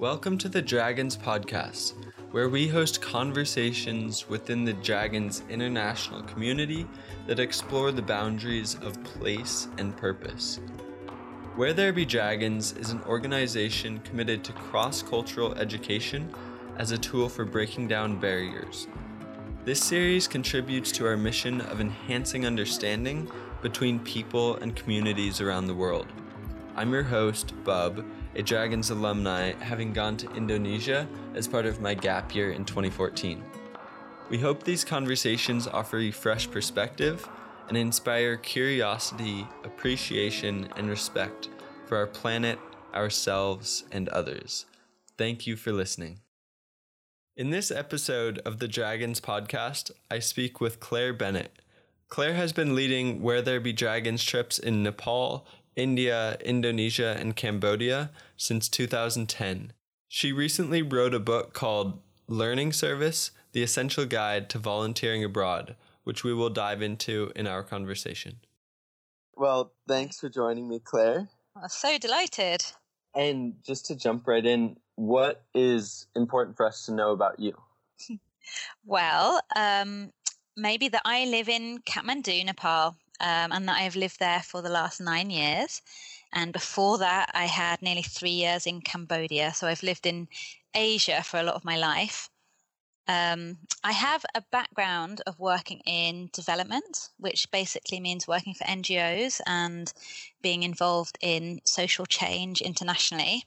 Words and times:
Welcome 0.00 0.38
to 0.38 0.48
the 0.48 0.62
Dragons 0.62 1.14
Podcast, 1.14 1.92
where 2.30 2.48
we 2.48 2.66
host 2.66 3.02
conversations 3.02 4.26
within 4.30 4.64
the 4.64 4.72
Dragons 4.72 5.42
international 5.50 6.22
community 6.22 6.86
that 7.26 7.38
explore 7.38 7.92
the 7.92 8.00
boundaries 8.00 8.76
of 8.76 9.04
place 9.04 9.68
and 9.76 9.94
purpose. 9.94 10.58
Where 11.54 11.74
There 11.74 11.92
Be 11.92 12.06
Dragons 12.06 12.72
is 12.72 12.92
an 12.92 13.02
organization 13.02 13.98
committed 13.98 14.42
to 14.44 14.54
cross 14.54 15.02
cultural 15.02 15.52
education 15.56 16.34
as 16.78 16.92
a 16.92 16.98
tool 16.98 17.28
for 17.28 17.44
breaking 17.44 17.88
down 17.88 18.18
barriers. 18.18 18.88
This 19.66 19.84
series 19.84 20.26
contributes 20.26 20.92
to 20.92 21.06
our 21.06 21.18
mission 21.18 21.60
of 21.60 21.82
enhancing 21.82 22.46
understanding 22.46 23.30
between 23.60 24.00
people 24.00 24.56
and 24.56 24.74
communities 24.74 25.42
around 25.42 25.66
the 25.66 25.74
world. 25.74 26.06
I'm 26.74 26.90
your 26.90 27.02
host, 27.02 27.52
Bub, 27.64 28.02
a 28.34 28.42
Dragons 28.42 28.90
alumni 28.90 29.52
having 29.60 29.92
gone 29.92 30.16
to 30.18 30.30
Indonesia 30.34 31.08
as 31.34 31.48
part 31.48 31.66
of 31.66 31.80
my 31.80 31.94
gap 31.94 32.34
year 32.34 32.52
in 32.52 32.64
2014. 32.64 33.42
We 34.28 34.38
hope 34.38 34.62
these 34.62 34.84
conversations 34.84 35.66
offer 35.66 35.98
you 35.98 36.12
fresh 36.12 36.50
perspective 36.50 37.28
and 37.68 37.76
inspire 37.76 38.36
curiosity, 38.36 39.46
appreciation, 39.64 40.68
and 40.76 40.88
respect 40.88 41.48
for 41.86 41.96
our 41.96 42.06
planet, 42.06 42.58
ourselves, 42.94 43.84
and 43.90 44.08
others. 44.10 44.66
Thank 45.18 45.46
you 45.46 45.56
for 45.56 45.72
listening. 45.72 46.20
In 47.36 47.50
this 47.50 47.70
episode 47.70 48.38
of 48.44 48.58
the 48.58 48.68
Dragons 48.68 49.20
podcast, 49.20 49.90
I 50.10 50.18
speak 50.18 50.60
with 50.60 50.78
Claire 50.78 51.12
Bennett. 51.12 51.60
Claire 52.08 52.34
has 52.34 52.52
been 52.52 52.74
leading 52.74 53.22
Where 53.22 53.40
There 53.40 53.60
Be 53.60 53.72
Dragons 53.72 54.24
trips 54.24 54.58
in 54.58 54.82
Nepal, 54.82 55.46
India, 55.76 56.36
Indonesia, 56.44 57.16
and 57.18 57.36
Cambodia 57.36 58.10
since 58.36 58.68
2010. 58.68 59.72
She 60.08 60.32
recently 60.32 60.82
wrote 60.82 61.14
a 61.14 61.20
book 61.20 61.52
called 61.52 62.00
Learning 62.26 62.72
Service 62.72 63.30
The 63.52 63.62
Essential 63.62 64.06
Guide 64.06 64.48
to 64.50 64.58
Volunteering 64.58 65.22
Abroad, 65.24 65.76
which 66.04 66.24
we 66.24 66.34
will 66.34 66.50
dive 66.50 66.82
into 66.82 67.32
in 67.36 67.46
our 67.46 67.62
conversation. 67.62 68.40
Well, 69.36 69.72
thanks 69.88 70.18
for 70.20 70.28
joining 70.28 70.68
me, 70.68 70.80
Claire. 70.82 71.28
I'm 71.56 71.68
so 71.68 71.98
delighted. 71.98 72.64
And 73.14 73.54
just 73.64 73.86
to 73.86 73.96
jump 73.96 74.26
right 74.26 74.44
in, 74.44 74.76
what 74.96 75.42
is 75.54 76.06
important 76.14 76.56
for 76.56 76.66
us 76.66 76.86
to 76.86 76.92
know 76.92 77.12
about 77.12 77.38
you? 77.38 77.56
well, 78.84 79.40
um, 79.56 80.12
maybe 80.56 80.88
that 80.88 81.02
I 81.04 81.24
live 81.26 81.48
in 81.48 81.78
Kathmandu, 81.78 82.44
Nepal, 82.44 82.96
um, 83.20 83.52
and 83.52 83.68
that 83.68 83.76
I 83.76 83.82
have 83.82 83.96
lived 83.96 84.18
there 84.18 84.40
for 84.40 84.62
the 84.62 84.68
last 84.68 85.00
nine 85.00 85.30
years. 85.30 85.82
And 86.32 86.52
before 86.52 86.98
that, 86.98 87.30
I 87.34 87.46
had 87.46 87.82
nearly 87.82 88.02
three 88.02 88.30
years 88.30 88.66
in 88.66 88.80
Cambodia. 88.80 89.52
So 89.54 89.66
I've 89.66 89.82
lived 89.82 90.06
in 90.06 90.28
Asia 90.74 91.22
for 91.22 91.38
a 91.38 91.42
lot 91.42 91.54
of 91.54 91.64
my 91.64 91.76
life. 91.76 92.30
Um, 93.08 93.58
I 93.82 93.92
have 93.92 94.24
a 94.34 94.42
background 94.52 95.20
of 95.26 95.40
working 95.40 95.80
in 95.84 96.30
development, 96.32 97.08
which 97.18 97.50
basically 97.50 97.98
means 97.98 98.28
working 98.28 98.54
for 98.54 98.64
NGOs 98.64 99.40
and 99.46 99.92
being 100.42 100.62
involved 100.62 101.18
in 101.20 101.60
social 101.64 102.06
change 102.06 102.60
internationally. 102.60 103.44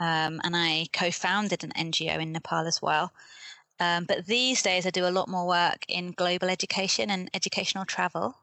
Um, 0.00 0.40
and 0.42 0.56
I 0.56 0.86
co 0.92 1.10
founded 1.10 1.62
an 1.62 1.72
NGO 1.76 2.18
in 2.18 2.32
Nepal 2.32 2.66
as 2.66 2.80
well. 2.80 3.12
Um, 3.78 4.04
but 4.04 4.26
these 4.26 4.62
days, 4.62 4.86
I 4.86 4.90
do 4.90 5.06
a 5.06 5.10
lot 5.10 5.28
more 5.28 5.46
work 5.46 5.84
in 5.88 6.12
global 6.12 6.48
education 6.48 7.10
and 7.10 7.28
educational 7.34 7.84
travel. 7.84 8.36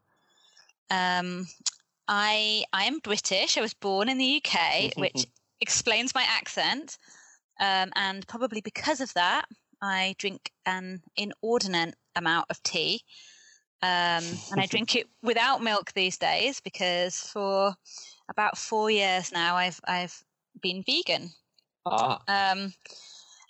Um, 0.89 1.47
I 2.07 2.63
I 2.73 2.85
am 2.85 2.99
British. 2.99 3.57
I 3.57 3.61
was 3.61 3.73
born 3.73 4.09
in 4.09 4.17
the 4.17 4.41
UK, 4.43 4.95
which 4.97 5.25
explains 5.61 6.15
my 6.15 6.23
accent. 6.27 6.97
Um, 7.59 7.91
and 7.95 8.25
probably 8.27 8.61
because 8.61 9.01
of 9.01 9.13
that, 9.13 9.45
I 9.81 10.15
drink 10.17 10.51
an 10.65 11.01
inordinate 11.15 11.95
amount 12.15 12.47
of 12.49 12.61
tea. 12.63 13.01
Um, 13.81 14.23
and 14.51 14.59
I 14.59 14.65
drink 14.69 14.95
it 14.95 15.07
without 15.21 15.61
milk 15.61 15.93
these 15.93 16.17
days 16.17 16.59
because 16.61 17.17
for 17.17 17.75
about 18.29 18.57
four 18.57 18.89
years 18.89 19.31
now, 19.31 19.55
I've 19.55 19.79
I've 19.87 20.23
been 20.61 20.83
vegan. 20.83 21.31
Ah. 21.85 22.19
Um, 22.27 22.73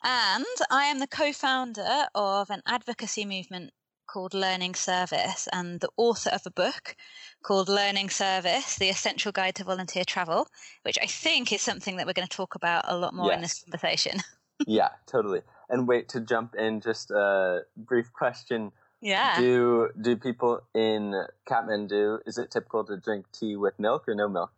and 0.04 0.46
I 0.72 0.86
am 0.86 1.00
the 1.00 1.08
co-founder 1.08 2.08
of 2.16 2.50
an 2.50 2.62
advocacy 2.66 3.26
movement 3.26 3.72
called 4.12 4.34
Learning 4.34 4.74
Service 4.74 5.48
and 5.54 5.80
the 5.80 5.90
author 5.96 6.32
of 6.32 6.42
a 6.46 6.52
book 6.52 6.96
called 7.44 7.70
Learning 7.70 8.10
Service 8.10 8.78
The 8.78 8.90
Essential 8.90 9.32
Guide 9.32 9.56
to 9.56 9.64
Volunteer 9.64 10.04
Travel, 10.04 10.48
which 10.82 10.98
I 11.02 11.06
think 11.06 11.54
is 11.54 11.62
something 11.62 11.98
that 11.98 12.08
we're 12.08 12.14
going 12.14 12.28
to 12.28 12.36
talk 12.36 12.56
about 12.56 12.86
a 12.88 12.98
lot 12.98 13.14
more 13.14 13.28
yes. 13.28 13.36
in 13.36 13.42
this 13.42 13.64
conversation. 13.64 14.20
yeah, 14.68 14.90
totally. 15.06 15.42
And 15.70 15.88
wait 15.88 16.10
to 16.10 16.22
jump 16.22 16.56
in, 16.56 16.82
just 16.82 17.12
a 17.12 17.62
brief 17.78 18.12
question. 18.12 18.72
Yeah. 19.02 19.40
Do 19.40 19.90
do 20.02 20.18
people 20.18 20.62
in 20.74 21.14
Kathmandu 21.48 22.20
is 22.26 22.38
it 22.38 22.52
typical 22.52 22.84
to 22.86 22.98
drink 22.98 23.28
tea 23.32 23.56
with 23.56 23.80
milk 23.80 24.10
or 24.10 24.16
no 24.16 24.28
milk? 24.28 24.52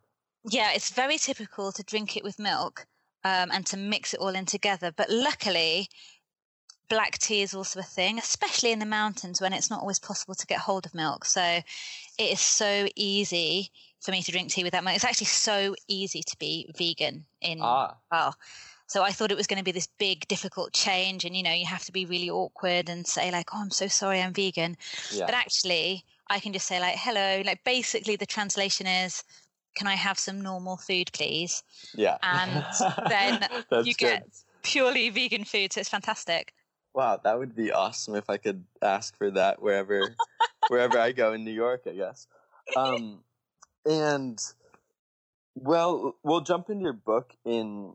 Yeah, 0.44 0.72
it's 0.74 0.90
very 0.90 1.18
typical 1.18 1.70
to 1.72 1.82
drink 1.82 2.16
it 2.16 2.24
with 2.24 2.38
milk 2.38 2.86
um, 3.22 3.50
and 3.52 3.64
to 3.66 3.76
mix 3.76 4.14
it 4.14 4.20
all 4.20 4.34
in 4.34 4.46
together. 4.46 4.90
But 4.90 5.10
luckily, 5.10 5.88
black 6.92 7.16
tea 7.16 7.40
is 7.40 7.54
also 7.54 7.80
a 7.80 7.82
thing, 7.82 8.18
especially 8.18 8.70
in 8.70 8.78
the 8.78 8.84
mountains 8.84 9.40
when 9.40 9.54
it's 9.54 9.70
not 9.70 9.80
always 9.80 9.98
possible 9.98 10.34
to 10.34 10.46
get 10.46 10.58
hold 10.58 10.84
of 10.84 10.94
milk. 10.94 11.24
So 11.24 11.42
it 11.42 11.62
is 12.30 12.40
so 12.40 12.86
easy 12.94 13.70
for 14.02 14.10
me 14.10 14.22
to 14.22 14.30
drink 14.30 14.50
tea 14.50 14.62
without 14.62 14.84
milk. 14.84 14.96
It's 14.96 15.04
actually 15.04 15.28
so 15.28 15.74
easy 15.88 16.22
to 16.22 16.36
be 16.38 16.70
vegan 16.76 17.24
in 17.40 17.60
ah. 17.62 17.96
well. 18.10 18.36
So 18.88 19.02
I 19.02 19.10
thought 19.10 19.30
it 19.30 19.38
was 19.38 19.46
going 19.46 19.56
to 19.56 19.64
be 19.64 19.72
this 19.72 19.88
big, 19.98 20.28
difficult 20.28 20.74
change, 20.74 21.24
and 21.24 21.34
you 21.34 21.42
know, 21.42 21.52
you 21.52 21.64
have 21.64 21.82
to 21.84 21.92
be 21.92 22.04
really 22.04 22.28
awkward 22.28 22.90
and 22.90 23.06
say 23.06 23.30
like, 23.32 23.54
"Oh, 23.54 23.62
I'm 23.62 23.70
so 23.70 23.88
sorry, 23.88 24.20
I'm 24.20 24.34
vegan," 24.34 24.76
yeah. 25.10 25.24
but 25.24 25.34
actually, 25.34 26.04
I 26.28 26.40
can 26.40 26.52
just 26.52 26.66
say 26.66 26.78
like, 26.78 26.96
"Hello." 26.98 27.42
Like, 27.42 27.64
basically, 27.64 28.16
the 28.16 28.26
translation 28.26 28.86
is, 28.86 29.24
"Can 29.76 29.86
I 29.86 29.94
have 29.94 30.18
some 30.18 30.42
normal 30.42 30.76
food, 30.76 31.10
please?" 31.14 31.62
Yeah, 31.94 32.18
and 32.22 32.66
then 33.08 33.48
you 33.82 33.94
get 33.94 34.26
purely 34.62 35.08
vegan 35.08 35.44
food, 35.44 35.72
so 35.72 35.80
it's 35.80 35.88
fantastic. 35.88 36.52
Wow, 36.94 37.20
that 37.22 37.38
would 37.38 37.54
be 37.54 37.72
awesome 37.72 38.14
if 38.14 38.28
I 38.28 38.36
could 38.36 38.64
ask 38.82 39.16
for 39.16 39.30
that 39.30 39.62
wherever 39.62 40.14
wherever 40.68 40.98
I 40.98 41.12
go 41.12 41.32
in 41.32 41.44
New 41.44 41.52
York, 41.52 41.82
I 41.86 41.92
guess. 41.92 42.26
Um, 42.76 43.20
and 43.84 44.38
well, 45.54 46.16
we'll 46.22 46.40
jump 46.40 46.70
into 46.70 46.82
your 46.82 46.92
book 46.92 47.34
in 47.44 47.94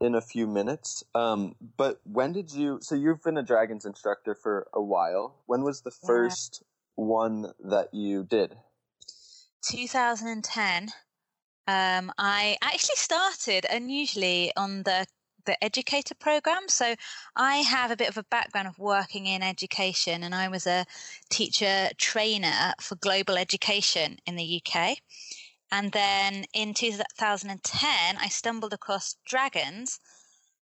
in 0.00 0.14
a 0.14 0.20
few 0.20 0.46
minutes. 0.46 1.04
Um, 1.14 1.56
but 1.76 2.00
when 2.04 2.32
did 2.32 2.52
you? 2.52 2.78
So 2.82 2.94
you've 2.94 3.22
been 3.22 3.38
a 3.38 3.42
dragons 3.42 3.84
instructor 3.84 4.34
for 4.34 4.68
a 4.72 4.82
while. 4.82 5.36
When 5.46 5.62
was 5.62 5.82
the 5.82 5.90
first 5.90 6.62
yeah. 6.62 7.04
one 7.04 7.52
that 7.64 7.92
you 7.92 8.24
did? 8.24 8.56
2010. 9.70 10.88
Um, 11.68 12.12
I 12.16 12.56
actually 12.62 12.94
started 12.96 13.66
unusually 13.68 14.52
on 14.56 14.84
the 14.84 15.06
the 15.46 15.62
educator 15.64 16.14
program. 16.14 16.68
So 16.68 16.94
I 17.34 17.56
have 17.56 17.90
a 17.90 17.96
bit 17.96 18.08
of 18.08 18.18
a 18.18 18.24
background 18.24 18.68
of 18.68 18.78
working 18.78 19.26
in 19.26 19.42
education 19.42 20.22
and 20.22 20.34
I 20.34 20.48
was 20.48 20.66
a 20.66 20.84
teacher 21.30 21.88
trainer 21.96 22.74
for 22.80 22.96
global 22.96 23.38
education 23.38 24.18
in 24.26 24.36
the 24.36 24.62
UK. 24.62 24.98
And 25.72 25.90
then 25.92 26.44
in 26.52 26.74
2010, 26.74 28.16
I 28.18 28.28
stumbled 28.28 28.72
across 28.72 29.16
Dragons 29.26 29.98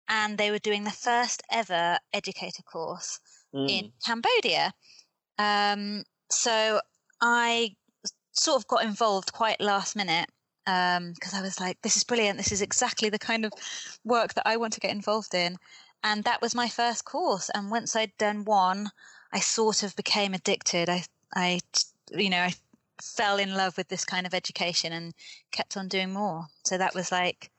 and 0.09 0.39
they 0.39 0.51
were 0.51 0.59
doing 0.59 0.85
the 0.85 0.91
first 0.91 1.43
ever 1.51 1.99
educator 2.13 2.63
course 2.63 3.21
mm. 3.55 3.69
in 3.69 3.93
Cambodia. 4.05 4.73
Um, 5.39 6.05
so 6.31 6.81
I 7.21 7.75
sort 8.33 8.59
of 8.59 8.67
got 8.67 8.85
involved 8.85 9.33
quite 9.33 9.61
last 9.61 9.97
minute 9.97 10.29
because 10.67 11.33
um, 11.33 11.39
I 11.39 11.43
was 11.43 11.61
like, 11.61 11.81
this 11.83 11.97
is 11.97 12.03
brilliant. 12.03 12.39
This 12.39 12.51
is 12.51 12.61
exactly 12.61 13.09
the 13.09 13.21
kind 13.21 13.45
of 13.45 13.53
work 14.05 14.35
that 14.35 14.47
I 14.47 14.57
want 14.57 14.73
to 14.73 14.81
get 14.81 14.91
involved 14.91 15.33
in. 15.33 15.59
And 16.03 16.25
that 16.25 16.43
was 16.43 16.55
my 16.55 16.69
first 16.69 17.05
course. 17.05 17.51
And 17.55 17.71
once 17.71 17.95
I'd 17.95 18.17
done 18.19 18.45
one, 18.45 18.91
I 19.33 19.39
sort 19.39 19.85
of 19.85 19.95
became 19.95 20.35
addicted. 20.35 20.89
I, 20.89 21.05
I, 21.35 21.61
you 22.11 22.31
know, 22.31 22.41
I 22.41 22.55
fell 23.01 23.39
in 23.39 23.55
love 23.55 23.77
with 23.77 23.89
this 23.89 24.05
kind 24.05 24.27
of 24.27 24.35
education 24.35 24.93
and 24.93 25.15
kept 25.53 25.77
on 25.77 25.87
doing 25.87 26.13
more. 26.13 26.47
So 26.65 26.77
that 26.79 26.95
was 26.95 27.13
like 27.13 27.51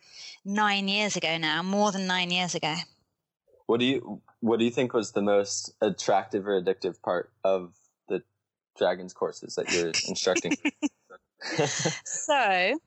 nine 0.44 0.90
years 0.90 1.16
ago 1.16 1.38
now, 1.38 1.64
more 1.64 1.92
than 1.94 2.08
nine 2.08 2.32
years 2.32 2.56
ago. 2.56 2.76
What 3.68 3.80
do 3.80 3.86
you 3.86 4.22
What 4.42 4.60
do 4.60 4.66
you 4.66 4.72
think 4.72 4.94
was 4.94 5.12
the 5.12 5.22
most 5.22 5.74
attractive 5.82 6.46
or 6.46 6.62
addictive 6.62 7.02
part 7.02 7.32
of 7.44 7.74
the 8.10 8.24
Dragons 8.78 9.14
courses 9.14 9.56
that 9.56 9.72
you're 9.74 9.90
instructing? 10.08 10.58
so, 12.06 12.80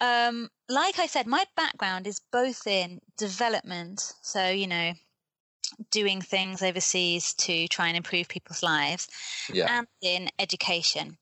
um, 0.00 0.48
like 0.68 0.98
I 0.98 1.06
said, 1.06 1.26
my 1.26 1.44
background 1.56 2.06
is 2.06 2.20
both 2.32 2.66
in 2.66 3.00
development, 3.16 4.12
so, 4.22 4.48
you 4.48 4.66
know, 4.66 4.92
doing 5.90 6.20
things 6.20 6.62
overseas 6.62 7.34
to 7.34 7.68
try 7.68 7.88
and 7.88 7.96
improve 7.96 8.28
people's 8.28 8.62
lives, 8.62 9.08
yeah. 9.52 9.78
and 9.78 9.86
in 10.02 10.30
education. 10.38 11.18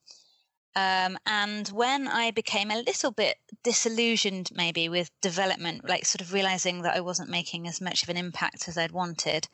Um, 0.76 1.17
and 1.25 1.67
when 1.69 2.06
I 2.06 2.32
became 2.32 2.70
a 2.70 2.82
little 2.82 3.11
bit 3.11 3.38
disillusioned, 3.64 4.50
maybe 4.55 4.90
with 4.90 5.11
development, 5.23 5.88
like 5.88 6.05
sort 6.05 6.20
of 6.20 6.34
realizing 6.34 6.82
that 6.82 6.94
I 6.94 7.00
wasn't 7.00 7.31
making 7.31 7.67
as 7.67 7.81
much 7.81 8.02
of 8.02 8.11
an 8.11 8.19
impact 8.19 8.69
as 8.69 8.76
I'd 8.76 8.93
wanted, 8.93 9.49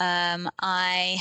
um, 0.00 0.50
I 0.60 1.18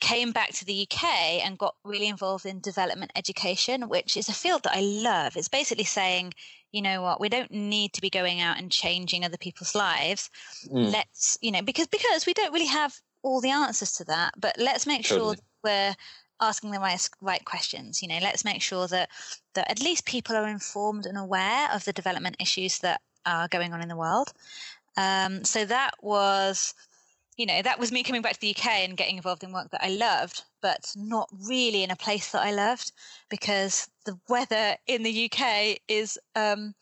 came 0.00 0.32
back 0.32 0.52
to 0.54 0.64
the 0.64 0.86
UK 0.90 1.04
and 1.44 1.58
got 1.58 1.76
really 1.84 2.08
involved 2.08 2.46
in 2.46 2.60
development 2.60 3.12
education, 3.14 3.88
which 3.88 4.16
is 4.16 4.28
a 4.28 4.32
field 4.32 4.62
that 4.64 4.76
I 4.76 4.80
love. 4.80 5.36
It's 5.36 5.48
basically 5.48 5.84
saying, 5.84 6.32
you 6.72 6.82
know 6.82 7.02
what, 7.02 7.20
we 7.20 7.28
don't 7.28 7.50
need 7.50 7.92
to 7.94 8.00
be 8.00 8.10
going 8.10 8.40
out 8.40 8.58
and 8.58 8.70
changing 8.70 9.24
other 9.24 9.36
people's 9.36 9.74
lives. 9.74 10.30
Mm. 10.66 10.92
Let's, 10.92 11.38
you 11.40 11.52
know, 11.52 11.62
because 11.62 11.86
because 11.86 12.26
we 12.26 12.34
don't 12.34 12.52
really 12.52 12.66
have 12.66 12.94
all 13.22 13.40
the 13.40 13.50
answers 13.50 13.92
to 13.92 14.04
that, 14.04 14.32
but 14.38 14.56
let's 14.58 14.86
make 14.86 15.04
totally. 15.04 15.36
sure 15.36 15.44
we're 15.64 15.94
asking 16.40 16.70
the 16.70 16.80
right, 16.80 17.08
right 17.20 17.44
questions. 17.44 18.02
You 18.02 18.08
know, 18.08 18.18
let's 18.22 18.44
make 18.44 18.62
sure 18.62 18.86
that 18.88 19.10
that 19.54 19.70
at 19.70 19.82
least 19.82 20.06
people 20.06 20.36
are 20.36 20.48
informed 20.48 21.06
and 21.06 21.18
aware 21.18 21.68
of 21.72 21.84
the 21.84 21.92
development 21.92 22.36
issues 22.40 22.78
that 22.78 23.00
are 23.26 23.48
going 23.48 23.72
on 23.72 23.82
in 23.82 23.88
the 23.88 23.96
world. 23.96 24.32
Um, 24.96 25.44
so 25.44 25.64
that 25.66 25.94
was 26.02 26.74
you 27.40 27.46
know, 27.46 27.62
that 27.62 27.78
was 27.78 27.90
me 27.90 28.02
coming 28.02 28.20
back 28.20 28.34
to 28.34 28.40
the 28.40 28.50
UK 28.50 28.66
and 28.84 28.98
getting 28.98 29.16
involved 29.16 29.42
in 29.42 29.50
work 29.50 29.70
that 29.70 29.82
I 29.82 29.88
loved, 29.88 30.42
but 30.60 30.92
not 30.94 31.26
really 31.48 31.82
in 31.82 31.90
a 31.90 31.96
place 31.96 32.32
that 32.32 32.42
I 32.42 32.52
loved 32.52 32.92
because 33.30 33.88
the 34.04 34.18
weather 34.28 34.76
in 34.86 35.02
the 35.02 35.30
UK 35.32 35.78
is. 35.88 36.18
Um, 36.36 36.74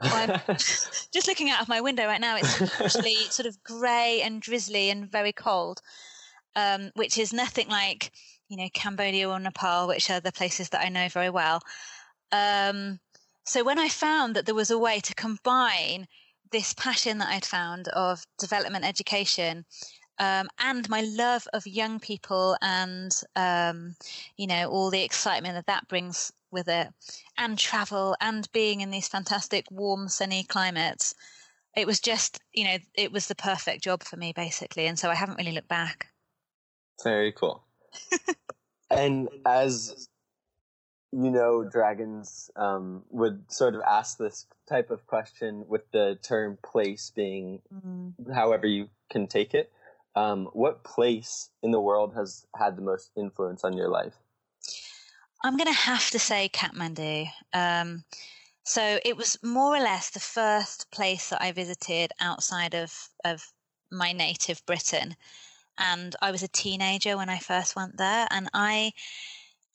I'm 0.00 0.40
just 0.48 1.28
looking 1.28 1.50
out 1.50 1.60
of 1.60 1.68
my 1.68 1.82
window 1.82 2.06
right 2.06 2.20
now. 2.20 2.38
It's 2.38 2.80
actually 2.80 3.14
sort 3.28 3.46
of 3.46 3.62
grey 3.62 4.22
and 4.24 4.40
drizzly 4.40 4.88
and 4.88 5.06
very 5.06 5.34
cold, 5.34 5.82
um, 6.56 6.92
which 6.94 7.18
is 7.18 7.34
nothing 7.34 7.68
like 7.68 8.10
you 8.48 8.56
know 8.56 8.70
Cambodia 8.72 9.28
or 9.28 9.38
Nepal, 9.38 9.86
which 9.86 10.08
are 10.08 10.20
the 10.20 10.32
places 10.32 10.70
that 10.70 10.82
I 10.82 10.88
know 10.88 11.10
very 11.10 11.28
well. 11.28 11.60
Um, 12.32 13.00
so 13.44 13.62
when 13.62 13.78
I 13.78 13.90
found 13.90 14.34
that 14.34 14.46
there 14.46 14.54
was 14.54 14.70
a 14.70 14.78
way 14.78 15.00
to 15.00 15.14
combine 15.14 16.08
this 16.50 16.72
passion 16.74 17.18
that 17.18 17.28
I'd 17.28 17.44
found 17.44 17.88
of 17.88 18.24
development 18.38 18.84
education 18.84 19.64
um, 20.18 20.48
and 20.58 20.88
my 20.88 21.00
love 21.00 21.46
of 21.54 21.66
young 21.66 21.98
people 21.98 22.56
and 22.60 23.12
um, 23.36 23.96
you 24.36 24.46
know 24.46 24.68
all 24.68 24.90
the 24.90 25.02
excitement 25.02 25.54
that 25.54 25.66
that 25.66 25.88
brings 25.88 26.32
with 26.50 26.68
it 26.68 26.88
and 27.38 27.58
travel 27.58 28.16
and 28.20 28.50
being 28.52 28.80
in 28.80 28.90
these 28.90 29.08
fantastic 29.08 29.70
warm 29.70 30.08
sunny 30.08 30.42
climates 30.44 31.14
it 31.76 31.86
was 31.86 32.00
just 32.00 32.40
you 32.52 32.64
know 32.64 32.76
it 32.94 33.12
was 33.12 33.28
the 33.28 33.34
perfect 33.34 33.82
job 33.82 34.02
for 34.02 34.16
me 34.16 34.32
basically 34.34 34.86
and 34.86 34.98
so 34.98 35.08
i 35.08 35.14
haven't 35.14 35.38
really 35.38 35.52
looked 35.52 35.68
back. 35.68 36.08
Very 37.02 37.32
cool. 37.32 37.64
And 38.90 39.28
as 39.46 40.08
you 41.12 41.30
know, 41.30 41.64
dragons 41.64 42.50
um, 42.56 43.02
would 43.10 43.50
sort 43.50 43.74
of 43.74 43.82
ask 43.82 44.18
this 44.18 44.46
type 44.68 44.90
of 44.90 45.06
question 45.06 45.64
with 45.68 45.90
the 45.90 46.18
term 46.22 46.56
place 46.62 47.10
being 47.14 47.60
mm. 47.74 48.12
however 48.32 48.66
you 48.66 48.88
can 49.10 49.26
take 49.26 49.54
it. 49.54 49.72
Um, 50.14 50.46
what 50.52 50.84
place 50.84 51.50
in 51.62 51.70
the 51.70 51.80
world 51.80 52.14
has 52.14 52.46
had 52.56 52.76
the 52.76 52.82
most 52.82 53.10
influence 53.16 53.64
on 53.64 53.76
your 53.76 53.88
life? 53.88 54.14
I'm 55.42 55.56
going 55.56 55.72
to 55.72 55.72
have 55.72 56.10
to 56.10 56.18
say 56.18 56.50
Kathmandu. 56.52 57.28
Um, 57.52 58.04
so 58.64 58.98
it 59.04 59.16
was 59.16 59.38
more 59.42 59.74
or 59.76 59.80
less 59.80 60.10
the 60.10 60.20
first 60.20 60.90
place 60.90 61.30
that 61.30 61.42
I 61.42 61.52
visited 61.52 62.12
outside 62.20 62.74
of, 62.74 63.08
of 63.24 63.44
my 63.90 64.12
native 64.12 64.64
Britain. 64.66 65.16
And 65.78 66.14
I 66.20 66.30
was 66.30 66.42
a 66.42 66.48
teenager 66.48 67.16
when 67.16 67.30
I 67.30 67.38
first 67.38 67.74
went 67.74 67.96
there. 67.96 68.28
And 68.30 68.48
I 68.52 68.92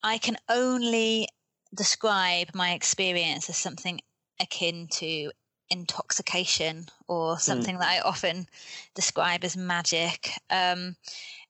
I 0.05 0.19
can 0.19 0.37
only 0.47 1.27
describe 1.73 2.51
my 2.53 2.73
experience 2.73 3.49
as 3.49 3.57
something 3.57 3.99
akin 4.39 4.87
to 4.91 5.31
intoxication 5.71 6.85
or 7.07 7.33
hmm. 7.33 7.39
something 7.39 7.75
mm. 7.75 7.79
that 7.79 7.89
I 7.89 7.99
often 8.01 8.45
describe 8.93 9.43
as 9.43 9.57
magic. 9.57 10.29
Um, 10.51 10.95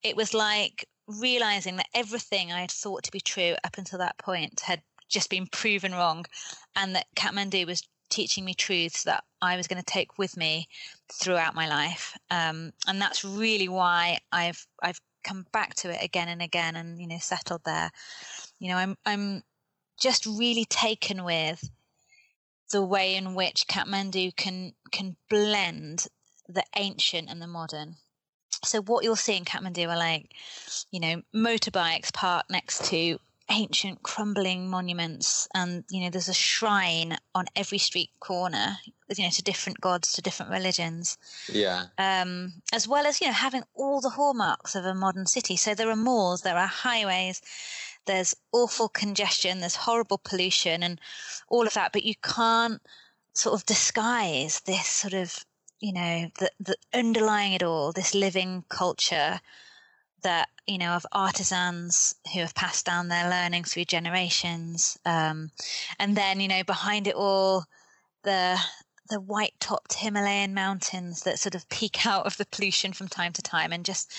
it 0.03 0.15
was 0.15 0.33
like 0.33 0.87
realizing 1.05 1.75
that 1.75 1.89
everything 1.93 2.53
I 2.53 2.61
had 2.61 2.71
thought 2.71 3.03
to 3.03 3.11
be 3.11 3.19
true 3.19 3.55
up 3.65 3.77
until 3.77 3.99
that 3.99 4.17
point 4.17 4.61
had 4.61 4.81
just 5.09 5.29
been 5.29 5.47
proven 5.47 5.91
wrong, 5.91 6.25
and 6.77 6.95
that 6.95 7.07
Kathmandu 7.17 7.67
was 7.67 7.83
teaching 8.09 8.45
me 8.45 8.53
truths 8.53 9.03
that 9.03 9.25
I 9.41 9.57
was 9.57 9.67
going 9.67 9.83
to 9.83 9.85
take 9.85 10.17
with 10.17 10.37
me 10.37 10.69
throughout 11.11 11.55
my 11.55 11.67
life. 11.67 12.17
Um, 12.31 12.71
and 12.87 13.01
that's 13.01 13.25
really 13.25 13.67
why 13.67 14.19
I've 14.31 14.65
I've 14.81 15.01
come 15.25 15.45
back 15.51 15.75
to 15.75 15.89
it 15.89 16.01
again 16.01 16.29
and 16.29 16.41
again, 16.41 16.77
and 16.77 17.01
you 17.01 17.07
know 17.07 17.17
settled 17.19 17.63
there 17.65 17.91
you 18.59 18.69
know, 18.69 18.77
I'm 18.77 18.97
I'm 19.05 19.43
just 19.99 20.25
really 20.25 20.65
taken 20.65 21.23
with 21.23 21.69
the 22.71 22.83
way 22.83 23.15
in 23.15 23.35
which 23.35 23.67
Kathmandu 23.67 24.35
can 24.35 24.73
can 24.91 25.17
blend 25.29 26.07
the 26.47 26.63
ancient 26.75 27.29
and 27.29 27.41
the 27.41 27.47
modern. 27.47 27.95
So 28.63 28.81
what 28.81 29.03
you'll 29.03 29.15
see 29.15 29.37
in 29.37 29.45
Kathmandu 29.45 29.87
are 29.89 29.97
like, 29.97 30.31
you 30.91 30.99
know, 30.99 31.21
motorbikes 31.33 32.13
parked 32.13 32.49
next 32.49 32.85
to 32.85 33.19
ancient 33.49 34.01
crumbling 34.01 34.67
monuments 34.67 35.47
and 35.53 35.83
you 35.91 36.01
know 36.01 36.09
there's 36.09 36.29
a 36.29 36.33
shrine 36.33 37.15
on 37.35 37.45
every 37.55 37.77
street 37.77 38.09
corner 38.19 38.77
you 39.15 39.23
know 39.23 39.29
to 39.29 39.43
different 39.43 39.79
gods 39.79 40.11
to 40.11 40.21
different 40.21 40.51
religions 40.51 41.17
yeah 41.47 41.85
um 41.99 42.53
as 42.73 42.87
well 42.87 43.05
as 43.05 43.21
you 43.21 43.27
know 43.27 43.33
having 43.33 43.61
all 43.75 44.01
the 44.01 44.09
hallmarks 44.09 44.73
of 44.73 44.83
a 44.83 44.95
modern 44.95 45.27
city 45.27 45.55
so 45.55 45.75
there 45.75 45.91
are 45.91 45.95
malls 45.95 46.41
there 46.41 46.57
are 46.57 46.65
highways 46.65 47.39
there's 48.05 48.35
awful 48.51 48.89
congestion, 48.89 49.59
there's 49.59 49.75
horrible 49.75 50.19
pollution, 50.23 50.83
and 50.83 50.99
all 51.49 51.67
of 51.67 51.73
that. 51.73 51.91
But 51.91 52.03
you 52.03 52.15
can't 52.21 52.81
sort 53.33 53.55
of 53.55 53.65
disguise 53.65 54.61
this 54.61 54.87
sort 54.87 55.13
of, 55.13 55.45
you 55.79 55.93
know, 55.93 56.29
the, 56.39 56.51
the 56.59 56.75
underlying 56.93 57.53
it 57.53 57.63
all, 57.63 57.91
this 57.91 58.13
living 58.13 58.63
culture 58.69 59.41
that 60.25 60.49
you 60.67 60.79
know 60.79 60.91
of 60.93 61.05
artisans 61.11 62.15
who 62.33 62.39
have 62.39 62.55
passed 62.55 62.85
down 62.85 63.07
their 63.07 63.29
learning 63.29 63.63
through 63.63 63.85
generations, 63.85 64.97
um, 65.05 65.51
and 65.99 66.17
then 66.17 66.39
you 66.39 66.47
know 66.47 66.63
behind 66.63 67.07
it 67.07 67.15
all, 67.15 67.63
the 68.23 68.59
the 69.09 69.21
white 69.21 69.53
topped 69.59 69.93
Himalayan 69.93 70.53
mountains 70.53 71.21
that 71.21 71.39
sort 71.39 71.55
of 71.55 71.69
peek 71.69 72.05
out 72.05 72.25
of 72.25 72.37
the 72.37 72.45
pollution 72.47 72.91
from 72.91 73.07
time 73.07 73.33
to 73.33 73.41
time 73.41 73.71
and 73.71 73.85
just 73.85 74.11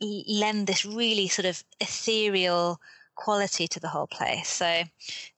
lend 0.00 0.66
this 0.66 0.84
really 0.84 1.26
sort 1.26 1.46
of 1.46 1.64
ethereal 1.80 2.78
quality 3.14 3.66
to 3.66 3.80
the 3.80 3.88
whole 3.88 4.06
place. 4.06 4.48
So 4.48 4.82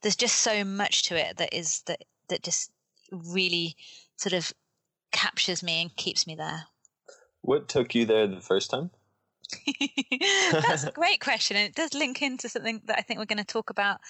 there's 0.03 0.17
just 0.17 0.41
so 0.41 0.65
much 0.65 1.05
to 1.05 1.17
it 1.17 1.37
that 1.37 1.55
is 1.55 1.83
that 1.87 2.03
that 2.29 2.43
just 2.43 2.73
really 3.13 3.77
sort 4.17 4.33
of 4.33 4.53
captures 5.13 5.63
me 5.63 5.81
and 5.83 5.95
keeps 5.95 6.27
me 6.27 6.35
there. 6.35 6.65
What 7.43 7.69
took 7.69 7.95
you 7.95 8.05
there 8.05 8.27
the 8.27 8.41
first 8.41 8.69
time? 8.69 8.91
That's 10.53 10.85
a 10.85 10.93
great 10.93 11.21
question, 11.21 11.57
and 11.57 11.67
it 11.67 11.75
does 11.75 11.95
link 11.95 12.23
into 12.23 12.49
something 12.49 12.83
that 12.87 12.99
I 12.99 13.03
think 13.03 13.19
we're 13.19 13.27
going 13.27 13.39
to 13.39 13.45
talk 13.45 13.71
about 13.71 14.01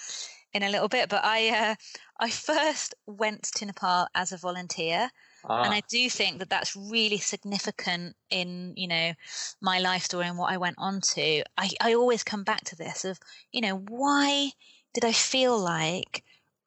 in 0.53 0.63
a 0.63 0.69
little 0.69 0.87
bit. 0.87 1.09
But 1.09 1.23
I, 1.23 1.49
uh, 1.49 1.75
I 2.19 2.29
first 2.29 2.95
went 3.05 3.43
to 3.55 3.65
Nepal 3.65 4.07
as 4.15 4.31
a 4.31 4.37
volunteer, 4.37 5.09
Ah. 5.45 5.63
And 5.63 5.73
I 5.73 5.81
do 5.89 6.09
think 6.09 6.39
that 6.39 6.49
that's 6.49 6.75
really 6.75 7.17
significant 7.17 8.15
in, 8.29 8.73
you 8.75 8.87
know, 8.87 9.13
my 9.61 9.79
life 9.79 10.03
story 10.03 10.25
and 10.25 10.37
what 10.37 10.51
I 10.51 10.57
went 10.57 10.75
on 10.77 11.01
to. 11.01 11.43
I, 11.57 11.69
I 11.81 11.93
always 11.93 12.23
come 12.23 12.43
back 12.43 12.63
to 12.65 12.75
this 12.75 13.05
of, 13.05 13.19
you 13.51 13.61
know, 13.61 13.77
why 13.87 14.51
did 14.93 15.05
I 15.05 15.11
feel 15.11 15.57
like 15.57 16.23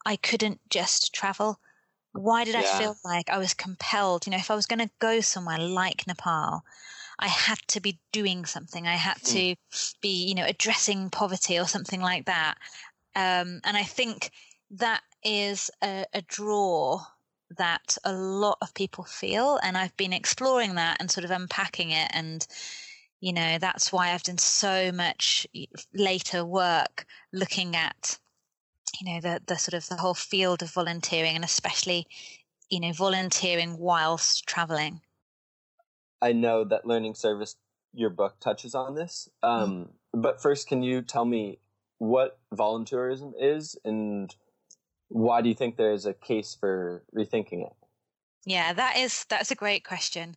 I 0.07 0.17
couldn't 0.17 0.61
just 0.71 1.14
travel? 1.14 1.61
Why 2.12 2.45
did 2.45 2.55
yeah. 2.55 2.61
I 2.61 2.79
feel 2.79 2.97
like 3.05 3.29
I 3.31 3.38
was 3.38 3.55
compelled? 3.55 4.26
You 4.26 4.33
know, 4.33 4.38
if 4.38 4.50
I 4.50 4.55
was 4.55 4.67
going 4.67 4.81
to 4.81 4.91
go 4.99 5.21
somewhere 5.21 5.59
like 5.59 6.07
Nepal, 6.07 6.64
I 7.19 7.28
had 7.28 7.59
to 7.69 7.81
be 7.81 7.99
doing 8.12 8.45
something. 8.47 8.87
I 8.87 8.95
had 8.95 9.19
mm. 9.19 9.33
to 9.33 9.90
be, 10.00 10.26
you 10.26 10.35
know, 10.35 10.47
addressing 10.47 11.11
poverty 11.11 11.59
or 11.59 11.66
something 11.66 12.00
like 12.00 12.26
that. 12.26 12.57
Um, 13.14 13.61
and 13.64 13.76
I 13.76 13.83
think 13.83 14.31
that 14.73 15.02
is 15.25 15.71
a, 15.83 16.04
a 16.14 16.23
draw 16.23 17.00
that 17.59 17.97
a 18.04 18.12
lot 18.12 18.59
of 18.62 18.75
people 18.75 19.04
feel. 19.04 19.59
And 19.62 19.76
I've 19.76 19.97
been 19.97 20.12
exploring 20.12 20.75
that 20.76 20.97
and 21.00 21.11
sort 21.11 21.25
of 21.25 21.31
unpacking 21.31 21.90
it. 21.90 22.11
And, 22.14 22.47
you 23.21 23.33
know, 23.33 23.59
that's 23.59 23.92
why 23.92 24.12
I've 24.12 24.23
done 24.23 24.38
so 24.38 24.90
much 24.92 25.47
later 25.95 26.45
work 26.45 27.07
looking 27.33 27.76
at, 27.76 28.19
you 29.00 29.12
know, 29.12 29.21
the, 29.21 29.40
the 29.47 29.57
sort 29.57 29.75
of 29.75 29.87
the 29.88 29.97
whole 29.97 30.14
field 30.14 30.62
of 30.62 30.73
volunteering 30.73 31.37
and 31.37 31.45
especially, 31.45 32.07
you 32.71 32.81
know, 32.81 32.92
volunteering 32.92 33.76
whilst 33.78 34.47
traveling. 34.47 35.00
I 36.23 36.33
know 36.33 36.64
that 36.64 36.87
Learning 36.87 37.14
Service, 37.14 37.57
your 37.93 38.11
book 38.11 38.37
touches 38.41 38.75
on 38.75 38.95
this. 38.95 39.29
Mm-hmm. 39.45 39.62
Um, 39.62 39.73
mm. 40.14 40.23
But 40.23 40.41
first, 40.41 40.69
can 40.69 40.83
you 40.83 41.02
tell 41.02 41.25
me 41.25 41.59
what 41.99 42.38
voluntourism 42.55 43.33
is 43.38 43.76
and 43.85 44.35
why 45.09 45.43
do 45.43 45.49
you 45.49 45.55
think 45.55 45.76
there 45.76 45.93
is 45.93 46.07
a 46.07 46.14
case 46.14 46.57
for 46.59 47.02
rethinking 47.14 47.67
it? 47.67 47.73
Yeah, 48.45 48.73
that 48.73 48.97
is 48.97 49.25
that's 49.29 49.50
a 49.50 49.57
great 49.57 49.85
question. 49.85 50.37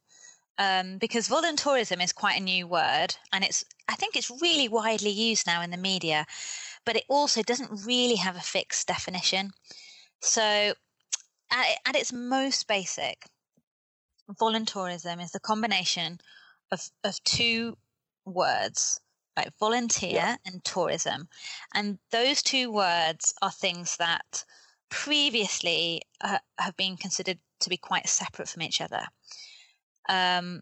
Um, 0.57 0.97
because 0.99 1.27
voluntourism 1.27 2.01
is 2.01 2.13
quite 2.13 2.39
a 2.39 2.43
new 2.43 2.67
word, 2.67 3.15
and 3.33 3.43
it's 3.43 3.65
I 3.87 3.95
think 3.95 4.15
it's 4.15 4.31
really 4.41 4.67
widely 4.69 5.09
used 5.09 5.47
now 5.47 5.61
in 5.61 5.71
the 5.71 5.77
media. 5.77 6.25
but 6.85 6.95
it 6.95 7.03
also 7.09 7.41
doesn't 7.41 7.85
really 7.85 8.15
have 8.15 8.35
a 8.35 8.41
fixed 8.41 8.87
definition. 8.87 9.51
So, 10.21 10.73
at, 11.51 11.65
at 11.85 11.95
its 11.95 12.13
most 12.13 12.67
basic, 12.67 13.25
voluntourism 14.29 15.21
is 15.21 15.31
the 15.31 15.39
combination 15.39 16.19
of, 16.71 16.89
of 17.03 17.23
two 17.23 17.77
words 18.25 18.99
like 19.37 19.57
volunteer 19.59 20.13
yeah. 20.13 20.35
and 20.45 20.63
tourism. 20.63 21.27
And 21.73 21.99
those 22.11 22.41
two 22.41 22.71
words 22.71 23.33
are 23.41 23.51
things 23.51 23.97
that 23.97 24.45
previously 24.89 26.01
uh, 26.21 26.37
have 26.57 26.77
been 26.77 26.95
considered 26.95 27.39
to 27.59 27.69
be 27.69 27.77
quite 27.77 28.07
separate 28.07 28.47
from 28.47 28.61
each 28.61 28.81
other. 28.81 29.05
Um, 30.07 30.61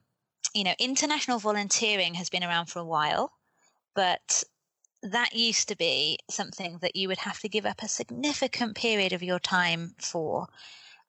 you 0.54 0.64
know, 0.64 0.74
international 0.80 1.40
volunteering 1.40 2.16
has 2.16 2.30
been 2.30 2.44
around 2.44 2.68
for 2.68 2.80
a 2.80 2.86
while, 2.86 3.32
but 3.96 4.44
that 5.04 5.36
used 5.36 5.68
to 5.68 5.76
be 5.76 6.18
something 6.30 6.78
that 6.82 6.96
you 6.96 7.08
would 7.08 7.18
have 7.20 7.40
to 7.40 7.50
give 7.50 7.66
up 7.66 7.82
a 7.82 7.88
significant 7.88 8.76
period 8.76 9.14
of 9.14 9.24
your 9.24 9.40
time 9.40 9.96
for. 10.00 10.48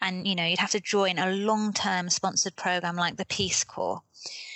And, 0.01 0.27
you 0.27 0.35
know, 0.35 0.45
you'd 0.45 0.59
have 0.59 0.73
to 0.73 0.81
join 0.81 1.19
a 1.19 1.31
long 1.31 1.73
term 1.73 2.11
sponsored 2.11 2.57
program 2.57 2.97
like 2.97 3.17
the 3.17 3.25
Peace 3.25 3.65
Corps. 3.65 4.03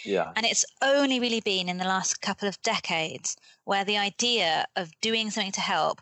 Yeah. 0.04 0.32
And 0.36 0.44
it's 0.44 0.64
only 0.82 1.20
really 1.20 1.40
been 1.40 1.68
in 1.68 1.78
the 1.78 1.84
last 1.84 2.20
couple 2.20 2.48
of 2.48 2.60
decades 2.62 3.36
where 3.64 3.84
the 3.84 3.98
idea 3.98 4.66
of 4.76 4.90
doing 5.00 5.30
something 5.30 5.52
to 5.52 5.60
help 5.60 6.00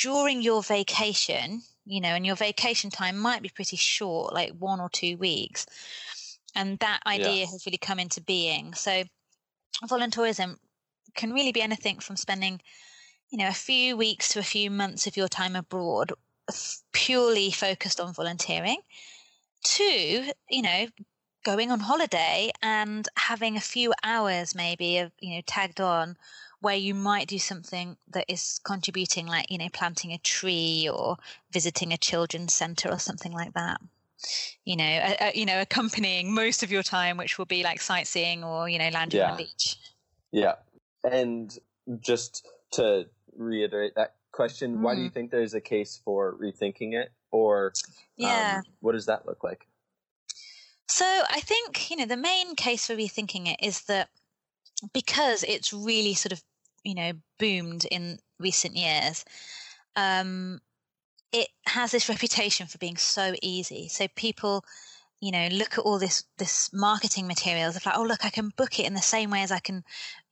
during 0.00 0.42
your 0.42 0.62
vacation, 0.62 1.62
you 1.84 2.00
know, 2.00 2.10
and 2.10 2.24
your 2.24 2.36
vacation 2.36 2.90
time 2.90 3.18
might 3.18 3.42
be 3.42 3.48
pretty 3.48 3.76
short, 3.76 4.32
like 4.32 4.52
one 4.58 4.80
or 4.80 4.88
two 4.88 5.16
weeks. 5.16 5.66
And 6.54 6.78
that 6.78 7.00
idea 7.06 7.44
yeah. 7.44 7.46
has 7.46 7.66
really 7.66 7.78
come 7.78 7.98
into 7.98 8.20
being. 8.20 8.74
So 8.74 9.02
voluntourism 9.84 10.56
can 11.14 11.32
really 11.32 11.52
be 11.52 11.62
anything 11.62 11.98
from 11.98 12.16
spending, 12.16 12.60
you 13.30 13.38
know, 13.38 13.48
a 13.48 13.52
few 13.52 13.96
weeks 13.96 14.28
to 14.30 14.38
a 14.38 14.44
few 14.44 14.70
months 14.70 15.06
of 15.06 15.16
your 15.16 15.28
time 15.28 15.56
abroad 15.56 16.12
purely 16.92 17.50
focused 17.50 18.00
on 18.00 18.12
volunteering 18.12 18.78
to, 19.64 20.32
you 20.50 20.62
know, 20.62 20.86
going 21.44 21.70
on 21.70 21.80
holiday 21.80 22.50
and 22.62 23.08
having 23.16 23.56
a 23.56 23.60
few 23.60 23.92
hours 24.02 24.54
maybe 24.54 24.98
of, 24.98 25.12
you 25.20 25.34
know, 25.34 25.42
tagged 25.46 25.80
on 25.80 26.16
where 26.60 26.76
you 26.76 26.94
might 26.94 27.28
do 27.28 27.38
something 27.38 27.96
that 28.10 28.24
is 28.28 28.60
contributing 28.64 29.26
like, 29.26 29.50
you 29.50 29.58
know, 29.58 29.68
planting 29.72 30.12
a 30.12 30.18
tree 30.18 30.88
or 30.92 31.16
visiting 31.52 31.92
a 31.92 31.96
children's 31.96 32.52
center 32.52 32.90
or 32.90 32.98
something 32.98 33.32
like 33.32 33.54
that 33.54 33.80
you 34.64 34.76
know, 34.76 35.14
uh, 35.20 35.30
you 35.34 35.46
know, 35.46 35.60
accompanying 35.60 36.32
most 36.32 36.62
of 36.62 36.70
your 36.70 36.82
time, 36.82 37.16
which 37.16 37.38
will 37.38 37.46
be 37.46 37.62
like 37.62 37.80
sightseeing 37.80 38.44
or 38.44 38.68
you 38.68 38.78
know, 38.78 38.88
landing 38.88 39.20
yeah. 39.20 39.30
on 39.30 39.36
the 39.36 39.44
beach. 39.44 39.76
Yeah, 40.32 40.54
and 41.04 41.56
just 42.00 42.46
to 42.72 43.06
reiterate 43.36 43.94
that 43.96 44.14
question, 44.38 44.76
mm. 44.76 44.80
why 44.82 44.94
do 44.94 45.00
you 45.00 45.10
mm. 45.10 45.12
think 45.12 45.32
there's 45.32 45.54
a 45.54 45.60
case 45.60 46.00
for 46.04 46.36
rethinking 46.40 46.94
it, 46.94 47.10
or 47.32 47.72
yeah, 48.16 48.58
um, 48.58 48.62
what 48.78 48.92
does 48.92 49.06
that 49.06 49.26
look 49.26 49.42
like? 49.42 49.66
So 50.86 51.04
I 51.04 51.40
think 51.40 51.90
you 51.90 51.96
know 51.96 52.06
the 52.06 52.16
main 52.16 52.54
case 52.54 52.86
for 52.86 52.94
rethinking 52.94 53.52
it 53.52 53.58
is 53.60 53.82
that 53.86 54.08
because 54.94 55.42
it's 55.42 55.72
really 55.72 56.14
sort 56.14 56.32
of 56.32 56.40
you 56.84 56.94
know 56.94 57.12
boomed 57.40 57.84
in 57.90 58.20
recent 58.38 58.76
years. 58.76 59.24
Um, 59.96 60.60
it 61.32 61.48
has 61.66 61.90
this 61.90 62.08
reputation 62.08 62.68
for 62.68 62.78
being 62.78 62.96
so 62.96 63.34
easy. 63.42 63.88
So 63.88 64.06
people 64.14 64.64
you 65.20 65.32
know 65.32 65.48
look 65.50 65.72
at 65.78 65.84
all 65.84 65.98
this 65.98 66.22
this 66.38 66.70
marketing 66.72 67.26
materials 67.26 67.74
of 67.74 67.84
like 67.84 67.98
oh 67.98 68.04
look 68.04 68.24
i 68.24 68.30
can 68.30 68.52
book 68.56 68.78
it 68.78 68.86
in 68.86 68.94
the 68.94 69.02
same 69.02 69.30
way 69.30 69.42
as 69.42 69.50
i 69.50 69.58
can 69.58 69.82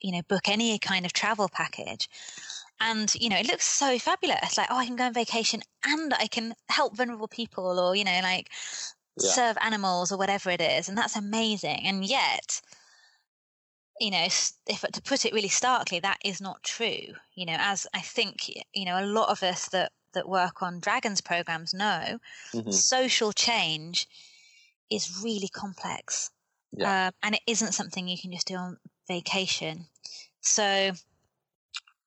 you 0.00 0.12
know 0.12 0.22
book 0.28 0.48
any 0.48 0.78
kind 0.78 1.04
of 1.04 1.12
travel 1.12 1.48
package 1.52 2.08
and 2.80 3.14
you 3.14 3.28
know 3.28 3.36
it 3.36 3.46
looks 3.46 3.66
so 3.66 3.98
fabulous 3.98 4.58
like 4.58 4.68
oh 4.70 4.76
i 4.76 4.86
can 4.86 4.96
go 4.96 5.04
on 5.04 5.12
vacation 5.12 5.62
and 5.84 6.12
i 6.14 6.26
can 6.26 6.54
help 6.68 6.96
vulnerable 6.96 7.28
people 7.28 7.78
or 7.78 7.96
you 7.96 8.04
know 8.04 8.20
like 8.22 8.50
yeah. 9.20 9.30
serve 9.30 9.56
animals 9.60 10.12
or 10.12 10.18
whatever 10.18 10.50
it 10.50 10.60
is 10.60 10.88
and 10.88 10.96
that's 10.96 11.16
amazing 11.16 11.80
and 11.84 12.04
yet 12.04 12.60
you 13.98 14.10
know 14.10 14.26
if 14.66 14.84
to 14.92 15.02
put 15.02 15.24
it 15.24 15.32
really 15.32 15.48
starkly 15.48 16.00
that 16.00 16.18
is 16.24 16.40
not 16.40 16.62
true 16.62 17.14
you 17.34 17.46
know 17.46 17.56
as 17.58 17.86
i 17.94 18.00
think 18.00 18.48
you 18.74 18.84
know 18.84 19.02
a 19.02 19.06
lot 19.06 19.30
of 19.30 19.42
us 19.42 19.68
that 19.70 19.90
that 20.12 20.28
work 20.28 20.62
on 20.62 20.80
dragons 20.80 21.20
programs 21.20 21.72
know 21.72 22.18
mm-hmm. 22.52 22.70
social 22.70 23.32
change 23.32 24.06
is 24.90 25.20
really 25.22 25.48
complex. 25.48 26.30
Yeah. 26.72 27.08
Uh, 27.08 27.10
and 27.22 27.34
it 27.36 27.42
isn't 27.46 27.72
something 27.72 28.08
you 28.08 28.18
can 28.18 28.32
just 28.32 28.46
do 28.46 28.54
on 28.54 28.78
vacation. 29.08 29.86
So, 30.40 30.92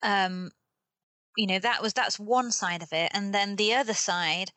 um, 0.04 0.52
you 1.40 1.48
know, 1.48 1.60
that 1.60 1.82
was 1.82 1.94
that's 1.94 2.20
one 2.20 2.52
side 2.52 2.84
of 2.84 2.92
it, 2.92 3.10
and 3.14 3.34
then 3.34 3.56
the 3.56 3.74
other 3.74 3.94
side 3.94 4.52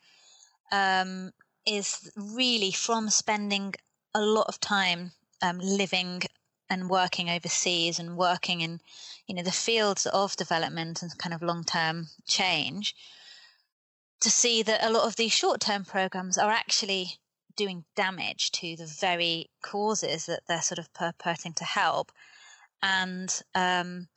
um, 0.72 1.30
is 1.64 2.10
really 2.16 2.72
from 2.72 3.08
spending 3.08 3.72
a 4.14 4.20
lot 4.20 4.46
of 4.48 4.58
time 4.58 5.12
um, 5.42 5.60
living 5.60 6.22
and 6.68 6.90
working 6.90 7.30
overseas 7.30 8.00
and 8.00 8.16
working 8.16 8.62
in, 8.62 8.80
you 9.28 9.34
know, 9.36 9.44
the 9.44 9.52
fields 9.52 10.06
of 10.06 10.34
development 10.34 11.02
and 11.02 11.16
kind 11.18 11.32
of 11.32 11.40
long 11.40 11.62
term 11.62 12.08
change. 12.26 12.96
To 14.22 14.30
see 14.30 14.64
that 14.64 14.82
a 14.82 14.90
lot 14.90 15.06
of 15.06 15.14
these 15.14 15.32
short 15.32 15.60
term 15.60 15.84
programs 15.84 16.36
are 16.36 16.50
actually 16.50 17.20
doing 17.56 17.84
damage 17.94 18.50
to 18.52 18.74
the 18.74 18.86
very 18.86 19.50
causes 19.62 20.26
that 20.26 20.42
they're 20.48 20.62
sort 20.62 20.80
of 20.80 20.92
purporting 20.94 21.52
to 21.54 21.64
help. 21.64 22.10
And, 22.82 23.40
um, 23.54 24.08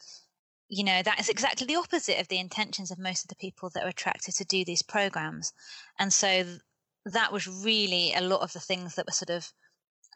you 0.69 0.84
know, 0.84 1.01
that 1.03 1.19
is 1.19 1.29
exactly 1.29 1.67
the 1.67 1.75
opposite 1.75 2.19
of 2.19 2.27
the 2.27 2.39
intentions 2.39 2.91
of 2.91 2.98
most 2.98 3.24
of 3.24 3.29
the 3.29 3.36
people 3.36 3.69
that 3.74 3.84
are 3.84 3.89
attracted 3.89 4.36
to 4.36 4.45
do 4.45 4.65
these 4.65 4.81
programs. 4.81 5.53
And 6.00 6.12
so 6.12 6.27
th- 6.27 6.60
that 7.05 7.31
was 7.31 7.48
really 7.48 8.13
a 8.13 8.22
lot 8.22 8.41
of 8.41 8.53
the 8.53 8.60
things 8.60 8.95
that 8.95 9.05
were 9.05 9.12
sort 9.12 9.29
of, 9.29 9.51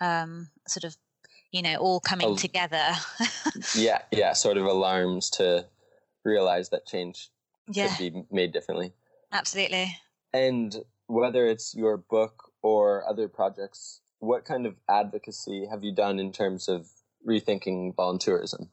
um, 0.02 0.50
sort 0.68 0.86
of, 0.86 0.98
you 1.52 1.62
know, 1.62 1.76
all 1.76 2.00
coming 2.00 2.28
oh, 2.28 2.36
together. 2.36 2.84
yeah, 3.76 4.02
yeah, 4.12 4.34
sort 4.34 4.58
of 4.58 4.66
alarms 4.66 5.30
to 5.32 5.68
realize 6.26 6.70
that 6.70 6.88
change 6.88 7.30
yeah. 7.68 7.96
could 7.96 8.12
be 8.12 8.24
made 8.32 8.52
differently. 8.52 8.94
Absolutely. 9.32 9.96
And 10.34 10.76
whether 11.08 11.46
it's 11.46 11.76
your 11.76 11.98
book 11.98 12.52
or 12.62 13.08
other 13.08 13.28
projects, 13.28 14.02
what 14.20 14.46
kind 14.46 14.66
of 14.66 14.76
advocacy 14.90 15.68
have 15.70 15.84
you 15.84 15.94
done 15.94 16.20
in 16.20 16.32
terms 16.32 16.68
of 16.68 16.88
rethinking 17.28 17.96
volunteerism? 17.96 18.70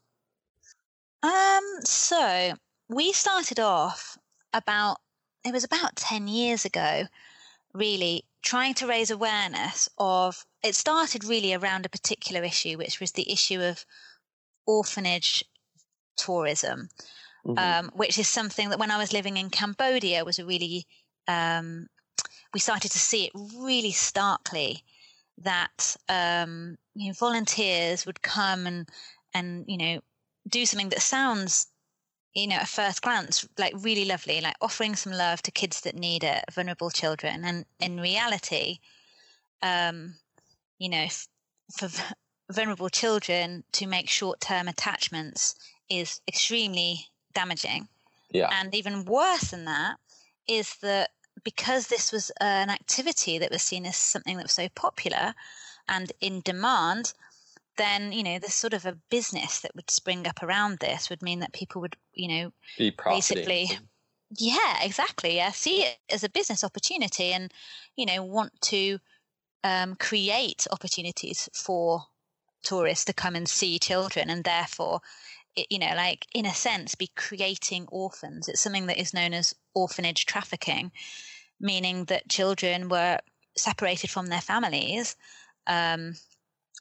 Um, 1.27 1.65
so 1.85 2.53
we 2.89 3.13
started 3.13 3.59
off 3.59 4.17
about 4.53 4.99
it 5.45 5.53
was 5.53 5.65
about 5.65 5.97
10 5.97 6.29
years 6.29 6.65
ago 6.65 7.05
really 7.73 8.25
trying 8.43 8.75
to 8.75 8.87
raise 8.87 9.11
awareness 9.11 9.89
of 9.99 10.45
it 10.63 10.75
started 10.75 11.25
really 11.25 11.53
around 11.53 11.85
a 11.85 11.91
particular 11.91 12.45
issue 12.45 12.79
which 12.79 13.01
was 13.01 13.13
the 13.13 13.31
issue 13.31 13.61
of 13.61 13.85
orphanage 14.67 15.45
tourism 16.17 16.89
mm-hmm. 17.45 17.59
um, 17.59 17.91
which 17.95 18.19
is 18.19 18.29
something 18.29 18.71
that 18.71 18.79
when 18.79 18.91
i 18.91 18.97
was 18.97 19.13
living 19.13 19.37
in 19.37 19.51
cambodia 19.51 20.25
was 20.25 20.39
a 20.39 20.47
really 20.47 20.87
um, 21.29 21.89
we 22.55 22.61
started 22.61 22.91
to 22.93 22.99
see 22.99 23.25
it 23.25 23.33
really 23.59 23.93
starkly 23.93 24.85
that 25.39 25.97
um, 26.09 26.79
you 26.95 27.09
know, 27.09 27.15
volunteers 27.15 28.07
would 28.07 28.23
come 28.23 28.67
and 28.67 28.89
and 29.35 29.65
you 29.67 29.77
know 29.77 30.01
do 30.49 30.67
something 30.67 30.89
that 30.91 31.03
sounds 31.03 31.67
you 32.35 32.47
know 32.47 32.57
at 32.57 32.69
first 32.69 33.03
glance 33.03 33.49
like 33.59 33.75
really 33.79 34.05
lovely 34.05 34.41
like 34.41 34.57
offering 34.61 34.95
some 34.95 35.13
love 35.13 35.43
to 35.43 35.51
kids 35.51 35.81
that 35.83 35.95
need 35.95 36.23
it 36.25 36.45
vulnerable 36.53 36.91
children. 36.91 37.45
And 37.45 37.65
in 37.81 38.01
reality 38.01 38.79
um 39.63 40.15
you 40.79 40.89
know 40.89 41.07
for 41.73 41.89
vulnerable 42.51 42.89
children 42.89 43.65
to 43.73 43.87
make 43.87 44.09
short-term 44.09 44.69
attachments 44.69 45.57
is 45.89 46.21
extremely 46.29 47.07
damaging. 47.35 47.89
Yeah. 48.31 48.51
And 48.53 48.75
even 48.75 49.05
worse 49.05 49.51
than 49.51 49.65
that 49.65 49.97
is 50.49 50.77
that 50.83 51.11
because 51.43 51.89
this 51.89 52.13
was 52.13 52.31
an 52.41 52.71
activity 52.71 53.39
that 53.39 53.51
was 53.51 53.63
seen 53.63 53.87
as 53.87 53.97
something 53.97 54.37
that 54.37 54.45
was 54.45 54.53
so 54.53 54.69
popular 54.75 55.35
and 55.89 56.13
in 56.21 56.41
demand, 56.41 57.13
then 57.77 58.13
you 58.13 58.23
know 58.23 58.39
there's 58.39 58.55
sort 58.55 58.75
of 58.75 58.87
a 58.87 58.99
business 59.11 59.61
that 59.61 59.75
would 59.75 59.91
spring 59.91 60.27
up 60.27 60.43
around 60.43 60.79
this 60.79 61.11
would 61.11 61.23
mean 61.23 61.41
that 61.41 61.53
people 61.53 61.81
would 61.81 61.97
you 62.13 62.29
know 62.29 62.53
Be 62.79 62.95
basically 63.05 63.71
yeah 64.39 64.83
exactly 64.83 65.37
yeah 65.37 65.51
see 65.51 65.83
it 65.83 65.99
as 66.11 66.25
a 66.25 66.29
business 66.29 66.65
opportunity 66.65 67.33
and 67.33 67.53
you 67.97 68.07
know 68.07 68.23
want 68.23 68.61
to 68.61 68.99
um, 69.65 69.97
create 69.97 70.67
opportunities 70.71 71.49
for 71.53 72.05
tourists 72.63 73.05
to 73.05 73.13
come 73.13 73.35
and 73.35 73.49
see 73.49 73.79
children 73.79 74.31
and 74.31 74.45
therefore 74.45 75.01
you 75.71 75.79
know 75.79 75.93
like 75.97 76.27
in 76.35 76.47
a 76.47 76.55
sense 76.55 76.95
be 76.95 77.11
creating 77.17 77.87
orphans. 77.91 78.49
It's 78.49 78.61
something 78.61 78.87
that 78.87 79.01
is 79.01 79.15
known 79.15 79.33
as 79.33 79.55
orphanage 79.75 80.27
trafficking 80.27 80.93
meaning 81.61 82.05
that 82.07 82.29
children 82.29 82.89
were 82.89 83.19
separated 83.57 84.11
from 84.11 84.27
their 84.27 84.41
families, 84.41 85.17
um, 85.67 86.15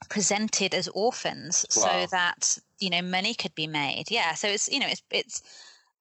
presented 0.10 0.74
as 0.74 0.88
orphans, 0.90 1.66
wow. 1.76 1.84
so 1.84 2.08
that 2.12 2.58
you 2.80 2.90
know 2.90 3.02
money 3.02 3.34
could 3.34 3.56
be 3.56 3.68
made. 3.68 4.06
Yeah, 4.10 4.34
so 4.34 4.48
it's 4.48 4.70
you 4.70 4.80
know 4.80 4.88
it's 4.88 5.04
it's 5.12 5.42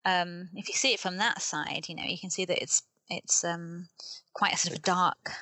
um, 0.05 0.49
if 0.55 0.69
you 0.69 0.75
see 0.75 0.93
it 0.93 1.01
from 1.01 1.17
that 1.19 1.41
side, 1.41 1.87
you 1.89 1.95
know, 1.95 2.05
you 2.05 2.19
can 2.19 2.31
see 2.31 2.45
that 2.45 2.63
it's 2.63 2.83
it's 3.09 3.45
um, 3.45 3.89
quite 4.33 4.55
a 4.55 4.57
sort 4.57 4.77
of 4.77 4.83
dark, 4.83 5.33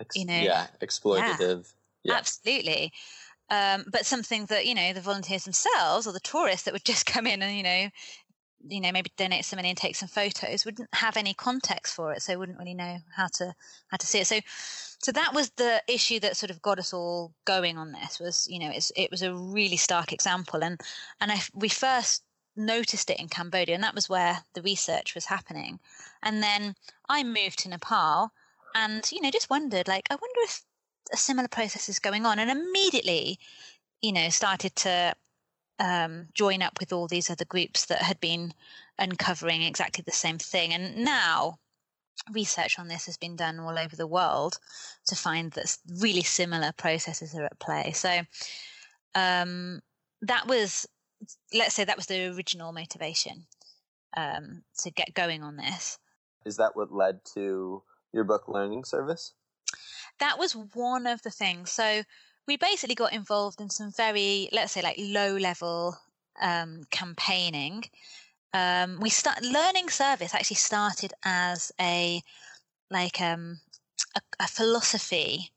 Ex- 0.00 0.16
you 0.16 0.24
know, 0.24 0.38
yeah, 0.38 0.66
exploitative. 0.80 1.72
Yeah. 2.04 2.14
absolutely. 2.14 2.92
Um, 3.50 3.84
but 3.90 4.06
something 4.06 4.46
that 4.46 4.66
you 4.66 4.74
know 4.74 4.92
the 4.92 5.00
volunteers 5.00 5.44
themselves 5.44 6.06
or 6.06 6.12
the 6.12 6.20
tourists 6.20 6.64
that 6.64 6.72
would 6.72 6.84
just 6.84 7.06
come 7.12 7.26
in 7.26 7.42
and 7.42 7.56
you 7.56 7.62
know 7.62 7.88
you 8.68 8.80
know 8.80 8.92
maybe 8.92 9.12
donate 9.16 9.44
some 9.44 9.56
money 9.56 9.68
and 9.68 9.76
take 9.76 9.96
some 9.96 10.08
photos 10.08 10.64
wouldn't 10.64 10.88
have 10.94 11.16
any 11.16 11.34
context 11.34 11.94
for 11.94 12.12
it 12.12 12.22
so 12.22 12.38
wouldn't 12.38 12.58
really 12.58 12.74
know 12.74 12.96
how 13.14 13.26
to 13.26 13.52
how 13.88 13.96
to 13.96 14.06
see 14.06 14.20
it 14.20 14.26
so 14.26 14.38
so 15.02 15.10
that 15.10 15.34
was 15.34 15.50
the 15.56 15.82
issue 15.88 16.20
that 16.20 16.36
sort 16.36 16.50
of 16.50 16.62
got 16.62 16.78
us 16.78 16.92
all 16.92 17.34
going 17.44 17.76
on 17.76 17.92
this 17.92 18.20
was 18.20 18.46
you 18.48 18.58
know 18.58 18.72
it 18.72 19.10
was 19.10 19.22
a 19.22 19.34
really 19.34 19.76
stark 19.76 20.12
example. 20.12 20.62
And 20.62 20.80
and 21.20 21.32
I, 21.32 21.40
we 21.54 21.68
first 21.68 22.22
noticed 22.54 23.10
it 23.10 23.18
in 23.18 23.28
cambodia 23.28 23.74
and 23.74 23.82
that 23.82 23.94
was 23.94 24.08
where 24.08 24.44
the 24.54 24.62
research 24.62 25.14
was 25.14 25.26
happening. 25.26 25.80
And 26.22 26.42
then 26.42 26.76
i 27.08 27.22
moved 27.24 27.58
to 27.60 27.68
nepal 27.68 28.32
and 28.74 29.10
you 29.10 29.20
know 29.20 29.30
just 29.30 29.50
wondered 29.50 29.88
like 29.88 30.06
i 30.10 30.14
wonder 30.14 30.40
if 30.40 30.62
a 31.12 31.16
similar 31.16 31.48
process 31.48 31.88
is 31.88 31.98
going 31.98 32.24
on. 32.24 32.38
And 32.38 32.50
immediately 32.50 33.38
you 34.00 34.12
know 34.12 34.28
started 34.28 34.76
to 34.76 35.14
um, 35.80 36.28
join 36.32 36.62
up 36.62 36.78
with 36.78 36.92
all 36.92 37.08
these 37.08 37.28
other 37.28 37.44
groups 37.44 37.86
that 37.86 38.02
had 38.02 38.20
been 38.20 38.54
uncovering 38.98 39.62
exactly 39.62 40.02
the 40.06 40.12
same 40.12 40.38
thing. 40.38 40.72
And 40.72 41.04
now 41.04 41.58
research 42.32 42.78
on 42.78 42.88
this 42.88 43.06
has 43.06 43.16
been 43.16 43.36
done 43.36 43.58
all 43.58 43.78
over 43.78 43.96
the 43.96 44.06
world 44.06 44.58
to 45.06 45.16
find 45.16 45.52
that 45.52 45.76
really 46.00 46.22
similar 46.22 46.72
processes 46.76 47.34
are 47.34 47.44
at 47.44 47.58
play. 47.58 47.92
So 47.92 48.20
um, 49.14 49.80
that 50.22 50.46
was, 50.46 50.86
let's 51.52 51.74
say, 51.74 51.84
that 51.84 51.96
was 51.96 52.06
the 52.06 52.34
original 52.34 52.72
motivation 52.72 53.46
um, 54.16 54.62
to 54.78 54.90
get 54.90 55.14
going 55.14 55.42
on 55.42 55.56
this. 55.56 55.98
Is 56.44 56.56
that 56.56 56.76
what 56.76 56.92
led 56.92 57.20
to 57.34 57.82
your 58.12 58.24
book 58.24 58.44
learning 58.48 58.84
service? 58.84 59.32
That 60.18 60.38
was 60.38 60.52
one 60.52 61.06
of 61.06 61.22
the 61.22 61.30
things. 61.30 61.72
So 61.72 62.02
we 62.46 62.56
basically 62.56 62.94
got 62.94 63.12
involved 63.12 63.60
in 63.60 63.70
some 63.70 63.90
very, 63.96 64.48
let's 64.52 64.72
say, 64.72 64.82
like 64.82 64.96
low 64.98 65.36
level 65.36 65.96
um, 66.40 66.82
campaigning. 66.90 67.84
Um, 68.54 68.98
we 69.00 69.10
start 69.10 69.42
learning 69.42 69.88
service 69.88 70.34
actually 70.34 70.56
started 70.56 71.12
as 71.24 71.72
a 71.80 72.22
like 72.90 73.20
um, 73.20 73.60
a, 74.14 74.20
a 74.40 74.46
philosophy 74.46 75.50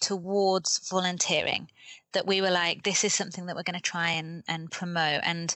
towards 0.00 0.88
volunteering 0.88 1.68
that 2.12 2.26
we 2.26 2.40
were 2.40 2.50
like 2.50 2.82
this 2.82 3.04
is 3.04 3.14
something 3.14 3.46
that 3.46 3.54
we're 3.54 3.62
going 3.62 3.78
to 3.78 3.82
try 3.82 4.10
and, 4.10 4.42
and 4.48 4.70
promote. 4.70 5.20
And 5.22 5.54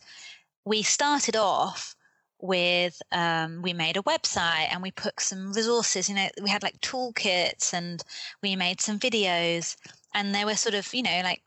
we 0.65 0.83
started 0.83 1.37
off 1.37 1.97
with 2.41 3.01
um, 3.11 3.63
we 3.63 3.73
made 3.73 3.97
a 3.97 4.03
website 4.03 4.69
and 4.71 4.83
we 4.83 4.91
put 4.91 5.19
some 5.19 5.53
resources 5.53 6.09
you 6.09 6.15
know 6.15 6.29
we 6.43 6.51
had 6.51 6.63
like 6.63 6.79
toolkits 6.81 7.73
and 7.73 8.03
we 8.43 8.55
made 8.55 8.81
some 8.81 8.99
videos. 8.99 9.77
And 10.15 10.35
there 10.35 10.47
were 10.47 10.55
sort 10.55 10.75
of 10.75 10.93
you 10.95 11.03
know 11.03 11.21
like 11.25 11.43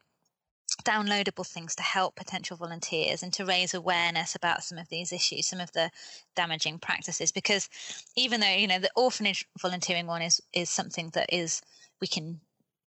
downloadable 0.87 1.45
things 1.45 1.75
to 1.75 1.83
help 1.83 2.15
potential 2.15 2.55
volunteers 2.55 3.21
and 3.21 3.33
to 3.33 3.45
raise 3.45 3.73
awareness 3.73 4.35
about 4.35 4.63
some 4.63 4.77
of 4.77 4.87
these 4.87 5.11
issues 5.11 5.45
some 5.45 5.59
of 5.59 5.71
the 5.73 5.91
damaging 6.35 6.79
practices 6.79 7.31
because 7.31 7.67
even 8.15 8.39
though 8.39 8.47
you 8.47 8.67
know 8.67 8.79
the 8.79 8.89
orphanage 8.95 9.45
volunteering 9.59 10.07
one 10.07 10.21
is 10.21 10.41
is 10.53 10.69
something 10.69 11.09
that 11.13 11.27
is 11.33 11.61
we 11.99 12.07
can 12.07 12.39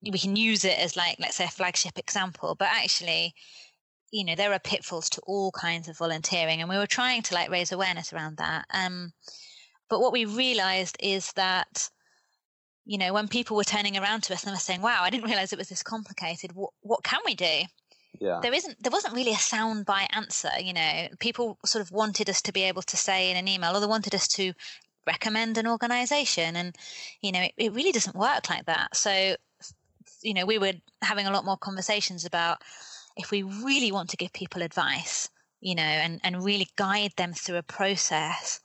we 0.02 0.18
can 0.18 0.36
use 0.36 0.64
it 0.64 0.78
as 0.78 0.96
like 0.96 1.16
let's 1.18 1.36
say 1.36 1.44
a 1.44 1.48
flagship 1.48 1.98
example 1.98 2.54
but 2.54 2.68
actually 2.70 3.34
you 4.12 4.24
know 4.24 4.36
there 4.36 4.52
are 4.52 4.60
pitfalls 4.60 5.10
to 5.10 5.20
all 5.26 5.50
kinds 5.50 5.88
of 5.88 5.98
volunteering 5.98 6.60
and 6.60 6.70
we 6.70 6.78
were 6.78 6.86
trying 6.86 7.20
to 7.20 7.34
like 7.34 7.50
raise 7.50 7.72
awareness 7.72 8.12
around 8.12 8.36
that 8.36 8.64
um 8.72 9.12
but 9.90 10.00
what 10.00 10.12
we 10.12 10.24
realized 10.24 10.96
is 11.00 11.32
that 11.32 11.90
you 12.88 12.96
know, 12.96 13.12
when 13.12 13.28
people 13.28 13.54
were 13.54 13.64
turning 13.64 13.98
around 13.98 14.22
to 14.22 14.32
us 14.32 14.44
and 14.44 14.52
were 14.52 14.58
saying, 14.58 14.80
"Wow, 14.80 15.02
I 15.02 15.10
didn't 15.10 15.26
realize 15.26 15.52
it 15.52 15.58
was 15.58 15.68
this 15.68 15.82
complicated. 15.82 16.52
What 16.52 16.70
what 16.80 17.04
can 17.04 17.20
we 17.26 17.34
do?" 17.34 17.64
Yeah. 18.20 18.40
There 18.42 18.54
isn't 18.54 18.82
there 18.82 18.92
wasn't 18.92 19.14
really 19.14 19.32
a 19.32 19.36
soundbite 19.36 20.08
answer, 20.12 20.50
you 20.60 20.72
know. 20.72 21.08
People 21.20 21.58
sort 21.64 21.82
of 21.82 21.92
wanted 21.92 22.28
us 22.28 22.42
to 22.42 22.52
be 22.52 22.62
able 22.62 22.82
to 22.82 22.96
say 22.96 23.30
in 23.30 23.36
an 23.36 23.48
email 23.48 23.76
or 23.76 23.80
they 23.80 23.86
wanted 23.86 24.14
us 24.14 24.28
to 24.28 24.52
recommend 25.06 25.56
an 25.56 25.66
organization 25.66 26.56
and 26.56 26.76
you 27.22 27.32
know, 27.32 27.42
it, 27.42 27.52
it 27.56 27.72
really 27.72 27.92
doesn't 27.92 28.16
work 28.16 28.50
like 28.50 28.66
that. 28.66 28.96
So 28.96 29.36
you 30.22 30.34
know, 30.34 30.46
we 30.46 30.58
were 30.58 30.72
having 31.02 31.26
a 31.26 31.30
lot 31.30 31.44
more 31.44 31.56
conversations 31.56 32.24
about 32.24 32.58
if 33.16 33.30
we 33.30 33.42
really 33.42 33.92
want 33.92 34.10
to 34.10 34.16
give 34.16 34.32
people 34.32 34.62
advice, 34.62 35.28
you 35.60 35.74
know, 35.74 35.82
and, 35.82 36.20
and 36.24 36.44
really 36.44 36.68
guide 36.76 37.12
them 37.16 37.32
through 37.32 37.56
a 37.56 37.62
process, 37.62 38.60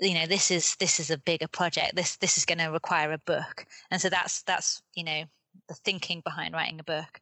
you 0.00 0.14
know 0.14 0.26
this 0.26 0.50
is 0.50 0.76
this 0.76 0.98
is 0.98 1.10
a 1.10 1.18
bigger 1.18 1.48
project 1.48 1.94
this 1.94 2.16
this 2.16 2.36
is 2.36 2.44
going 2.44 2.58
to 2.58 2.66
require 2.66 3.12
a 3.12 3.18
book 3.18 3.66
and 3.90 4.00
so 4.00 4.08
that's 4.08 4.42
that's 4.42 4.82
you 4.94 5.04
know 5.04 5.22
the 5.68 5.74
thinking 5.74 6.20
behind 6.24 6.52
writing 6.52 6.80
a 6.80 6.84
book 6.84 7.20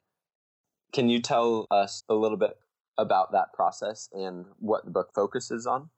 can 0.92 1.08
you 1.08 1.20
tell 1.20 1.66
us 1.70 2.04
a 2.08 2.14
little 2.14 2.36
bit 2.36 2.58
about 2.98 3.32
that 3.32 3.52
process 3.52 4.08
and 4.12 4.44
what 4.58 4.84
the 4.84 4.90
book 4.90 5.10
focuses 5.14 5.66
on? 5.66 5.90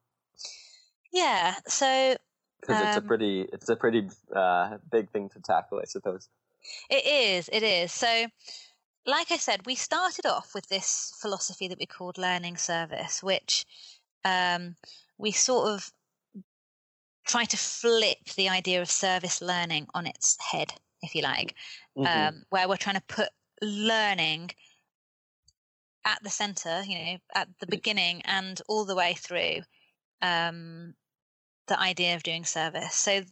Yeah 1.12 1.54
so 1.66 2.16
because 2.60 2.80
um, 2.80 2.88
it's 2.88 2.96
a 2.96 3.00
um 3.00 3.06
pretty 3.06 3.46
it's 3.52 3.68
a 3.68 3.76
pretty 3.76 4.08
uh, 4.34 4.78
big 4.90 5.10
thing 5.10 5.28
to 5.30 5.40
tackle 5.40 5.80
i 5.80 5.84
suppose. 5.84 6.28
It 6.90 7.04
is 7.06 7.48
it 7.52 7.62
is. 7.62 7.92
So 7.92 8.26
like 9.06 9.30
i 9.30 9.36
said 9.36 9.66
we 9.66 9.74
started 9.74 10.24
off 10.24 10.54
with 10.54 10.66
this 10.68 11.12
philosophy 11.20 11.68
that 11.68 11.78
we 11.78 11.84
called 11.84 12.16
learning 12.16 12.56
service 12.56 13.22
which 13.22 13.66
um, 14.24 14.76
we 15.18 15.30
sort 15.30 15.68
of 15.68 15.92
try 17.26 17.44
to 17.44 17.56
flip 17.56 18.18
the 18.36 18.48
idea 18.48 18.82
of 18.82 18.90
service 18.90 19.40
learning 19.40 19.86
on 19.94 20.06
its 20.06 20.36
head, 20.40 20.72
if 21.02 21.14
you 21.14 21.22
like, 21.22 21.54
mm-hmm. 21.96 22.36
um, 22.36 22.42
where 22.50 22.68
we're 22.68 22.76
trying 22.76 22.96
to 22.96 23.02
put 23.02 23.28
learning 23.62 24.50
at 26.04 26.22
the 26.22 26.30
center, 26.30 26.82
you 26.82 26.98
know, 26.98 27.16
at 27.34 27.48
the 27.60 27.66
beginning 27.66 28.22
and 28.24 28.60
all 28.68 28.84
the 28.84 28.94
way 28.94 29.14
through 29.14 29.60
um, 30.22 30.94
the 31.68 31.80
idea 31.80 32.14
of 32.14 32.22
doing 32.22 32.44
service. 32.44 32.94
So 32.94 33.22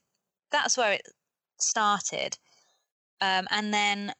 that's 0.51 0.77
where 0.77 0.93
it 0.93 1.03
started. 1.59 2.37
Um, 3.21 3.47
and 3.51 3.73
then, 3.73 4.13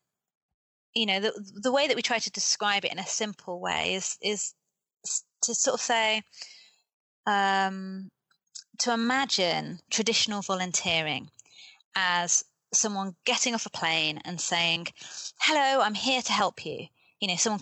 you 0.95 1.07
know, 1.07 1.21
the, 1.21 1.33
the 1.63 1.73
way 1.73 1.87
that 1.87 1.97
we 1.97 2.03
try 2.03 2.19
to 2.19 2.31
describe 2.31 2.85
it 2.85 2.93
in 2.93 2.99
a 2.99 3.07
simple 3.07 3.61
way 3.61 3.95
is, 3.95 4.17
is 4.23 4.55
to 5.43 5.55
sort 5.55 5.75
of 5.75 5.81
say, 5.81 6.23
um, 7.27 8.11
to 8.79 8.93
imagine 8.93 9.79
traditional 9.91 10.43
volunteering 10.43 11.31
as 11.95 12.45
someone 12.73 13.15
getting 13.25 13.55
off 13.55 13.67
a 13.67 13.71
plane 13.71 14.21
and 14.25 14.41
saying, 14.41 14.87
Hello, 15.41 15.83
I'm 15.83 15.95
here 15.95 16.23
to 16.23 16.33
help 16.33 16.65
you. 16.65 16.87
You 17.21 17.29
know, 17.29 17.37
someone 17.37 17.61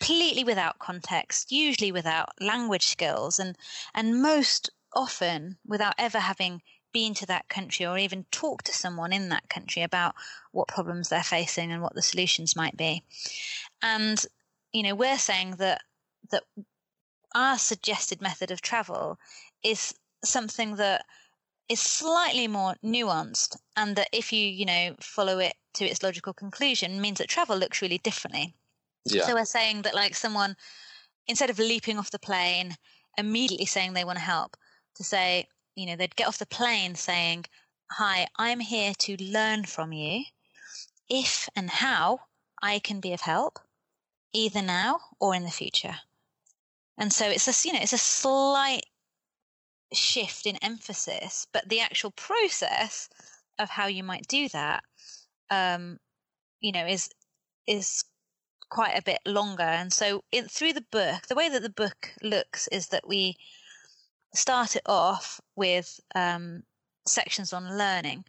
completely 0.00 0.44
without 0.44 0.78
context, 0.78 1.52
usually 1.52 1.92
without 1.92 2.30
language 2.40 2.86
skills, 2.86 3.38
and, 3.38 3.56
and 3.94 4.22
most 4.22 4.70
often 4.94 5.58
without 5.66 5.94
ever 5.98 6.18
having 6.18 6.62
been 6.92 7.14
to 7.14 7.26
that 7.26 7.48
country 7.48 7.86
or 7.86 7.98
even 7.98 8.24
talked 8.32 8.66
to 8.66 8.72
someone 8.72 9.12
in 9.12 9.28
that 9.28 9.48
country 9.48 9.82
about 9.82 10.14
what 10.52 10.66
problems 10.68 11.08
they're 11.08 11.22
facing 11.22 11.70
and 11.70 11.82
what 11.82 11.94
the 11.94 12.02
solutions 12.02 12.56
might 12.56 12.76
be. 12.76 13.04
And, 13.82 14.24
you 14.72 14.82
know, 14.82 14.94
we're 14.94 15.18
saying 15.18 15.56
that 15.58 15.82
that 16.30 16.42
our 17.34 17.58
suggested 17.58 18.20
method 18.20 18.50
of 18.50 18.60
travel 18.60 19.18
is 19.62 19.94
something 20.24 20.76
that 20.76 21.04
is 21.68 21.80
slightly 21.80 22.48
more 22.48 22.74
nuanced 22.84 23.56
and 23.76 23.94
that 23.96 24.08
if 24.12 24.32
you 24.32 24.46
you 24.46 24.64
know 24.64 24.94
follow 25.00 25.38
it 25.38 25.54
to 25.74 25.84
its 25.84 26.02
logical 26.02 26.32
conclusion 26.32 27.00
means 27.00 27.18
that 27.18 27.28
travel 27.28 27.56
looks 27.56 27.80
really 27.80 27.98
differently 27.98 28.54
yeah. 29.04 29.26
so 29.26 29.34
we're 29.34 29.44
saying 29.44 29.82
that 29.82 29.94
like 29.94 30.14
someone 30.14 30.56
instead 31.26 31.50
of 31.50 31.58
leaping 31.58 31.98
off 31.98 32.10
the 32.10 32.18
plane 32.18 32.76
immediately 33.18 33.66
saying 33.66 33.92
they 33.92 34.04
want 34.04 34.18
to 34.18 34.24
help 34.24 34.56
to 34.94 35.04
say 35.04 35.46
you 35.74 35.86
know 35.86 35.96
they'd 35.96 36.16
get 36.16 36.28
off 36.28 36.38
the 36.38 36.46
plane 36.46 36.94
saying 36.94 37.44
hi 37.92 38.26
i'm 38.38 38.60
here 38.60 38.92
to 38.98 39.16
learn 39.22 39.64
from 39.64 39.92
you 39.92 40.22
if 41.08 41.48
and 41.56 41.70
how 41.70 42.20
i 42.62 42.78
can 42.78 43.00
be 43.00 43.12
of 43.12 43.20
help 43.20 43.58
either 44.32 44.62
now 44.62 45.00
or 45.20 45.34
in 45.34 45.44
the 45.44 45.50
future 45.50 45.96
and 46.98 47.12
so 47.12 47.26
it's 47.26 47.48
a 47.48 47.68
you 47.68 47.74
know 47.74 47.80
it's 47.82 47.92
a 47.92 47.98
slight 47.98 48.84
shift 49.92 50.46
in 50.46 50.56
emphasis, 50.62 51.46
but 51.52 51.68
the 51.68 51.80
actual 51.80 52.10
process 52.12 53.08
of 53.58 53.68
how 53.68 53.86
you 53.86 54.02
might 54.02 54.26
do 54.28 54.48
that, 54.50 54.82
um, 55.50 55.98
you 56.60 56.72
know, 56.72 56.86
is 56.86 57.10
is 57.66 58.04
quite 58.70 58.96
a 58.96 59.02
bit 59.02 59.20
longer. 59.26 59.62
And 59.62 59.92
so, 59.92 60.24
in, 60.32 60.48
through 60.48 60.72
the 60.72 60.86
book, 60.90 61.26
the 61.26 61.34
way 61.34 61.48
that 61.48 61.62
the 61.62 61.68
book 61.68 62.12
looks 62.22 62.68
is 62.68 62.88
that 62.88 63.06
we 63.06 63.36
start 64.34 64.76
it 64.76 64.82
off 64.86 65.40
with 65.56 66.00
um, 66.14 66.62
sections 67.06 67.52
on 67.52 67.76
learning, 67.76 68.24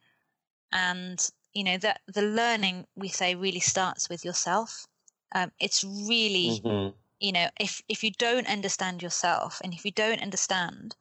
and 0.73 1.25
you 1.53 1.63
know 1.63 1.77
that 1.77 2.01
the 2.07 2.23
learning 2.23 2.85
we 2.95 3.07
say 3.07 3.35
really 3.35 3.59
starts 3.59 4.09
with 4.09 4.25
yourself. 4.25 4.87
Um, 5.33 5.51
it's 5.59 5.83
really, 5.83 6.59
mm-hmm. 6.61 6.95
you 7.19 7.31
know, 7.31 7.47
if 7.59 7.81
if 7.87 8.03
you 8.03 8.11
don't 8.11 8.47
understand 8.47 9.01
yourself 9.01 9.61
and 9.63 9.73
if 9.73 9.85
you 9.85 9.91
don't 9.91 10.21
understand 10.21 10.95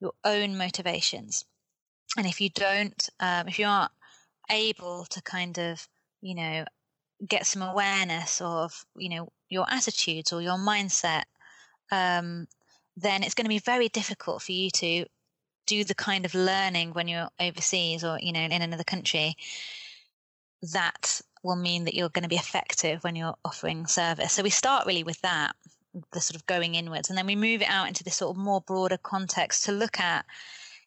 your 0.00 0.12
own 0.24 0.56
motivations. 0.56 1.44
And 2.16 2.26
if 2.26 2.40
you 2.40 2.50
don't, 2.50 3.08
um, 3.18 3.48
if 3.48 3.58
you 3.58 3.66
aren't 3.66 3.90
able 4.50 5.04
to 5.06 5.22
kind 5.22 5.58
of, 5.58 5.88
you 6.20 6.34
know, 6.34 6.64
get 7.28 7.46
some 7.46 7.62
awareness 7.62 8.40
of, 8.40 8.84
you 8.96 9.08
know, 9.08 9.28
your 9.48 9.66
attitudes 9.70 10.32
or 10.32 10.42
your 10.42 10.58
mindset, 10.58 11.24
um, 11.90 12.46
then 12.96 13.22
it's 13.22 13.34
going 13.34 13.44
to 13.44 13.48
be 13.48 13.58
very 13.58 13.88
difficult 13.88 14.42
for 14.42 14.52
you 14.52 14.70
to 14.70 15.04
do 15.66 15.84
the 15.84 15.94
kind 15.94 16.24
of 16.24 16.34
learning 16.34 16.92
when 16.92 17.08
you're 17.08 17.28
overseas 17.40 18.04
or, 18.04 18.18
you 18.20 18.32
know, 18.32 18.40
in 18.40 18.62
another 18.62 18.84
country 18.84 19.34
that 20.72 21.20
will 21.42 21.56
mean 21.56 21.84
that 21.84 21.94
you're 21.94 22.08
going 22.08 22.22
to 22.22 22.28
be 22.28 22.36
effective 22.36 23.02
when 23.04 23.16
you're 23.16 23.36
offering 23.44 23.86
service. 23.86 24.32
So 24.32 24.42
we 24.42 24.50
start 24.50 24.86
really 24.86 25.04
with 25.04 25.20
that, 25.22 25.54
the 26.12 26.20
sort 26.20 26.36
of 26.36 26.46
going 26.46 26.74
inwards, 26.74 27.08
and 27.08 27.18
then 27.18 27.26
we 27.26 27.36
move 27.36 27.62
it 27.62 27.68
out 27.68 27.88
into 27.88 28.04
this 28.04 28.16
sort 28.16 28.36
of 28.36 28.42
more 28.42 28.60
broader 28.60 28.98
context 28.98 29.64
to 29.64 29.72
look 29.72 30.00
at, 30.00 30.24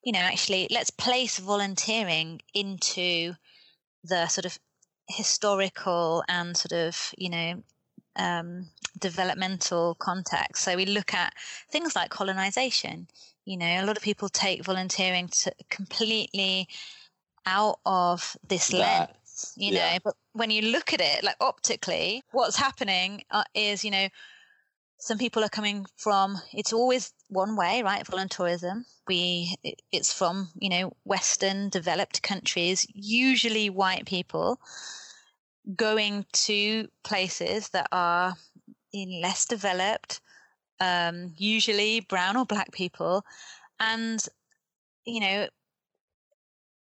you 0.03 0.11
know, 0.11 0.19
actually 0.19 0.67
let's 0.71 0.89
place 0.89 1.37
volunteering 1.37 2.41
into 2.53 3.33
the 4.03 4.27
sort 4.27 4.45
of 4.45 4.57
historical 5.07 6.23
and 6.27 6.55
sort 6.55 6.73
of, 6.73 7.13
you 7.17 7.29
know, 7.29 7.63
um, 8.15 8.67
developmental 8.99 9.95
context. 9.95 10.63
So 10.63 10.75
we 10.75 10.85
look 10.85 11.13
at 11.13 11.33
things 11.69 11.95
like 11.95 12.09
colonization. 12.09 13.07
You 13.45 13.57
know, 13.57 13.65
a 13.65 13.85
lot 13.85 13.97
of 13.97 14.03
people 14.03 14.27
take 14.29 14.65
volunteering 14.65 15.29
to 15.29 15.51
completely 15.69 16.67
out 17.45 17.79
of 17.85 18.35
this 18.47 18.67
that, 18.69 19.09
lens, 19.09 19.53
you 19.55 19.71
yeah. 19.71 19.93
know, 19.93 19.99
but 20.03 20.15
when 20.33 20.51
you 20.51 20.63
look 20.63 20.93
at 20.93 20.99
it, 20.99 21.23
like 21.23 21.37
optically, 21.39 22.23
what's 22.31 22.57
happening 22.57 23.23
uh, 23.31 23.45
is, 23.53 23.85
you 23.85 23.91
know, 23.91 24.07
some 24.99 25.17
people 25.17 25.43
are 25.43 25.49
coming 25.49 25.85
from 25.95 26.37
it's 26.53 26.73
always 26.73 27.13
one 27.29 27.55
way 27.55 27.83
right 27.83 28.05
volunteerism. 28.05 28.83
We 29.07 29.55
it's 29.91 30.11
from 30.11 30.49
you 30.59 30.69
know 30.69 30.93
western 31.03 31.69
developed 31.69 32.21
countries 32.23 32.85
usually 32.93 33.69
white 33.69 34.05
people 34.05 34.59
going 35.75 36.25
to 36.31 36.87
places 37.03 37.69
that 37.69 37.87
are 37.91 38.33
in 38.93 39.21
less 39.21 39.45
developed 39.45 40.21
um, 40.79 41.33
usually 41.37 41.99
brown 42.01 42.37
or 42.37 42.45
black 42.45 42.71
people 42.71 43.23
and 43.79 44.25
you 45.05 45.19
know 45.19 45.47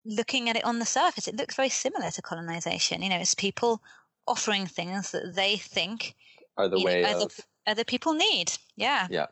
looking 0.06 0.50
at 0.50 0.58
it 0.58 0.66
on 0.66 0.80
the 0.80 0.86
surface 0.86 1.28
it 1.28 1.36
looks 1.36 1.56
very 1.56 1.70
similar 1.70 2.12
to 2.12 2.22
colonization. 2.22 3.02
You 3.02 3.10
know 3.10 3.18
it's 3.18 3.36
people 3.36 3.82
offering 4.28 4.68
things 4.68 5.12
that 5.12 5.34
they 5.36 5.58
think 5.58 6.16
are 6.58 6.70
the 6.70 6.80
way 6.80 7.02
know, 7.02 7.24
of 7.24 7.40
other 7.66 7.84
people 7.84 8.14
need. 8.14 8.54
Yeah. 8.76 9.08
Yeah. 9.10 9.28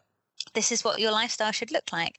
This 0.53 0.71
is 0.71 0.83
what 0.83 0.99
your 0.99 1.11
lifestyle 1.11 1.51
should 1.51 1.71
look 1.71 1.91
like. 1.91 2.17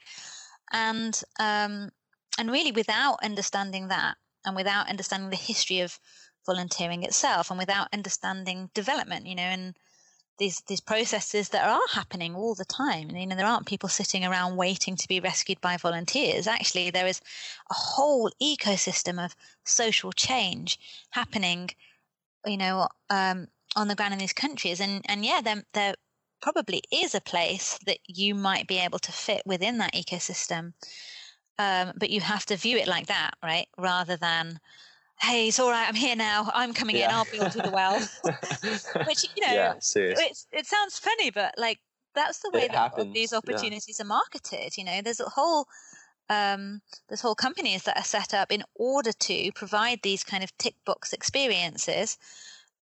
And 0.71 1.21
um, 1.39 1.91
and 2.39 2.51
really 2.51 2.73
without 2.73 3.19
understanding 3.23 3.89
that 3.89 4.17
and 4.45 4.57
without 4.57 4.89
understanding 4.89 5.31
the 5.31 5.37
history 5.37 5.81
of 5.81 5.99
volunteering 6.47 7.03
itself 7.03 7.51
and 7.51 7.59
without 7.59 7.89
understanding 7.93 8.71
development, 8.75 9.27
you 9.27 9.35
know, 9.35 9.43
and 9.43 9.75
these 10.39 10.61
these 10.63 10.81
processes 10.81 11.51
that 11.51 11.69
are 11.69 11.81
happening 11.93 12.35
all 12.35 12.55
the 12.55 12.65
time. 12.65 13.11
You 13.11 13.27
know, 13.27 13.37
there 13.37 13.47
aren't 13.47 13.67
people 13.67 13.89
sitting 13.89 14.25
around 14.25 14.57
waiting 14.57 14.97
to 14.97 15.09
be 15.09 15.21
rescued 15.21 15.61
by 15.61 15.77
volunteers. 15.77 16.47
Actually, 16.47 16.91
there 16.91 17.07
is 17.07 17.21
a 17.71 17.75
whole 17.75 18.31
ecosystem 18.43 19.25
of 19.25 19.37
social 19.65 20.13
change 20.13 20.79
happening, 21.11 21.71
you 22.47 22.57
know, 22.57 22.89
um, 23.11 23.49
on 23.77 23.89
the 23.89 23.95
ground 23.95 24.13
in 24.13 24.19
these 24.19 24.33
countries. 24.33 24.81
And 24.81 25.05
and 25.09 25.25
yeah, 25.25 25.41
there 25.43 25.63
there 25.73 25.95
probably 26.41 26.83
is 26.93 27.15
a 27.15 27.21
place 27.21 27.79
that 27.87 27.99
you 28.07 28.35
might 28.35 28.67
be 28.67 28.79
able 28.79 28.99
to 28.99 29.13
fit 29.13 29.43
within 29.47 29.79
that 29.79 29.95
ecosystem. 29.95 30.73
Um, 31.59 31.93
but 31.97 32.11
you 32.11 32.21
have 32.21 32.45
to 32.47 32.57
view 32.57 32.77
it 32.77 32.89
like 32.89 33.07
that, 33.07 33.35
right? 33.43 33.69
Rather 33.79 34.17
than, 34.17 34.59
hey, 35.21 35.49
it's 35.49 35.61
all 35.61 35.71
right, 35.71 35.87
I'm 35.87 35.95
here 35.95 36.17
now, 36.17 36.51
I'm 36.53 36.75
coming 36.75 36.97
yeah. 36.97 37.11
in, 37.11 37.15
I'll 37.15 37.27
build 37.27 37.55
you 37.55 37.63
the 37.63 37.71
well. 37.71 38.01
Which 39.07 39.25
you 39.37 39.47
know, 39.47 39.53
yeah, 39.53 39.75
it 40.51 40.67
sounds 40.67 40.99
funny, 40.99 41.31
but 41.31 41.55
like 41.57 41.79
that's 42.15 42.41
the 42.41 42.51
way 42.51 42.63
it 42.63 42.73
that 42.73 43.13
these 43.13 43.33
opportunities 43.33 43.97
yeah. 43.99 44.05
are 44.05 44.09
marketed. 44.09 44.77
You 44.77 44.85
know, 44.85 45.01
there's 45.03 45.21
a 45.21 45.29
whole 45.29 45.67
um, 46.29 46.81
there's 47.09 47.21
whole 47.21 47.35
companies 47.35 47.85
that 47.85 47.99
are 47.99 48.05
set 48.05 48.35
up 48.35 48.51
in 48.51 48.65
order 48.75 49.13
to 49.13 49.53
provide 49.53 50.01
these 50.03 50.25
kind 50.25 50.43
of 50.43 50.57
tick 50.59 50.75
box 50.85 51.13
experiences 51.13 52.17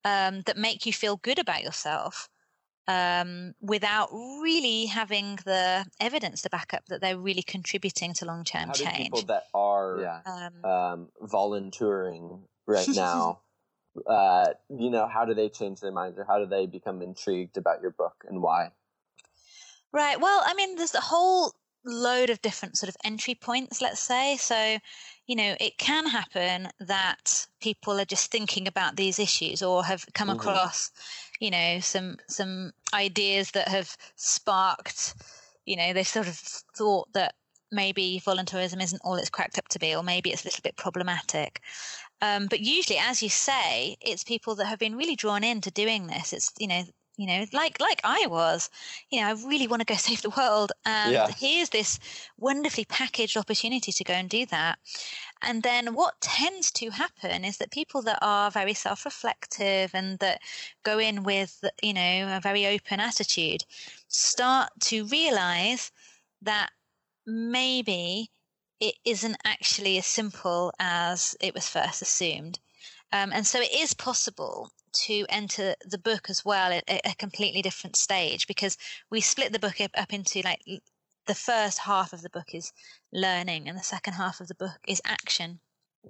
um, 0.04 0.42
that 0.42 0.56
make 0.56 0.86
you 0.86 0.92
feel 0.92 1.16
good 1.16 1.38
about 1.38 1.62
yourself 1.62 2.28
um, 2.88 3.54
without 3.60 4.08
really 4.12 4.86
having 4.86 5.38
the 5.44 5.86
evidence 6.00 6.42
to 6.42 6.50
back 6.50 6.74
up 6.74 6.84
that 6.86 7.00
they're 7.00 7.18
really 7.18 7.42
contributing 7.42 8.12
to 8.14 8.24
long 8.24 8.44
term 8.44 8.72
change. 8.72 8.96
people 8.96 9.22
that 9.22 9.44
are 9.54 9.98
yeah. 10.00 10.20
um, 10.26 10.70
um, 10.70 11.08
volunteering 11.20 12.40
right 12.66 12.88
now, 12.94 13.40
uh, 14.06 14.48
you 14.68 14.90
know, 14.90 15.06
how 15.06 15.24
do 15.24 15.34
they 15.34 15.48
change 15.48 15.80
their 15.80 15.92
minds 15.92 16.18
or 16.18 16.24
how 16.24 16.38
do 16.38 16.46
they 16.46 16.66
become 16.66 17.02
intrigued 17.02 17.56
about 17.56 17.80
your 17.80 17.90
book 17.90 18.24
and 18.28 18.42
why? 18.42 18.70
Right. 19.92 20.20
Well, 20.20 20.42
I 20.44 20.54
mean, 20.54 20.76
there's 20.76 20.94
a 20.94 21.00
whole 21.00 21.52
load 21.84 22.30
of 22.30 22.42
different 22.42 22.76
sort 22.76 22.88
of 22.88 22.96
entry 23.04 23.34
points, 23.34 23.80
let's 23.80 24.00
say. 24.00 24.36
So, 24.36 24.78
you 25.30 25.36
know, 25.36 25.54
it 25.60 25.78
can 25.78 26.06
happen 26.06 26.66
that 26.80 27.46
people 27.60 28.00
are 28.00 28.04
just 28.04 28.32
thinking 28.32 28.66
about 28.66 28.96
these 28.96 29.20
issues 29.20 29.62
or 29.62 29.84
have 29.84 30.04
come 30.12 30.26
mm-hmm. 30.26 30.40
across, 30.40 30.90
you 31.38 31.52
know, 31.52 31.78
some 31.78 32.16
some 32.26 32.72
ideas 32.92 33.52
that 33.52 33.68
have 33.68 33.96
sparked, 34.16 35.14
you 35.66 35.76
know, 35.76 35.92
they 35.92 36.02
sort 36.02 36.26
of 36.26 36.34
thought 36.34 37.12
that 37.12 37.36
maybe 37.70 38.20
volunteerism 38.26 38.82
isn't 38.82 39.02
all 39.04 39.14
it's 39.14 39.30
cracked 39.30 39.56
up 39.56 39.68
to 39.68 39.78
be, 39.78 39.94
or 39.94 40.02
maybe 40.02 40.32
it's 40.32 40.42
a 40.42 40.48
little 40.48 40.62
bit 40.62 40.74
problematic. 40.74 41.60
Um, 42.20 42.48
but 42.50 42.58
usually, 42.58 42.98
as 42.98 43.22
you 43.22 43.28
say, 43.28 43.96
it's 44.00 44.24
people 44.24 44.56
that 44.56 44.66
have 44.66 44.80
been 44.80 44.96
really 44.96 45.14
drawn 45.14 45.44
into 45.44 45.70
doing 45.70 46.08
this. 46.08 46.32
It's 46.32 46.52
you 46.58 46.66
know 46.66 46.82
you 47.20 47.26
know 47.26 47.44
like 47.52 47.78
like 47.80 48.00
i 48.02 48.26
was 48.28 48.70
you 49.10 49.20
know 49.20 49.28
i 49.28 49.32
really 49.46 49.66
want 49.66 49.80
to 49.80 49.84
go 49.84 49.94
save 50.08 50.22
the 50.22 50.30
world 50.30 50.72
and 50.86 51.12
yeah. 51.12 51.28
here's 51.38 51.68
this 51.68 52.00
wonderfully 52.38 52.86
packaged 52.86 53.36
opportunity 53.36 53.92
to 53.92 54.04
go 54.04 54.14
and 54.14 54.30
do 54.30 54.46
that 54.46 54.78
and 55.42 55.62
then 55.62 55.94
what 55.94 56.20
tends 56.20 56.70
to 56.70 56.90
happen 56.90 57.44
is 57.44 57.58
that 57.58 57.70
people 57.70 58.00
that 58.02 58.18
are 58.22 58.50
very 58.50 58.74
self-reflective 58.74 59.90
and 59.94 60.18
that 60.18 60.40
go 60.82 60.98
in 60.98 61.22
with 61.22 61.62
you 61.82 61.92
know 61.92 62.36
a 62.36 62.40
very 62.42 62.66
open 62.66 62.98
attitude 63.00 63.64
start 64.08 64.70
to 64.80 65.04
realize 65.06 65.92
that 66.40 66.70
maybe 67.26 68.30
it 68.80 68.94
isn't 69.04 69.36
actually 69.44 69.98
as 69.98 70.06
simple 70.06 70.72
as 70.78 71.36
it 71.40 71.52
was 71.52 71.68
first 71.68 72.00
assumed 72.00 72.58
um, 73.12 73.30
and 73.34 73.46
so 73.46 73.60
it 73.60 73.72
is 73.74 73.92
possible 73.92 74.70
to 74.92 75.26
enter 75.28 75.74
the 75.84 75.98
book 75.98 76.28
as 76.28 76.44
well 76.44 76.72
at 76.72 76.84
a 76.88 77.14
completely 77.16 77.62
different 77.62 77.96
stage 77.96 78.46
because 78.46 78.76
we 79.10 79.20
split 79.20 79.52
the 79.52 79.58
book 79.58 79.76
up 79.80 80.12
into 80.12 80.40
like 80.42 80.60
the 81.26 81.34
first 81.34 81.78
half 81.78 82.12
of 82.12 82.22
the 82.22 82.30
book 82.30 82.54
is 82.54 82.72
learning 83.12 83.68
and 83.68 83.78
the 83.78 83.82
second 83.82 84.14
half 84.14 84.40
of 84.40 84.48
the 84.48 84.54
book 84.54 84.78
is 84.88 85.00
action. 85.04 85.60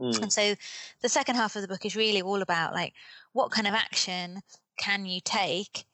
Mm. 0.00 0.22
And 0.22 0.32
so 0.32 0.54
the 1.02 1.08
second 1.08 1.34
half 1.34 1.56
of 1.56 1.62
the 1.62 1.68
book 1.68 1.84
is 1.84 1.96
really 1.96 2.22
all 2.22 2.42
about 2.42 2.72
like 2.72 2.94
what 3.32 3.50
kind 3.50 3.66
of 3.66 3.74
action 3.74 4.40
can 4.78 5.04
you 5.04 5.20
take 5.24 5.84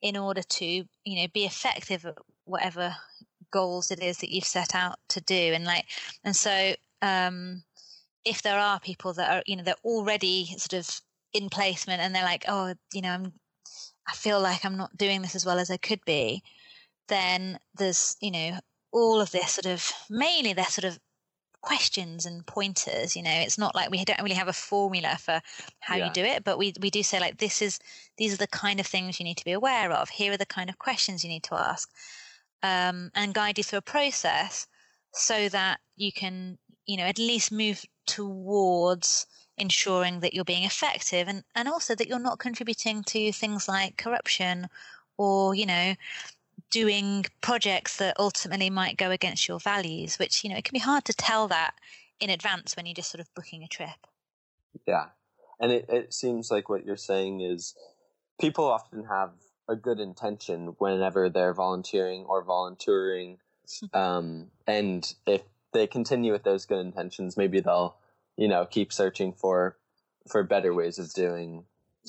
in 0.00 0.16
order 0.16 0.42
to, 0.42 0.64
you 0.64 0.86
know, 1.04 1.26
be 1.32 1.44
effective 1.44 2.04
at 2.04 2.16
whatever 2.44 2.96
goals 3.52 3.90
it 3.90 4.00
is 4.00 4.18
that 4.18 4.30
you've 4.30 4.44
set 4.44 4.74
out 4.74 4.98
to 5.08 5.20
do 5.20 5.34
and 5.34 5.64
like 5.64 5.84
and 6.24 6.34
so 6.34 6.74
um 7.02 7.62
if 8.24 8.42
there 8.42 8.58
are 8.58 8.80
people 8.80 9.12
that 9.12 9.30
are 9.30 9.42
you 9.46 9.54
know 9.54 9.62
they're 9.62 9.74
already 9.84 10.46
sort 10.56 10.72
of 10.72 11.00
in 11.32 11.48
placement 11.48 12.00
and 12.00 12.14
they're 12.14 12.24
like, 12.24 12.44
oh, 12.48 12.74
you 12.92 13.02
know, 13.02 13.10
I'm, 13.10 13.32
I 14.08 14.14
feel 14.14 14.40
like 14.40 14.64
I'm 14.64 14.76
not 14.76 14.96
doing 14.96 15.22
this 15.22 15.34
as 15.34 15.46
well 15.46 15.58
as 15.58 15.70
I 15.70 15.76
could 15.76 16.00
be, 16.04 16.42
then 17.08 17.58
there's, 17.76 18.16
you 18.20 18.30
know, 18.30 18.58
all 18.92 19.20
of 19.20 19.30
this 19.30 19.52
sort 19.52 19.66
of, 19.66 19.90
mainly 20.10 20.52
they're 20.52 20.64
sort 20.64 20.84
of 20.84 20.98
questions 21.62 22.26
and 22.26 22.44
pointers 22.44 23.14
you 23.14 23.22
know 23.22 23.30
it's 23.30 23.56
not 23.56 23.74
like 23.74 23.88
we 23.88 24.04
don't 24.04 24.20
really 24.20 24.34
have 24.34 24.48
a 24.48 24.52
formula 24.52 25.16
for 25.16 25.40
how 25.78 25.94
yeah. 25.94 26.06
you 26.06 26.12
do 26.12 26.24
it 26.24 26.42
but 26.42 26.58
we 26.58 26.74
we 26.80 26.90
do 26.90 27.04
say 27.04 27.20
like 27.20 27.38
this 27.38 27.62
is 27.62 27.78
these 28.18 28.34
are 28.34 28.38
the 28.38 28.48
kind 28.48 28.80
of 28.80 28.86
things 28.86 29.18
you 29.18 29.24
need 29.24 29.36
to 29.36 29.44
be 29.44 29.52
aware 29.52 29.92
of 29.92 30.08
here 30.08 30.32
are 30.32 30.36
the 30.36 30.44
kind 30.44 30.68
of 30.68 30.78
questions 30.78 31.22
you 31.22 31.30
need 31.30 31.44
to 31.44 31.54
ask 31.54 31.88
um, 32.64 33.10
and 33.14 33.32
guide 33.32 33.58
you 33.58 33.64
through 33.64 33.78
a 33.78 33.82
process 33.82 34.66
so 35.12 35.48
that 35.48 35.78
you 35.96 36.12
can 36.12 36.58
you 36.84 36.96
know 36.96 37.04
at 37.04 37.18
least 37.18 37.52
move 37.52 37.84
towards 38.06 39.26
ensuring 39.58 40.20
that 40.20 40.34
you're 40.34 40.44
being 40.44 40.64
effective 40.64 41.28
and, 41.28 41.44
and 41.54 41.68
also 41.68 41.94
that 41.94 42.08
you're 42.08 42.18
not 42.18 42.38
contributing 42.38 43.02
to 43.04 43.32
things 43.32 43.68
like 43.68 43.96
corruption 43.96 44.68
or, 45.16 45.54
you 45.54 45.66
know, 45.66 45.94
doing 46.70 47.24
projects 47.40 47.98
that 47.98 48.18
ultimately 48.18 48.70
might 48.70 48.96
go 48.96 49.10
against 49.10 49.46
your 49.46 49.60
values, 49.60 50.18
which, 50.18 50.42
you 50.42 50.50
know, 50.50 50.56
it 50.56 50.64
can 50.64 50.72
be 50.72 50.78
hard 50.78 51.04
to 51.04 51.12
tell 51.12 51.48
that 51.48 51.74
in 52.18 52.30
advance 52.30 52.76
when 52.76 52.86
you're 52.86 52.94
just 52.94 53.10
sort 53.10 53.20
of 53.20 53.32
booking 53.34 53.62
a 53.62 53.68
trip. 53.68 54.06
Yeah. 54.86 55.06
And 55.60 55.70
it, 55.70 55.86
it 55.88 56.14
seems 56.14 56.50
like 56.50 56.68
what 56.68 56.84
you're 56.84 56.96
saying 56.96 57.40
is 57.40 57.74
people 58.40 58.64
often 58.64 59.04
have 59.04 59.32
a 59.68 59.76
good 59.76 60.00
intention 60.00 60.74
whenever 60.78 61.28
they're 61.28 61.54
volunteering 61.54 62.24
or 62.24 62.42
volunteering 62.42 63.38
Um, 63.94 64.48
and 64.66 65.12
if 65.26 65.42
they 65.72 65.86
continue 65.86 66.32
with 66.32 66.44
those 66.44 66.66
good 66.66 66.80
intentions, 66.80 67.36
maybe 67.36 67.60
they'll, 67.60 67.96
you 68.36 68.48
know, 68.48 68.66
keep 68.66 68.92
searching 68.92 69.32
for 69.32 69.76
for 70.30 70.42
better 70.42 70.72
ways 70.72 70.98
of 70.98 71.12
doing 71.12 71.64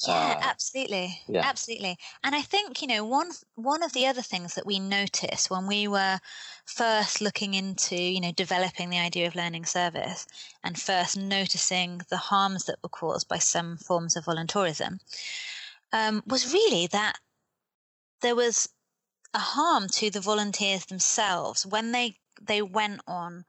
yeah, 0.08 0.38
uh, 0.38 0.50
absolutely. 0.50 1.22
Yeah. 1.28 1.42
Absolutely. 1.46 1.98
And 2.24 2.34
I 2.34 2.42
think, 2.42 2.82
you 2.82 2.88
know, 2.88 3.06
one 3.06 3.30
one 3.56 3.84
of 3.84 3.94
the 3.94 4.08
other 4.08 4.24
things 4.24 4.56
that 4.56 4.66
we 4.66 4.80
noticed 4.80 5.52
when 5.52 5.68
we 5.68 5.88
were 5.88 6.20
first 6.66 7.22
looking 7.22 7.54
into, 7.54 7.96
you 7.96 8.20
know, 8.20 8.32
developing 8.32 8.90
the 8.90 8.98
idea 8.98 9.28
of 9.28 9.36
learning 9.36 9.66
service 9.66 10.26
and 10.64 10.80
first 10.80 11.16
noticing 11.16 12.02
the 12.10 12.18
harms 12.18 12.66
that 12.66 12.80
were 12.82 12.90
caused 12.90 13.28
by 13.28 13.38
some 13.38 13.78
forms 13.78 14.16
of 14.16 14.26
volunteerism 14.26 15.00
um, 15.92 16.24
was 16.26 16.54
really 16.54 16.88
that 16.88 17.18
there 18.22 18.36
was 18.36 18.70
a 19.36 19.40
harm 19.40 19.88
to 19.90 20.10
the 20.10 20.22
volunteers 20.22 20.86
themselves 20.86 21.68
when 21.68 21.92
they 21.92 22.16
they 22.42 22.62
went 22.64 23.02
on 23.08 23.46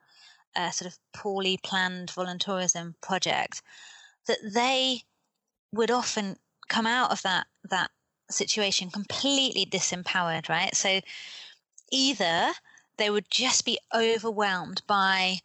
a 0.56 0.72
sort 0.72 0.90
of 0.90 0.98
poorly 1.12 1.58
planned 1.62 2.10
volunteerism 2.10 2.94
project 3.00 3.62
that 4.26 4.38
they 4.42 5.02
would 5.72 5.90
often 5.90 6.36
come 6.68 6.86
out 6.86 7.10
of 7.10 7.22
that 7.22 7.46
that 7.64 7.90
situation 8.30 8.90
completely 8.90 9.66
disempowered, 9.66 10.48
right? 10.48 10.74
So 10.74 11.00
either 11.90 12.52
they 12.96 13.10
would 13.10 13.26
just 13.30 13.64
be 13.64 13.78
overwhelmed 13.94 14.82
by 14.86 15.38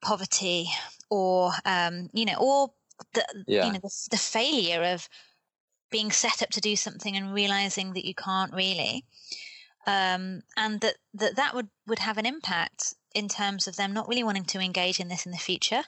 poverty 0.00 0.68
or 1.10 1.52
um, 1.64 2.10
you 2.12 2.24
know 2.24 2.36
or 2.38 2.72
the 3.14 3.44
yeah. 3.46 3.66
you 3.66 3.72
know 3.72 3.78
the, 3.82 4.08
the, 4.10 4.16
failure 4.16 4.82
of 4.82 5.08
being 5.90 6.10
set 6.10 6.42
up 6.42 6.50
to 6.50 6.60
do 6.60 6.76
something 6.76 7.16
and 7.16 7.34
realizing 7.34 7.94
that 7.94 8.04
you 8.04 8.14
can't 8.14 8.52
really 8.52 9.04
um, 9.86 10.42
and 10.56 10.80
that, 10.80 10.96
that 11.14 11.36
that 11.36 11.54
would 11.54 11.68
would 11.86 11.98
have 11.98 12.18
an 12.18 12.26
impact 12.26 12.94
in 13.14 13.28
terms 13.28 13.66
of 13.66 13.76
them 13.76 13.92
not 13.92 14.08
really 14.08 14.24
wanting 14.24 14.44
to 14.44 14.60
engage 14.60 15.00
in 15.00 15.08
this 15.08 15.24
in 15.24 15.32
the 15.32 15.38
future 15.38 15.84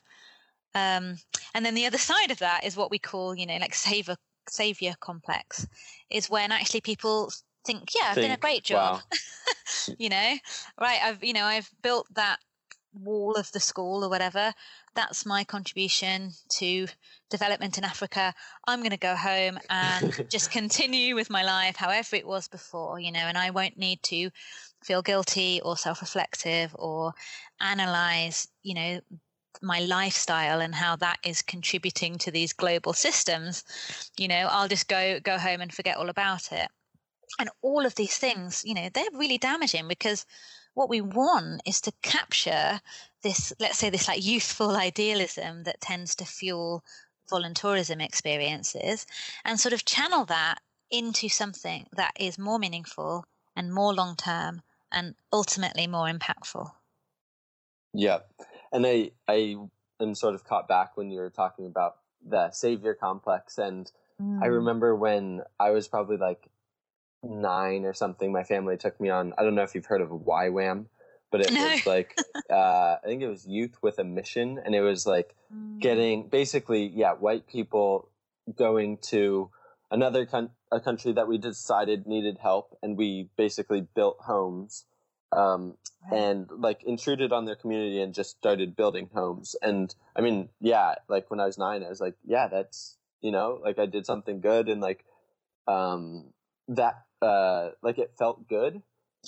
um, 0.77 1.17
and 1.55 1.65
then 1.65 1.75
the 1.75 1.87
other 1.87 1.99
side 1.99 2.31
of 2.31 2.39
that 2.41 2.65
is 2.65 2.77
what 2.77 2.91
we 2.91 2.99
call, 2.99 3.35
you 3.35 3.47
know, 3.47 3.57
like 3.57 3.75
savior 3.75 4.17
savior 4.49 4.95
complex, 5.01 5.67
is 6.11 6.29
when 6.29 6.53
actually 6.53 6.83
people 6.83 7.33
think, 7.67 7.95
yeah, 7.95 8.09
I've 8.09 8.15
think, 8.15 8.27
done 8.27 8.37
a 8.37 8.41
great 8.41 8.63
job. 8.63 9.01
Wow. 9.01 9.95
you 9.99 10.11
know, 10.11 10.35
right? 10.79 11.01
I've 11.03 11.25
you 11.25 11.33
know 11.33 11.45
I've 11.45 11.71
built 11.83 12.07
that 12.15 12.41
wall 12.93 13.35
of 13.35 13.51
the 13.53 13.61
school 13.61 14.05
or 14.05 14.11
whatever. 14.11 14.53
That's 14.95 15.25
my 15.25 15.45
contribution 15.45 16.33
to 16.59 16.89
development 17.31 17.79
in 17.79 17.85
Africa. 17.85 18.35
I'm 18.67 18.81
going 18.81 18.91
to 18.91 18.99
go 18.99 19.15
home 19.15 19.59
and 19.71 20.27
just 20.31 20.51
continue 20.51 21.15
with 21.15 21.31
my 21.31 21.43
life 21.43 21.77
however 21.77 22.17
it 22.17 22.27
was 22.27 22.49
before, 22.49 23.01
you 23.01 23.13
know, 23.13 23.21
and 23.21 23.39
I 23.39 23.51
won't 23.51 23.79
need 23.79 24.03
to 24.05 24.31
feel 24.83 25.03
guilty 25.03 25.61
or 25.65 25.77
self 25.77 26.01
reflective 26.01 26.75
or 26.79 27.13
analyze, 27.61 28.49
you 28.63 28.75
know, 28.75 29.01
my 29.63 29.81
lifestyle 29.81 30.61
and 30.61 30.75
how 30.75 30.97
that 30.97 31.19
is 31.25 31.43
contributing 31.43 32.19
to 32.19 32.31
these 32.31 32.53
global 32.53 32.93
systems 32.93 33.65
you 34.17 34.29
know 34.29 34.49
i'll 34.51 34.69
just 34.69 34.89
go 34.89 35.19
go 35.21 35.39
home 35.39 35.61
and 35.61 35.73
forget 35.73 35.97
all 35.97 36.09
about 36.11 36.53
it. 36.53 36.69
And 37.39 37.51
all 37.61 37.85
of 37.85 37.95
these 37.95 38.17
things 38.17 38.63
you 38.65 38.75
know 38.75 38.89
they're 38.93 39.05
really 39.13 39.39
damaging 39.39 39.89
because 39.89 40.25
what 40.75 40.89
we 40.89 41.01
want 41.01 41.63
is 41.67 41.81
to 41.83 41.93
capture 42.03 42.81
this 43.23 43.53
let's 43.59 43.79
say 43.79 43.91
this 43.91 44.09
like 44.09 44.25
youthful 44.25 44.77
idealism 44.89 45.65
that 45.65 45.81
tends 45.81 46.15
to 46.17 46.25
fuel 46.25 46.85
volunteerism 47.31 48.03
experiences 48.03 49.07
and 49.45 49.59
sort 49.59 49.73
of 49.73 49.85
channel 49.85 50.25
that 50.27 50.59
into 50.91 51.29
something 51.29 51.87
that 51.97 52.13
is 52.19 52.39
more 52.39 52.59
meaningful 52.59 53.25
and 53.57 53.75
more 53.75 53.93
long 53.93 54.15
term 54.15 54.63
and 54.93 55.15
ultimately 55.33 55.87
more 55.87 56.09
impactful 56.09 56.71
yeah 57.93 58.19
and 58.73 58.87
I 58.87 59.11
I 59.29 59.57
am 60.01 60.15
sort 60.15 60.35
of 60.35 60.45
caught 60.45 60.69
back 60.69 60.97
when 60.97 61.11
you 61.11 61.19
were 61.19 61.31
talking 61.31 61.67
about 61.67 61.97
the 62.27 62.51
savior 62.51 62.95
complex, 62.95 63.59
and 63.59 63.91
mm. 64.21 64.43
I 64.43 64.47
remember 64.47 64.95
when 64.95 65.43
I 65.59 65.71
was 65.71 65.89
probably 65.89 66.17
like 66.17 66.49
nine 67.23 67.85
or 67.85 67.95
something. 67.95 68.33
My 68.33 68.45
family 68.45 68.77
took 68.77 69.01
me 69.01 69.11
on. 69.11 69.33
I 69.39 69.43
don't 69.43 69.55
know 69.55 69.63
if 69.63 69.75
you've 69.75 69.87
heard 69.87 70.01
of 70.01 70.11
YWAM, 70.11 70.87
but 71.31 71.41
it 71.41 71.53
no. 71.53 71.69
was 71.69 71.87
like 71.87 72.19
uh, 72.51 72.97
I 73.03 73.07
think 73.07 73.23
it 73.23 73.29
was 73.29 73.47
Youth 73.47 73.77
with 73.83 73.99
a 73.99 74.05
Mission, 74.05 74.61
and 74.65 74.75
it 74.75 74.83
was 74.83 75.07
like 75.07 75.35
mm. 75.55 75.81
getting 75.81 76.29
basically 76.29 76.87
yeah 76.87 77.13
white 77.13 77.47
people 77.47 78.09
going 78.55 78.99
to 78.99 79.51
another 79.91 80.27
con- 80.27 80.51
a 80.73 80.81
country 80.81 81.13
that 81.13 81.29
we 81.29 81.39
decided 81.39 82.07
needed 82.07 82.39
help, 82.39 82.77
and 82.83 82.97
we 82.97 83.29
basically 83.37 83.81
built 83.81 84.19
homes 84.21 84.85
um, 85.33 85.77
and 86.13 86.49
like 86.51 86.83
intruded 86.85 87.33
on 87.33 87.45
their 87.45 87.57
community 87.57 88.01
and 88.01 88.15
just 88.15 88.31
started 88.31 88.77
building 88.77 89.11
homes. 89.13 89.57
And 89.63 89.95
I 90.15 90.21
mean, 90.21 90.49
yeah, 90.61 90.95
like 91.09 91.31
when 91.31 91.41
I 91.41 91.47
was 91.47 91.59
nine, 91.59 91.83
I 91.83 91.89
was 91.89 92.01
like, 92.01 92.15
yeah, 92.25 92.49
that's 92.49 92.97
you 93.21 93.31
know, 93.31 93.61
like 93.63 93.79
I 93.79 93.87
did 93.87 94.07
something 94.07 94.41
good, 94.41 94.69
and 94.69 94.81
like 94.81 95.05
um, 95.67 96.33
that, 96.69 97.05
uh, 97.23 97.71
like 97.83 97.99
it 97.99 98.13
felt 98.19 98.49
good. 98.49 98.83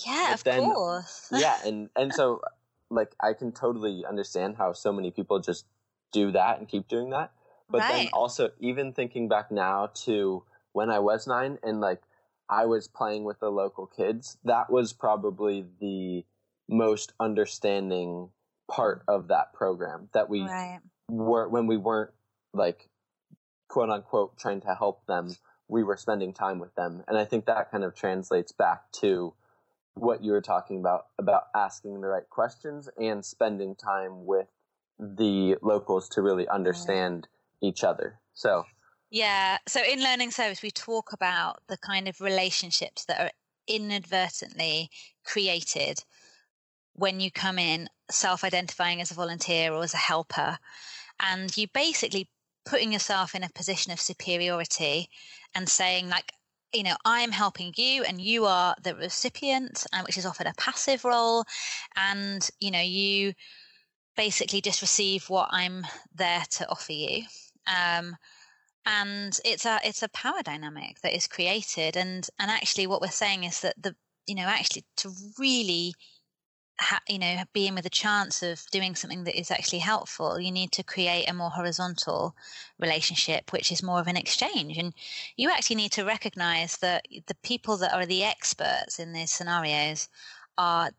Yeah, 0.05 0.27
but 0.29 0.33
of 0.35 0.43
then, 0.43 0.63
course. 0.63 1.27
yeah, 1.31 1.55
and 1.65 1.89
and 1.95 2.13
so 2.13 2.41
like 2.89 3.13
I 3.21 3.33
can 3.33 3.51
totally 3.51 4.03
understand 4.07 4.55
how 4.57 4.73
so 4.73 4.91
many 4.91 5.11
people 5.11 5.39
just 5.39 5.65
do 6.11 6.31
that 6.31 6.59
and 6.59 6.67
keep 6.67 6.87
doing 6.87 7.09
that. 7.11 7.31
But 7.69 7.81
right. 7.81 7.89
then 7.89 8.07
also, 8.13 8.51
even 8.59 8.93
thinking 8.93 9.27
back 9.27 9.51
now 9.51 9.91
to 10.05 10.43
when 10.73 10.89
I 10.89 10.99
was 10.99 11.27
nine 11.27 11.57
and 11.63 11.79
like 11.79 12.01
I 12.49 12.65
was 12.65 12.87
playing 12.87 13.25
with 13.25 13.39
the 13.39 13.49
local 13.49 13.85
kids, 13.85 14.37
that 14.43 14.71
was 14.71 14.93
probably 14.93 15.65
the 15.79 16.25
most 16.67 17.13
understanding 17.19 18.29
part 18.69 19.03
of 19.07 19.27
that 19.29 19.53
program 19.53 20.09
that 20.13 20.29
we 20.29 20.41
right. 20.41 20.79
were 21.09 21.49
when 21.49 21.65
we 21.65 21.75
weren't 21.75 22.11
like 22.53 22.87
quote 23.67 23.89
unquote 23.89 24.37
trying 24.37 24.61
to 24.61 24.75
help 24.75 25.05
them 25.07 25.35
we 25.67 25.83
were 25.83 25.97
spending 25.97 26.33
time 26.33 26.59
with 26.59 26.73
them 26.75 27.03
and 27.07 27.17
i 27.17 27.25
think 27.25 27.45
that 27.45 27.71
kind 27.71 27.83
of 27.83 27.95
translates 27.95 28.51
back 28.51 28.91
to 28.91 29.33
what 29.95 30.23
you 30.23 30.31
were 30.31 30.41
talking 30.41 30.79
about 30.79 31.07
about 31.17 31.43
asking 31.55 31.99
the 31.99 32.07
right 32.07 32.29
questions 32.29 32.87
and 32.97 33.25
spending 33.25 33.75
time 33.75 34.25
with 34.25 34.47
the 34.99 35.55
locals 35.63 36.07
to 36.07 36.21
really 36.21 36.47
understand 36.47 37.27
right. 37.61 37.69
each 37.69 37.83
other 37.83 38.19
so 38.33 38.63
yeah. 39.09 39.57
So 39.67 39.81
in 39.83 40.03
learning 40.03 40.31
service, 40.31 40.61
we 40.61 40.71
talk 40.71 41.13
about 41.13 41.61
the 41.67 41.77
kind 41.77 42.07
of 42.07 42.21
relationships 42.21 43.05
that 43.05 43.19
are 43.19 43.31
inadvertently 43.67 44.89
created 45.25 46.03
when 46.93 47.19
you 47.19 47.31
come 47.31 47.57
in 47.57 47.87
self 48.11 48.43
identifying 48.43 49.01
as 49.01 49.11
a 49.11 49.15
volunteer 49.15 49.71
or 49.71 49.83
as 49.83 49.93
a 49.93 49.97
helper. 49.97 50.57
And 51.19 51.55
you 51.55 51.67
basically 51.73 52.29
putting 52.65 52.93
yourself 52.93 53.35
in 53.35 53.43
a 53.43 53.49
position 53.49 53.91
of 53.91 53.99
superiority 53.99 55.09
and 55.55 55.67
saying, 55.67 56.09
like, 56.09 56.31
you 56.73 56.83
know, 56.83 56.95
I'm 57.03 57.31
helping 57.31 57.73
you 57.77 58.03
and 58.03 58.21
you 58.21 58.45
are 58.45 58.75
the 58.83 58.95
recipient, 58.95 59.87
and 59.91 60.05
which 60.05 60.17
is 60.17 60.25
often 60.25 60.45
a 60.45 60.53
passive 60.57 61.03
role. 61.03 61.45
And, 61.95 62.47
you 62.59 62.69
know, 62.69 62.81
you 62.81 63.33
basically 64.15 64.61
just 64.61 64.81
receive 64.81 65.29
what 65.29 65.49
I'm 65.51 65.85
there 66.13 66.43
to 66.51 66.69
offer 66.69 66.91
you. 66.91 67.23
Um, 67.65 68.15
and 68.85 69.37
it's 69.45 69.65
a 69.65 69.79
it's 69.83 70.03
a 70.03 70.09
power 70.09 70.41
dynamic 70.43 71.01
that 71.01 71.15
is 71.15 71.27
created. 71.27 71.95
And 71.97 72.27
and 72.39 72.51
actually 72.51 72.87
what 72.87 73.01
we're 73.01 73.09
saying 73.09 73.43
is 73.43 73.61
that 73.61 73.81
the 73.81 73.95
you 74.27 74.35
know 74.35 74.43
actually 74.43 74.85
to 74.97 75.11
really 75.37 75.93
ha, 76.79 76.99
you 77.07 77.19
know 77.19 77.43
being 77.53 77.75
with 77.75 77.85
a 77.85 77.89
chance 77.89 78.41
of 78.43 78.63
doing 78.71 78.95
something 78.95 79.23
that 79.25 79.39
is 79.39 79.51
actually 79.51 79.79
helpful 79.79 80.39
you 80.39 80.51
need 80.51 80.71
to 80.71 80.83
create 80.83 81.29
a 81.29 81.33
more 81.33 81.49
horizontal 81.49 82.35
relationship 82.79 83.51
which 83.51 83.71
is 83.71 83.83
more 83.83 83.99
of 83.99 84.07
an 84.07 84.17
exchange. 84.17 84.77
And 84.77 84.93
you 85.35 85.49
actually 85.51 85.77
need 85.77 85.91
to 85.93 86.05
recognize 86.05 86.77
that 86.77 87.05
the 87.27 87.35
people 87.43 87.77
that 87.77 87.93
are 87.93 88.05
the 88.05 88.23
experts 88.23 88.99
in 88.99 89.13
these 89.13 89.31
scenarios 89.31 90.09
are 90.57 90.91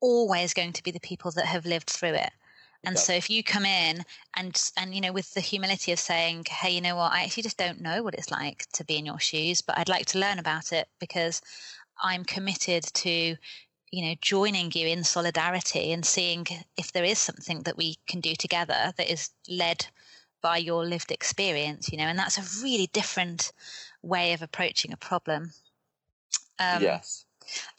always 0.00 0.54
going 0.54 0.72
to 0.74 0.82
be 0.82 0.90
the 0.90 1.00
people 1.00 1.30
that 1.32 1.46
have 1.46 1.64
lived 1.64 1.88
through 1.88 2.14
it 2.14 2.30
and 2.86 2.98
so 2.98 3.12
if 3.12 3.30
you 3.30 3.42
come 3.42 3.64
in 3.64 4.04
and 4.36 4.70
and 4.76 4.94
you 4.94 5.00
know 5.00 5.12
with 5.12 5.34
the 5.34 5.40
humility 5.40 5.92
of 5.92 5.98
saying, 5.98 6.44
hey, 6.48 6.70
you 6.70 6.80
know 6.80 6.96
what, 6.96 7.12
I 7.12 7.24
actually 7.24 7.44
just 7.44 7.58
don't 7.58 7.80
know 7.80 8.02
what 8.02 8.14
it's 8.14 8.30
like 8.30 8.66
to 8.72 8.84
be 8.84 8.96
in 8.96 9.06
your 9.06 9.20
shoes, 9.20 9.60
but 9.62 9.78
I'd 9.78 9.88
like 9.88 10.06
to 10.06 10.18
learn 10.18 10.38
about 10.38 10.72
it 10.72 10.88
because 11.00 11.40
I'm 12.02 12.24
committed 12.24 12.84
to 12.84 13.36
you 13.90 14.02
know 14.04 14.14
joining 14.20 14.72
you 14.74 14.88
in 14.88 15.04
solidarity 15.04 15.92
and 15.92 16.04
seeing 16.04 16.46
if 16.76 16.92
there 16.92 17.04
is 17.04 17.18
something 17.18 17.62
that 17.62 17.76
we 17.76 17.96
can 18.06 18.20
do 18.20 18.34
together 18.34 18.92
that 18.96 19.10
is 19.10 19.30
led 19.48 19.86
by 20.42 20.56
your 20.58 20.84
lived 20.84 21.10
experience 21.12 21.90
you 21.92 21.98
know 21.98 22.04
and 22.04 22.18
that's 22.18 22.38
a 22.38 22.62
really 22.62 22.88
different 22.88 23.52
way 24.02 24.32
of 24.32 24.42
approaching 24.42 24.92
a 24.92 24.96
problem. 24.96 25.52
Um, 26.58 26.80
yes 26.80 27.23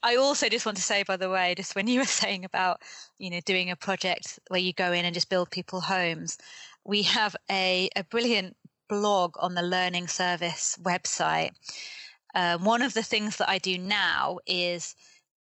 I 0.04 0.15
also 0.15 0.49
just 0.49 0.65
want 0.65 0.78
to 0.78 0.84
say, 0.84 1.04
by 1.04 1.17
the 1.17 1.30
way, 1.30 1.56
just 1.56 1.75
when 1.75 1.88
you 1.88 1.99
were 1.99 2.06
saying 2.21 2.45
about, 2.45 2.82
you 3.17 3.30
know, 3.30 3.39
doing 3.45 3.71
a 3.71 3.75
project 3.75 4.39
where 4.49 4.60
you 4.60 4.73
go 4.73 4.91
in 4.91 5.06
and 5.06 5.13
just 5.13 5.30
build 5.30 5.51
people 5.51 5.82
homes, 5.82 6.38
we 6.84 7.04
have 7.04 7.36
a, 7.49 7.89
a 7.95 8.04
brilliant 8.04 8.56
blog 8.88 9.36
on 9.39 9.56
the 9.56 9.62
Learning 9.62 10.08
Service 10.08 10.78
website. 10.82 11.51
Um, 12.36 12.63
one 12.63 12.82
of 12.82 12.93
the 12.93 13.04
things 13.04 13.38
that 13.38 13.49
I 13.49 13.58
do 13.58 13.78
now 13.78 14.39
is 14.45 14.95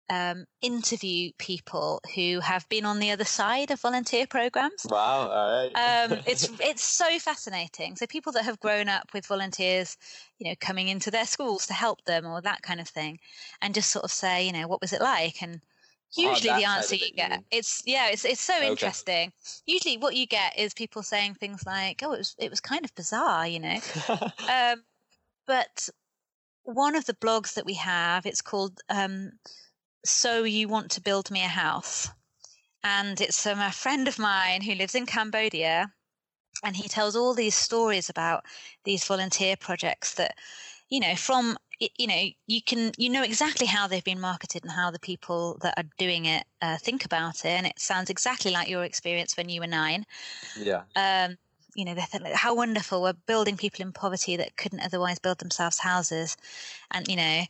um, 0.09 0.45
interview 0.61 1.31
people 1.37 2.01
who 2.15 2.39
have 2.39 2.67
been 2.69 2.85
on 2.85 2.99
the 2.99 3.11
other 3.11 3.25
side 3.25 3.71
of 3.71 3.81
volunteer 3.81 4.27
programs. 4.27 4.85
Wow! 4.89 5.29
All 5.29 5.63
right. 5.63 6.11
um, 6.11 6.19
it's 6.27 6.49
it's 6.59 6.83
so 6.83 7.17
fascinating. 7.19 7.95
So 7.95 8.05
people 8.05 8.31
that 8.33 8.45
have 8.45 8.59
grown 8.59 8.87
up 8.89 9.09
with 9.13 9.25
volunteers, 9.25 9.97
you 10.37 10.49
know, 10.49 10.55
coming 10.59 10.87
into 10.87 11.11
their 11.11 11.25
schools 11.25 11.67
to 11.67 11.73
help 11.73 12.03
them 12.05 12.25
or 12.25 12.41
that 12.41 12.61
kind 12.61 12.79
of 12.79 12.87
thing, 12.87 13.19
and 13.61 13.73
just 13.73 13.89
sort 13.89 14.05
of 14.05 14.11
say, 14.11 14.45
you 14.45 14.53
know, 14.53 14.67
what 14.67 14.81
was 14.81 14.93
it 14.93 15.01
like? 15.01 15.41
And 15.41 15.61
usually 16.15 16.51
oh, 16.51 16.57
the 16.57 16.65
answer 16.65 16.95
you 16.95 17.11
get, 17.13 17.43
it's 17.51 17.81
yeah, 17.85 18.09
it's 18.09 18.25
it's 18.25 18.41
so 18.41 18.57
okay. 18.57 18.67
interesting. 18.67 19.33
Usually 19.65 19.97
what 19.97 20.15
you 20.15 20.27
get 20.27 20.57
is 20.57 20.73
people 20.73 21.03
saying 21.03 21.35
things 21.35 21.65
like, 21.65 22.01
"Oh, 22.03 22.13
it 22.13 22.19
was 22.19 22.35
it 22.37 22.49
was 22.49 22.61
kind 22.61 22.85
of 22.85 22.93
bizarre," 22.95 23.47
you 23.47 23.59
know. 23.59 23.79
um, 24.49 24.83
but 25.47 25.89
one 26.63 26.95
of 26.95 27.05
the 27.05 27.13
blogs 27.13 27.55
that 27.55 27.65
we 27.65 27.75
have, 27.75 28.25
it's 28.25 28.41
called. 28.41 28.79
Um, 28.89 29.31
so 30.05 30.43
You 30.43 30.67
Want 30.67 30.91
to 30.91 31.01
Build 31.01 31.31
Me 31.31 31.43
a 31.43 31.47
House. 31.47 32.09
And 32.83 33.19
it's 33.19 33.41
from 33.41 33.59
a 33.59 33.71
friend 33.71 34.07
of 34.07 34.19
mine 34.19 34.61
who 34.61 34.75
lives 34.75 34.95
in 34.95 35.05
Cambodia. 35.05 35.91
And 36.63 36.75
he 36.75 36.87
tells 36.87 37.15
all 37.15 37.33
these 37.33 37.55
stories 37.55 38.09
about 38.09 38.45
these 38.83 39.03
volunteer 39.03 39.55
projects 39.57 40.13
that, 40.15 40.35
you 40.89 40.99
know, 40.99 41.15
from 41.15 41.57
you 41.79 42.07
know 42.07 42.23
you 42.47 42.61
can 42.61 42.91
you 42.97 43.09
know 43.09 43.21
exactly 43.21 43.67
how 43.67 43.87
they've 43.87 44.03
been 44.03 44.19
marketed 44.19 44.63
and 44.63 44.71
how 44.71 44.91
the 44.91 44.99
people 44.99 45.57
that 45.61 45.73
are 45.77 45.89
doing 45.97 46.25
it 46.25 46.45
uh, 46.61 46.77
think 46.77 47.03
about 47.03 47.43
it 47.43 47.49
and 47.49 47.67
it 47.67 47.77
sounds 47.77 48.09
exactly 48.09 48.51
like 48.51 48.69
your 48.69 48.83
experience 48.83 49.35
when 49.35 49.49
you 49.49 49.59
were 49.59 49.67
nine 49.67 50.05
yeah 50.57 50.83
um 50.95 51.35
you 51.75 51.83
know 51.83 51.93
they 51.93 52.01
think 52.01 52.25
how 52.27 52.55
wonderful 52.55 53.01
we're 53.01 53.13
building 53.27 53.57
people 53.57 53.85
in 53.85 53.91
poverty 53.91 54.37
that 54.37 54.55
couldn't 54.55 54.79
otherwise 54.79 55.19
build 55.19 55.37
themselves 55.39 55.79
houses 55.79 56.37
and 56.91 57.07
you 57.09 57.17
know 57.17 57.41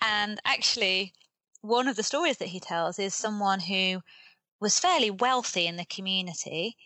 and 0.00 0.40
actually 0.44 1.12
one 1.60 1.88
of 1.88 1.96
the 1.96 2.02
stories 2.02 2.38
that 2.38 2.48
he 2.48 2.60
tells 2.60 2.98
is 2.98 3.14
someone 3.14 3.60
who 3.60 4.00
was 4.60 4.78
fairly 4.78 5.10
wealthy 5.10 5.66
in 5.66 5.76
the 5.76 5.84
community, 5.84 6.76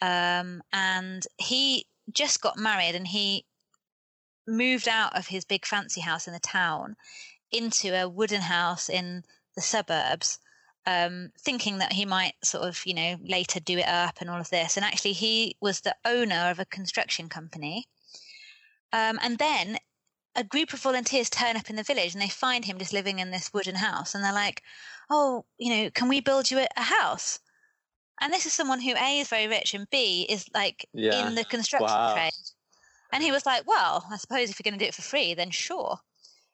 um, 0.00 0.62
and 0.72 1.26
he 1.38 1.86
just 2.12 2.40
got 2.40 2.58
married 2.58 2.94
and 2.94 3.06
he 3.06 3.44
moved 4.46 4.88
out 4.88 5.16
of 5.16 5.28
his 5.28 5.44
big 5.44 5.64
fancy 5.64 6.00
house 6.00 6.26
in 6.26 6.32
the 6.32 6.40
town 6.40 6.96
into 7.52 7.94
a 7.94 8.08
wooden 8.08 8.40
house 8.40 8.88
in 8.88 9.22
the 9.54 9.60
suburbs, 9.60 10.38
um, 10.86 11.30
thinking 11.38 11.78
that 11.78 11.92
he 11.92 12.04
might 12.04 12.34
sort 12.42 12.66
of, 12.66 12.80
you 12.84 12.94
know, 12.94 13.16
later 13.22 13.60
do 13.60 13.78
it 13.78 13.86
up 13.86 14.16
and 14.20 14.28
all 14.28 14.40
of 14.40 14.50
this. 14.50 14.76
And 14.76 14.84
actually, 14.84 15.12
he 15.12 15.56
was 15.60 15.80
the 15.80 15.94
owner 16.04 16.50
of 16.50 16.58
a 16.58 16.64
construction 16.64 17.28
company. 17.28 17.86
Um, 18.92 19.18
and 19.22 19.38
then 19.38 19.78
a 20.34 20.44
group 20.44 20.72
of 20.72 20.80
volunteers 20.80 21.28
turn 21.28 21.56
up 21.56 21.68
in 21.68 21.76
the 21.76 21.82
village 21.82 22.14
and 22.14 22.22
they 22.22 22.28
find 22.28 22.64
him 22.64 22.78
just 22.78 22.92
living 22.92 23.18
in 23.18 23.30
this 23.30 23.52
wooden 23.52 23.74
house 23.74 24.14
and 24.14 24.24
they're 24.24 24.32
like, 24.32 24.62
"Oh, 25.10 25.44
you 25.58 25.74
know, 25.74 25.90
can 25.90 26.08
we 26.08 26.20
build 26.20 26.50
you 26.50 26.58
a 26.76 26.82
house?" 26.82 27.38
And 28.20 28.32
this 28.32 28.46
is 28.46 28.52
someone 28.52 28.80
who 28.80 28.94
A 28.94 29.20
is 29.20 29.28
very 29.28 29.48
rich 29.48 29.74
and 29.74 29.88
B 29.90 30.26
is 30.28 30.46
like 30.54 30.88
yeah. 30.92 31.26
in 31.26 31.34
the 31.34 31.44
construction 31.44 31.88
wow. 31.88 32.14
trade. 32.14 32.32
And 33.12 33.22
he 33.22 33.32
was 33.32 33.44
like, 33.44 33.66
"Well, 33.66 34.06
I 34.10 34.16
suppose 34.16 34.48
if 34.48 34.58
you're 34.58 34.70
going 34.70 34.78
to 34.78 34.84
do 34.84 34.88
it 34.88 34.94
for 34.94 35.02
free, 35.02 35.34
then 35.34 35.50
sure." 35.50 35.98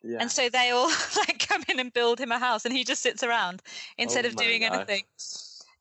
Yeah. 0.03 0.19
And 0.21 0.31
so 0.31 0.49
they 0.49 0.71
all 0.71 0.88
like 1.17 1.47
come 1.49 1.62
in 1.69 1.79
and 1.79 1.93
build 1.93 2.21
him 2.21 2.33
a 2.33 2.38
house, 2.38 2.64
and 2.64 2.75
he 2.75 2.85
just 2.85 3.03
sits 3.03 3.23
around 3.23 3.62
instead 3.97 4.25
oh 4.25 4.29
of 4.29 4.37
doing 4.37 4.62
gosh. 4.62 4.73
anything. 4.73 5.03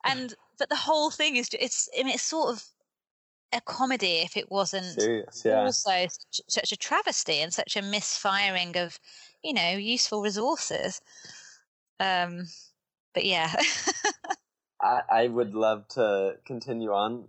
And 0.04 0.34
but 0.58 0.68
the 0.68 0.76
whole 0.76 1.10
thing 1.10 1.36
is 1.36 1.48
it's 1.58 1.88
I 1.98 2.02
mean 2.02 2.14
it's 2.14 2.22
sort 2.22 2.50
of 2.50 2.64
a 3.52 3.60
comedy 3.60 4.18
if 4.18 4.36
it 4.36 4.50
wasn't 4.50 5.00
Serious, 5.00 5.42
yeah. 5.44 5.62
also 5.62 6.06
such 6.48 6.72
a 6.72 6.76
travesty 6.76 7.40
and 7.40 7.52
such 7.52 7.76
a 7.76 7.82
misfiring 7.82 8.76
of 8.76 8.98
you 9.42 9.54
know 9.54 9.70
useful 9.70 10.22
resources. 10.22 11.00
Um 12.00 12.46
but 13.14 13.24
yeah. 13.24 13.54
I, 14.80 15.00
I 15.10 15.28
would 15.28 15.54
love 15.54 15.88
to 15.88 16.36
continue 16.46 16.92
on 16.92 17.24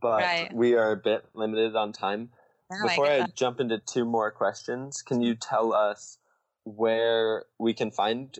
but 0.00 0.22
right. 0.22 0.52
we 0.52 0.74
are 0.74 0.92
a 0.92 0.96
bit 0.96 1.24
limited 1.34 1.74
on 1.74 1.92
time. 1.92 2.30
Oh, 2.72 2.86
before 2.86 3.06
I, 3.06 3.22
I 3.22 3.26
jump 3.34 3.58
into 3.58 3.78
two 3.78 4.04
more 4.04 4.30
questions 4.30 5.02
can 5.02 5.20
you 5.20 5.34
tell 5.34 5.72
us 5.72 6.18
where 6.64 7.44
we 7.58 7.74
can 7.74 7.90
find 7.90 8.38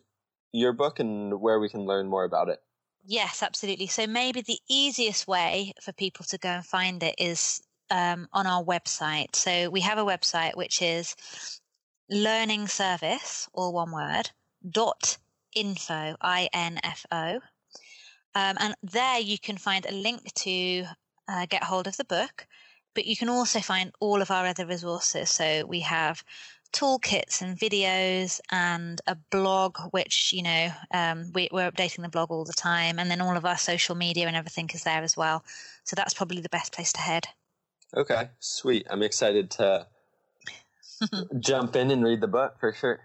your 0.53 0.73
book 0.73 0.99
and 0.99 1.41
where 1.41 1.59
we 1.59 1.69
can 1.69 1.85
learn 1.85 2.07
more 2.07 2.25
about 2.25 2.49
it 2.49 2.61
Yes, 3.11 3.43
absolutely. 3.43 3.89
So 3.89 4.07
maybe 4.07 4.41
the 4.41 4.61
easiest 4.69 5.27
way 5.27 5.73
for 5.83 5.93
people 5.93 6.25
to 6.27 6.39
go 6.39 6.49
and 6.51 6.65
find 6.65 7.03
it 7.03 7.17
is 7.19 7.61
um, 7.91 8.29
on 8.33 8.47
our 8.47 8.63
website. 8.63 9.35
So 9.35 9.69
we 9.69 9.81
have 9.81 9.99
a 9.99 10.05
website 10.05 10.57
which 10.57 10.81
is 10.81 11.17
learning 12.09 12.69
service, 12.69 13.49
all 13.53 13.73
one 13.73 13.91
word, 13.91 14.31
dot 14.71 15.19
info, 15.57 16.15
I 16.21 16.49
N 16.53 16.79
F 16.85 17.05
O. 17.11 17.41
Um, 18.37 18.57
and 18.61 18.77
there 18.85 19.19
you 19.19 19.41
can 19.41 19.57
find 19.57 19.87
a 19.87 19.93
link 19.93 20.33
to 20.35 20.85
uh, 21.27 21.47
get 21.47 21.65
hold 21.65 21.89
of 21.89 21.97
the 21.97 22.05
book, 22.05 22.47
but 22.95 23.07
you 23.07 23.17
can 23.17 23.29
also 23.29 23.59
find 23.59 23.91
all 23.99 24.23
of 24.23 24.31
our 24.31 24.47
other 24.47 24.67
resources. 24.67 25.31
So 25.31 25.67
we 25.67 25.81
have 25.81 26.23
toolkits 26.73 27.43
and 27.43 27.59
videos 27.59 28.41
and 28.51 29.01
a 29.07 29.15
blog, 29.31 29.79
which, 29.91 30.33
you 30.33 30.43
know, 30.43 30.69
um, 30.93 31.31
we, 31.35 31.49
we're 31.53 31.71
updating 31.71 32.03
the 32.03 32.09
blog 32.09 32.31
all 32.31 32.45
the 32.45 32.53
time. 32.53 32.99
And 32.99 33.11
then 33.11 33.21
all 33.21 33.37
of 33.37 33.45
our 33.45 33.59
social 33.59 33.95
media 33.95 34.27
and 34.27 34.37
everything 34.37 34.71
is 34.73 34.85
there 34.85 35.03
as 35.03 35.17
well. 35.17 35.45
So 35.85 35.95
that's 35.97 36.15
probably 36.15 36.41
the 36.41 36.49
best 36.49 36.73
place 36.73 36.93
to 36.95 37.01
head. 37.01 37.27
Okay, 37.97 38.29
sweet. 38.39 38.87
I'm 38.89 39.03
excited 39.03 39.51
to 39.53 39.87
jump 41.41 41.77
in 41.77 41.91
and 41.91 42.05
read 42.05 42.21
the 42.21 42.29
book 42.29 42.59
for 42.61 42.73
sure. 42.73 43.01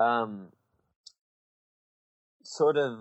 Um, 0.00 0.48
sort 2.42 2.76
of 2.76 2.98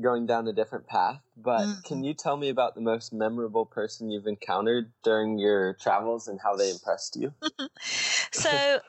going 0.00 0.26
down 0.26 0.48
a 0.48 0.52
different 0.52 0.86
path, 0.86 1.20
but 1.36 1.60
mm. 1.60 1.84
can 1.84 2.02
you 2.02 2.14
tell 2.14 2.36
me 2.36 2.48
about 2.48 2.74
the 2.74 2.80
most 2.80 3.12
memorable 3.12 3.66
person 3.66 4.10
you've 4.10 4.26
encountered 4.26 4.90
during 5.04 5.38
your 5.38 5.74
travels 5.74 6.28
and 6.28 6.40
how 6.42 6.56
they 6.56 6.70
impressed 6.70 7.16
you? 7.16 7.32
so 8.32 8.80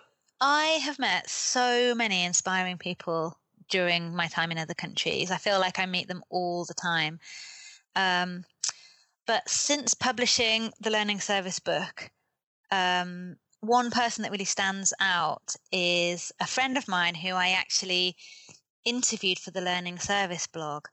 I 0.45 0.81
have 0.83 0.99
met 0.99 1.29
so 1.29 1.95
many 1.95 2.25
inspiring 2.25 2.77
people 2.77 3.39
during 3.69 4.13
my 4.13 4.27
time 4.27 4.51
in 4.51 4.57
other 4.57 4.73
countries. 4.73 5.31
I 5.31 5.37
feel 5.37 5.57
like 5.57 5.79
I 5.79 5.85
meet 5.85 6.09
them 6.09 6.21
all 6.29 6.65
the 6.65 6.73
time. 6.73 7.21
Um, 7.95 8.43
but 9.25 9.47
since 9.47 9.93
publishing 9.93 10.73
the 10.81 10.89
Learning 10.89 11.21
Service 11.21 11.59
book, 11.59 12.11
um, 12.71 13.37
one 13.61 13.89
person 13.89 14.23
that 14.23 14.33
really 14.33 14.43
stands 14.43 14.93
out 14.99 15.55
is 15.71 16.33
a 16.41 16.45
friend 16.45 16.77
of 16.77 16.89
mine 16.89 17.15
who 17.15 17.29
I 17.29 17.51
actually 17.51 18.17
interviewed 18.83 19.39
for 19.39 19.51
the 19.51 19.61
Learning 19.61 19.97
Service 19.97 20.47
blog. 20.47 20.87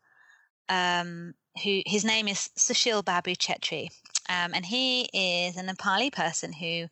Um, 0.68 1.34
who 1.64 1.82
his 1.86 2.04
name 2.04 2.28
is 2.28 2.50
Sushil 2.56 3.04
Babu 3.04 3.34
Chetri, 3.34 3.88
um, 4.28 4.54
and 4.54 4.64
he 4.64 5.10
is 5.12 5.56
a 5.56 5.64
Nepali 5.64 6.12
person 6.12 6.52
who 6.52 6.86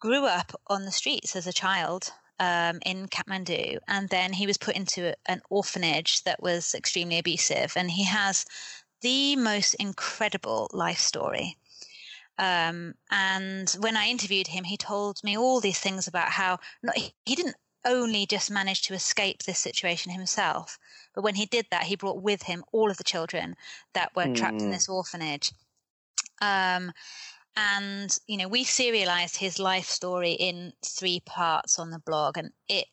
grew 0.00 0.24
up 0.24 0.52
on 0.66 0.84
the 0.84 0.92
streets 0.92 1.36
as 1.36 1.46
a 1.46 1.52
child 1.52 2.12
um, 2.40 2.80
in 2.86 3.06
Kathmandu, 3.06 3.78
and 3.86 4.08
then 4.08 4.32
he 4.32 4.46
was 4.46 4.56
put 4.56 4.74
into 4.74 5.14
an 5.26 5.42
orphanage 5.50 6.24
that 6.24 6.42
was 6.42 6.74
extremely 6.74 7.18
abusive. 7.18 7.74
And 7.76 7.90
he 7.90 8.04
has 8.04 8.46
the 9.02 9.36
most 9.36 9.74
incredible 9.74 10.70
life 10.72 10.98
story. 10.98 11.56
Um, 12.38 12.94
and 13.10 13.70
when 13.78 13.96
I 13.96 14.08
interviewed 14.08 14.46
him, 14.46 14.64
he 14.64 14.78
told 14.78 15.22
me 15.22 15.36
all 15.36 15.60
these 15.60 15.78
things 15.78 16.08
about 16.08 16.30
how 16.30 16.58
not, 16.82 16.96
he 16.96 17.34
didn't 17.34 17.56
only 17.84 18.24
just 18.26 18.50
manage 18.50 18.82
to 18.82 18.94
escape 18.94 19.42
this 19.42 19.58
situation 19.58 20.12
himself, 20.12 20.78
but 21.14 21.22
when 21.22 21.34
he 21.34 21.46
did 21.46 21.66
that, 21.70 21.84
he 21.84 21.96
brought 21.96 22.22
with 22.22 22.42
him 22.42 22.64
all 22.72 22.90
of 22.90 22.96
the 22.96 23.04
children 23.04 23.56
that 23.92 24.14
were 24.14 24.24
mm. 24.24 24.34
trapped 24.34 24.60
in 24.60 24.66
hmm. 24.66 24.70
this 24.70 24.88
orphanage. 24.88 25.52
Um, 26.40 26.92
and 27.56 28.16
you 28.26 28.36
know 28.36 28.48
we 28.48 28.64
serialized 28.64 29.36
his 29.36 29.58
life 29.58 29.86
story 29.86 30.32
in 30.32 30.72
three 30.84 31.20
parts 31.26 31.78
on 31.78 31.90
the 31.90 31.98
blog 31.98 32.38
and 32.38 32.50
it 32.68 32.86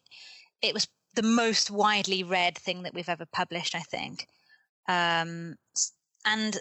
it 0.61 0.73
was 0.73 0.87
the 1.15 1.23
most 1.23 1.71
widely 1.71 2.23
read 2.23 2.57
thing 2.57 2.83
that 2.83 2.93
we've 2.93 3.09
ever 3.09 3.25
published 3.25 3.75
i 3.75 3.81
think. 3.81 4.27
Um, 4.87 5.55
and 6.25 6.57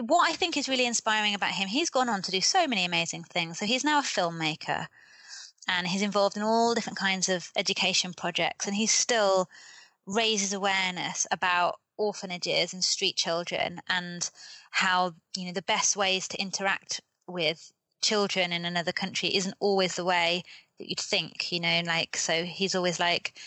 what 0.00 0.30
i 0.30 0.32
think 0.34 0.56
is 0.56 0.68
really 0.68 0.86
inspiring 0.86 1.34
about 1.34 1.52
him 1.52 1.68
he's 1.68 1.90
gone 1.90 2.08
on 2.08 2.22
to 2.22 2.30
do 2.30 2.40
so 2.40 2.66
many 2.66 2.84
amazing 2.84 3.24
things. 3.24 3.58
So 3.58 3.66
he's 3.66 3.84
now 3.84 4.00
a 4.00 4.02
filmmaker 4.02 4.86
and 5.66 5.86
he's 5.86 6.02
involved 6.02 6.36
in 6.36 6.42
all 6.42 6.74
different 6.74 6.98
kinds 6.98 7.28
of 7.28 7.50
education 7.56 8.12
projects 8.14 8.66
and 8.66 8.76
he 8.76 8.86
still 8.86 9.48
raises 10.06 10.52
awareness 10.52 11.26
about 11.30 11.76
orphanages 11.98 12.72
and 12.72 12.82
street 12.82 13.16
children 13.16 13.80
and 13.88 14.30
how 14.70 15.12
you 15.36 15.46
know 15.46 15.52
the 15.52 15.62
best 15.62 15.96
ways 15.96 16.28
to 16.28 16.40
interact 16.40 17.00
with 17.28 17.72
children 18.00 18.52
in 18.52 18.64
another 18.64 18.92
country 18.92 19.34
isn't 19.34 19.54
always 19.60 19.96
the 19.96 20.04
way 20.04 20.42
that 20.78 20.88
you'd 20.88 21.00
think, 21.00 21.52
you 21.52 21.60
know, 21.60 21.82
like, 21.84 22.16
so 22.16 22.44
he's 22.44 22.74
always 22.74 23.00
like, 23.00 23.38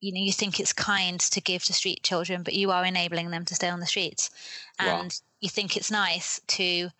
you 0.00 0.12
know, 0.12 0.20
you 0.20 0.32
think 0.32 0.58
it's 0.58 0.72
kind 0.72 1.20
to 1.20 1.40
give 1.40 1.64
to 1.64 1.72
street 1.72 2.02
children, 2.02 2.42
but 2.42 2.54
you 2.54 2.70
are 2.70 2.84
enabling 2.84 3.30
them 3.30 3.44
to 3.44 3.54
stay 3.54 3.68
on 3.68 3.80
the 3.80 3.86
streets. 3.86 4.30
And 4.78 5.04
wow. 5.04 5.08
you 5.40 5.48
think 5.48 5.76
it's 5.76 5.90
nice 5.90 6.40
to 6.48 6.90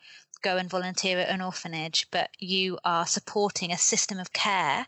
go 0.42 0.56
and 0.56 0.70
volunteer 0.70 1.18
at 1.18 1.28
an 1.28 1.40
orphanage, 1.40 2.06
but 2.10 2.30
you 2.38 2.78
are 2.84 3.06
supporting 3.06 3.72
a 3.72 3.78
system 3.78 4.18
of 4.18 4.32
care 4.32 4.86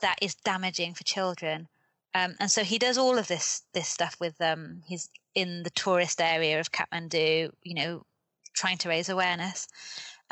that 0.00 0.18
is 0.20 0.34
damaging 0.34 0.94
for 0.94 1.04
children. 1.04 1.68
Um, 2.14 2.34
and 2.40 2.50
so 2.50 2.62
he 2.62 2.78
does 2.78 2.96
all 2.96 3.18
of 3.18 3.26
this 3.26 3.62
this 3.72 3.88
stuff 3.88 4.16
with 4.20 4.40
um, 4.40 4.82
he's 4.86 5.10
in 5.34 5.64
the 5.64 5.70
tourist 5.70 6.20
area 6.20 6.60
of 6.60 6.70
Kathmandu, 6.70 7.50
you 7.62 7.74
know, 7.74 8.04
trying 8.54 8.78
to 8.78 8.88
raise 8.88 9.08
awareness. 9.08 9.66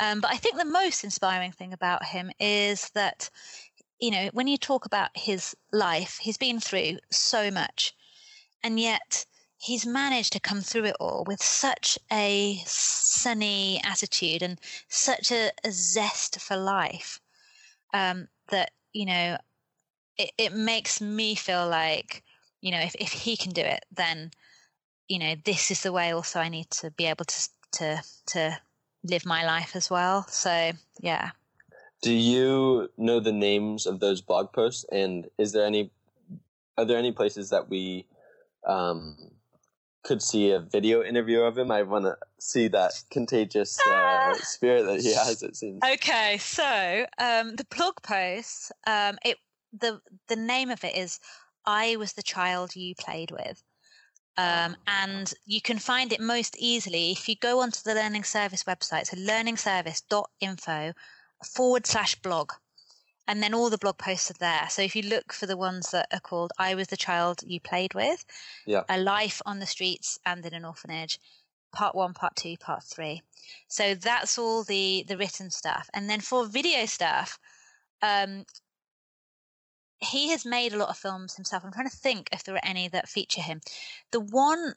Um, 0.02 0.20
but 0.20 0.32
I 0.32 0.36
think 0.36 0.56
the 0.56 0.64
most 0.64 1.04
inspiring 1.04 1.52
thing 1.52 1.72
about 1.72 2.04
him 2.04 2.32
is 2.40 2.90
that, 2.90 3.30
you 4.00 4.10
know, 4.10 4.30
when 4.32 4.48
you 4.48 4.58
talk 4.58 4.84
about 4.84 5.10
his 5.14 5.54
life, 5.72 6.18
he's 6.20 6.36
been 6.36 6.58
through 6.58 6.98
so 7.12 7.52
much, 7.52 7.94
and 8.64 8.80
yet 8.80 9.24
he's 9.58 9.86
managed 9.86 10.32
to 10.32 10.40
come 10.40 10.60
through 10.60 10.86
it 10.86 10.96
all 10.98 11.22
with 11.28 11.40
such 11.40 12.00
a 12.10 12.60
sunny 12.66 13.80
attitude 13.84 14.42
and 14.42 14.58
such 14.88 15.30
a, 15.30 15.52
a 15.62 15.70
zest 15.70 16.40
for 16.40 16.56
life 16.56 17.20
um, 17.94 18.26
that 18.50 18.72
you 18.92 19.06
know 19.06 19.36
it, 20.18 20.32
it 20.36 20.52
makes 20.52 21.00
me 21.00 21.36
feel 21.36 21.68
like 21.68 22.24
you 22.60 22.72
know 22.72 22.80
if, 22.80 22.96
if 22.96 23.12
he 23.12 23.36
can 23.36 23.52
do 23.52 23.62
it 23.62 23.84
then 23.92 24.32
you 25.06 25.18
know 25.20 25.34
this 25.44 25.70
is 25.70 25.82
the 25.82 25.92
way 25.92 26.12
also 26.12 26.40
i 26.40 26.48
need 26.48 26.68
to 26.70 26.90
be 26.90 27.06
able 27.06 27.24
to 27.24 27.48
to 27.70 28.02
to 28.26 28.58
live 29.04 29.26
my 29.26 29.44
life 29.44 29.74
as 29.74 29.90
well 29.90 30.26
so 30.28 30.72
yeah 31.00 31.30
do 32.02 32.12
you 32.12 32.88
know 32.96 33.20
the 33.20 33.32
names 33.32 33.86
of 33.86 34.00
those 34.00 34.20
blog 34.20 34.52
posts 34.52 34.84
and 34.90 35.28
is 35.38 35.52
there 35.52 35.66
any 35.66 35.90
are 36.78 36.84
there 36.84 36.98
any 36.98 37.12
places 37.12 37.50
that 37.50 37.68
we 37.68 38.06
um, 38.66 39.16
could 40.02 40.22
see 40.22 40.50
a 40.50 40.60
video 40.60 41.02
interview 41.02 41.40
of 41.40 41.56
him. 41.56 41.70
I 41.70 41.82
want 41.82 42.04
to 42.04 42.16
see 42.38 42.68
that 42.68 42.92
contagious 43.10 43.78
uh, 43.86 43.90
ah! 43.90 44.34
spirit 44.42 44.84
that 44.84 45.00
he 45.00 45.14
has. 45.14 45.42
It 45.42 45.56
seems. 45.56 45.80
Okay, 45.84 46.38
so 46.38 47.06
um, 47.18 47.56
the 47.56 47.66
blog 47.74 47.94
post, 48.02 48.72
um, 48.86 49.18
it 49.24 49.38
the 49.72 50.00
the 50.28 50.36
name 50.36 50.70
of 50.70 50.82
it 50.84 50.96
is 50.96 51.20
"I 51.64 51.96
was 51.96 52.14
the 52.14 52.22
child 52.22 52.74
you 52.74 52.94
played 52.94 53.30
with," 53.30 53.62
um, 54.36 54.76
and 54.86 55.32
you 55.44 55.60
can 55.60 55.78
find 55.78 56.12
it 56.12 56.20
most 56.20 56.56
easily 56.58 57.12
if 57.12 57.28
you 57.28 57.36
go 57.36 57.60
onto 57.60 57.80
the 57.82 57.94
Learning 57.94 58.24
Service 58.24 58.64
website. 58.64 59.06
So 59.06 59.16
learningservice.info 59.16 60.92
forward 61.44 61.86
slash 61.86 62.14
blog 62.16 62.52
and 63.28 63.42
then 63.42 63.54
all 63.54 63.70
the 63.70 63.78
blog 63.78 63.98
posts 63.98 64.30
are 64.30 64.34
there. 64.40 64.66
So 64.68 64.82
if 64.82 64.96
you 64.96 65.02
look 65.02 65.32
for 65.32 65.46
the 65.46 65.56
ones 65.56 65.90
that 65.90 66.08
are 66.12 66.20
called 66.20 66.52
"I 66.58 66.74
was 66.74 66.88
the 66.88 66.96
child 66.96 67.40
you 67.46 67.60
played 67.60 67.94
with," 67.94 68.24
yeah, 68.66 68.84
a 68.88 68.98
life 68.98 69.40
on 69.46 69.58
the 69.58 69.66
streets 69.66 70.18
and 70.26 70.44
in 70.44 70.54
an 70.54 70.64
orphanage, 70.64 71.18
part 71.72 71.94
one, 71.94 72.14
part 72.14 72.36
two, 72.36 72.56
part 72.56 72.82
three. 72.84 73.22
So 73.68 73.94
that's 73.94 74.38
all 74.38 74.64
the 74.64 75.04
the 75.06 75.16
written 75.16 75.50
stuff, 75.50 75.88
and 75.94 76.10
then 76.10 76.20
for 76.20 76.46
video 76.46 76.86
stuff, 76.86 77.38
um, 78.02 78.44
he 80.02 80.30
has 80.30 80.44
made 80.44 80.72
a 80.72 80.76
lot 80.76 80.88
of 80.88 80.98
films 80.98 81.36
himself. 81.36 81.64
I'm 81.64 81.72
trying 81.72 81.88
to 81.88 81.96
think 81.96 82.28
if 82.32 82.44
there 82.44 82.54
are 82.54 82.64
any 82.64 82.88
that 82.88 83.08
feature 83.08 83.40
him. 83.40 83.60
The 84.10 84.20
one 84.20 84.74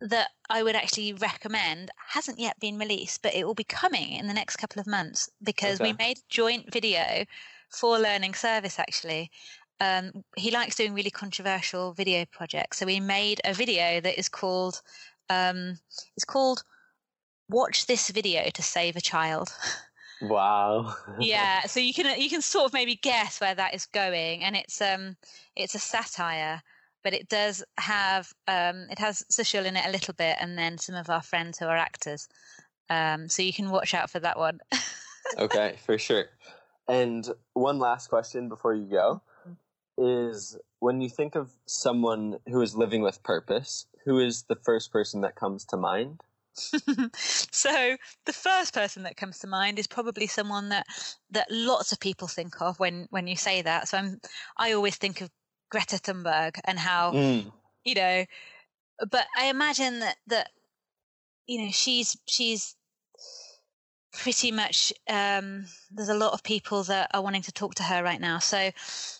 that 0.00 0.28
I 0.48 0.62
would 0.62 0.76
actually 0.76 1.12
recommend 1.14 1.90
hasn't 2.08 2.38
yet 2.38 2.60
been 2.60 2.78
released, 2.78 3.22
but 3.22 3.34
it 3.34 3.46
will 3.46 3.54
be 3.54 3.64
coming 3.64 4.12
in 4.12 4.26
the 4.26 4.34
next 4.34 4.56
couple 4.56 4.80
of 4.80 4.86
months 4.86 5.30
because 5.42 5.80
okay. 5.80 5.90
we 5.90 5.96
made 5.98 6.18
a 6.18 6.28
joint 6.28 6.72
video 6.72 7.24
for 7.70 7.98
learning 7.98 8.34
service 8.34 8.78
actually. 8.78 9.30
Um, 9.80 10.24
he 10.36 10.50
likes 10.50 10.76
doing 10.76 10.94
really 10.94 11.10
controversial 11.10 11.92
video 11.92 12.24
projects, 12.26 12.78
so 12.78 12.86
we 12.86 13.00
made 13.00 13.40
a 13.44 13.52
video 13.52 14.00
that 14.00 14.18
is 14.18 14.28
called 14.28 14.80
um, 15.30 15.78
it's 16.16 16.24
called 16.24 16.62
"Watch 17.48 17.86
this 17.86 18.10
video 18.10 18.50
to 18.50 18.62
save 18.62 18.94
a 18.94 19.00
child." 19.00 19.52
Wow. 20.28 20.94
yeah, 21.20 21.62
so 21.66 21.80
you 21.80 21.94
can 21.94 22.18
you 22.20 22.28
can 22.28 22.42
sort 22.42 22.66
of 22.66 22.72
maybe 22.72 22.96
guess 22.96 23.40
where 23.40 23.54
that 23.54 23.74
is 23.74 23.86
going, 23.86 24.42
and 24.42 24.56
it's 24.56 24.80
um 24.80 25.16
it's 25.56 25.74
a 25.74 25.78
satire, 25.78 26.62
but 27.02 27.14
it 27.14 27.28
does 27.28 27.64
have 27.78 28.32
um 28.48 28.86
it 28.90 28.98
has 28.98 29.24
Sushil 29.30 29.64
in 29.64 29.76
it 29.76 29.86
a 29.86 29.92
little 29.92 30.14
bit, 30.14 30.36
and 30.40 30.58
then 30.58 30.78
some 30.78 30.94
of 30.94 31.10
our 31.10 31.22
friends 31.22 31.58
who 31.58 31.66
are 31.66 31.76
actors. 31.76 32.28
Um, 32.90 33.28
so 33.28 33.42
you 33.42 33.52
can 33.52 33.70
watch 33.70 33.94
out 33.94 34.10
for 34.10 34.20
that 34.20 34.38
one. 34.38 34.60
okay, 35.38 35.76
for 35.84 35.96
sure. 35.98 36.26
And 36.86 37.26
one 37.54 37.78
last 37.78 38.08
question 38.08 38.48
before 38.48 38.74
you 38.74 38.84
go 38.84 39.22
is 39.96 40.58
when 40.80 41.00
you 41.00 41.08
think 41.08 41.34
of 41.34 41.52
someone 41.66 42.38
who 42.46 42.60
is 42.60 42.76
living 42.76 43.00
with 43.02 43.22
purpose, 43.22 43.86
who 44.04 44.18
is 44.18 44.42
the 44.44 44.56
first 44.56 44.92
person 44.92 45.22
that 45.22 45.34
comes 45.34 45.64
to 45.66 45.76
mind? 45.76 46.20
so 47.16 47.96
the 48.26 48.32
first 48.32 48.74
person 48.74 49.02
that 49.02 49.16
comes 49.16 49.40
to 49.40 49.46
mind 49.46 49.78
is 49.78 49.86
probably 49.86 50.26
someone 50.26 50.68
that 50.68 50.86
that 51.30 51.50
lots 51.50 51.92
of 51.92 52.00
people 52.00 52.28
think 52.28 52.60
of 52.60 52.78
when 52.78 53.06
when 53.10 53.26
you 53.26 53.36
say 53.36 53.62
that. 53.62 53.88
So 53.88 53.98
I'm 53.98 54.20
I 54.56 54.72
always 54.72 54.96
think 54.96 55.20
of 55.20 55.30
Greta 55.70 55.96
Thunberg 55.96 56.58
and 56.64 56.78
how 56.78 57.12
mm. 57.12 57.52
you 57.84 57.94
know, 57.94 58.24
but 59.10 59.26
I 59.36 59.46
imagine 59.46 60.00
that 60.00 60.16
that 60.28 60.50
you 61.46 61.64
know 61.64 61.70
she's 61.72 62.16
she's 62.26 62.76
pretty 64.14 64.52
much 64.52 64.92
um, 65.08 65.66
there's 65.90 66.08
a 66.08 66.14
lot 66.14 66.32
of 66.32 66.42
people 66.42 66.84
that 66.84 67.10
are 67.12 67.22
wanting 67.22 67.42
to 67.42 67.52
talk 67.52 67.74
to 67.74 67.82
her 67.82 68.02
right 68.02 68.20
now. 68.20 68.38
So, 68.38 68.70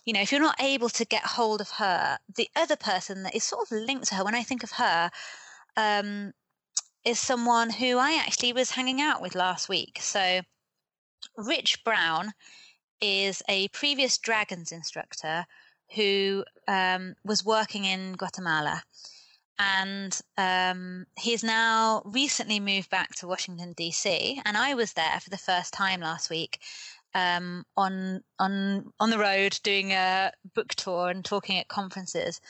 you 0.05 0.12
know, 0.12 0.20
if 0.20 0.30
you're 0.30 0.41
not 0.41 0.61
able 0.61 0.89
to 0.91 1.05
get 1.05 1.24
hold 1.24 1.61
of 1.61 1.70
her, 1.70 2.18
the 2.37 2.49
other 2.55 2.76
person 2.76 3.24
that 3.24 3.35
is 3.35 3.45
sort 3.45 3.62
of 3.62 3.72
linked 3.72 4.09
to 4.09 4.14
her, 4.14 4.24
when 4.24 4.35
I 4.35 4.43
think 4.43 4.62
of 4.62 4.70
her, 4.72 5.11
um, 5.76 6.32
is 7.05 7.18
someone 7.18 7.70
who 7.70 7.98
I 7.98 8.14
actually 8.14 8.52
was 8.52 8.70
hanging 8.70 9.00
out 9.00 9.20
with 9.20 9.34
last 9.34 9.68
week. 9.68 9.98
So, 10.00 10.40
Rich 11.36 11.84
Brown 11.84 12.32
is 13.00 13.42
a 13.48 13.68
previous 13.68 14.18
dragons 14.18 14.72
instructor 14.72 15.46
who 15.94 16.44
um, 16.68 17.14
was 17.24 17.44
working 17.44 17.84
in 17.84 18.12
Guatemala 18.12 18.82
and 19.59 20.20
um, 20.36 21.07
he's 21.18 21.44
now 21.44 22.02
recently 22.05 22.59
moved 22.59 22.90
back 22.90 23.14
to 23.16 23.28
Washington 23.28 23.72
D.C. 23.76 24.40
And 24.44 24.57
I 24.57 24.74
was 24.74 24.92
there 24.94 25.20
for 25.20 25.30
the 25.30 25.38
first 25.38 25.72
time 25.72 26.00
last 26.00 26.28
week 26.30 26.61
um, 27.14 27.64
on 27.76 28.22
on 28.38 28.92
on 28.98 29.11
the 29.11 29.18
road 29.18 29.59
doing 29.62 29.92
a 29.92 30.32
book 30.55 30.74
tour 30.74 31.09
and 31.09 31.24
talking 31.24 31.59
at 31.59 31.68
conferences, 31.68 32.40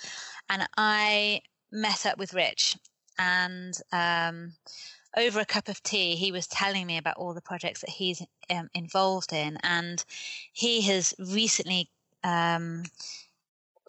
and 0.48 0.66
I 0.76 1.42
met 1.70 2.06
up 2.06 2.18
with 2.18 2.32
Rich 2.32 2.76
and. 3.18 3.74
Um, 3.92 4.54
over 5.16 5.38
a 5.38 5.44
cup 5.44 5.68
of 5.68 5.80
tea, 5.84 6.16
he 6.16 6.32
was 6.32 6.48
telling 6.48 6.88
me 6.88 6.98
about 6.98 7.16
all 7.18 7.34
the 7.34 7.40
projects 7.40 7.82
that 7.82 7.90
he's 7.90 8.20
um, 8.50 8.68
involved 8.74 9.32
in, 9.32 9.58
and 9.62 10.04
he 10.52 10.80
has 10.82 11.14
recently 11.20 11.88
um, 12.24 12.82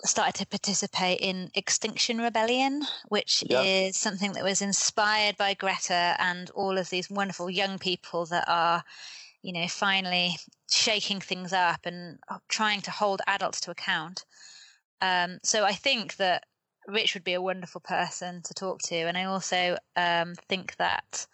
started 0.04 0.36
to 0.36 0.46
participate 0.48 1.20
in 1.20 1.50
Extinction 1.56 2.20
Rebellion, 2.20 2.84
which 3.08 3.44
is 3.50 3.98
something 3.98 4.34
that 4.34 4.44
was 4.44 4.62
inspired 4.62 5.38
by 5.38 5.54
Greta 5.54 6.16
and 6.20 6.50
all 6.52 6.78
of 6.78 6.90
these 6.90 7.10
wonderful 7.10 7.50
young 7.50 7.80
people 7.80 8.26
that 8.28 8.46
are, 8.48 8.84
you 9.42 9.54
know, 9.54 9.68
finally 9.68 10.38
shaking 10.70 11.20
things 11.20 11.54
up 11.54 11.86
and 11.86 12.20
trying 12.50 12.82
to 12.82 12.92
hold 12.92 13.22
adults 13.28 13.62
to 13.62 13.72
account. 13.72 14.26
Um, 15.02 15.40
so 15.44 15.64
I 15.64 15.74
think 15.74 16.18
that 16.18 16.46
Rich 16.88 17.14
would 17.14 17.24
be 17.24 17.34
a 17.34 17.42
wonderful 17.42 17.82
person 17.82 18.42
to 18.44 18.54
talk 18.54 18.82
to, 18.84 18.96
and 18.96 19.18
I 19.18 19.26
also 19.26 19.78
um, 19.96 20.36
think 20.48 20.76
that 20.78 21.28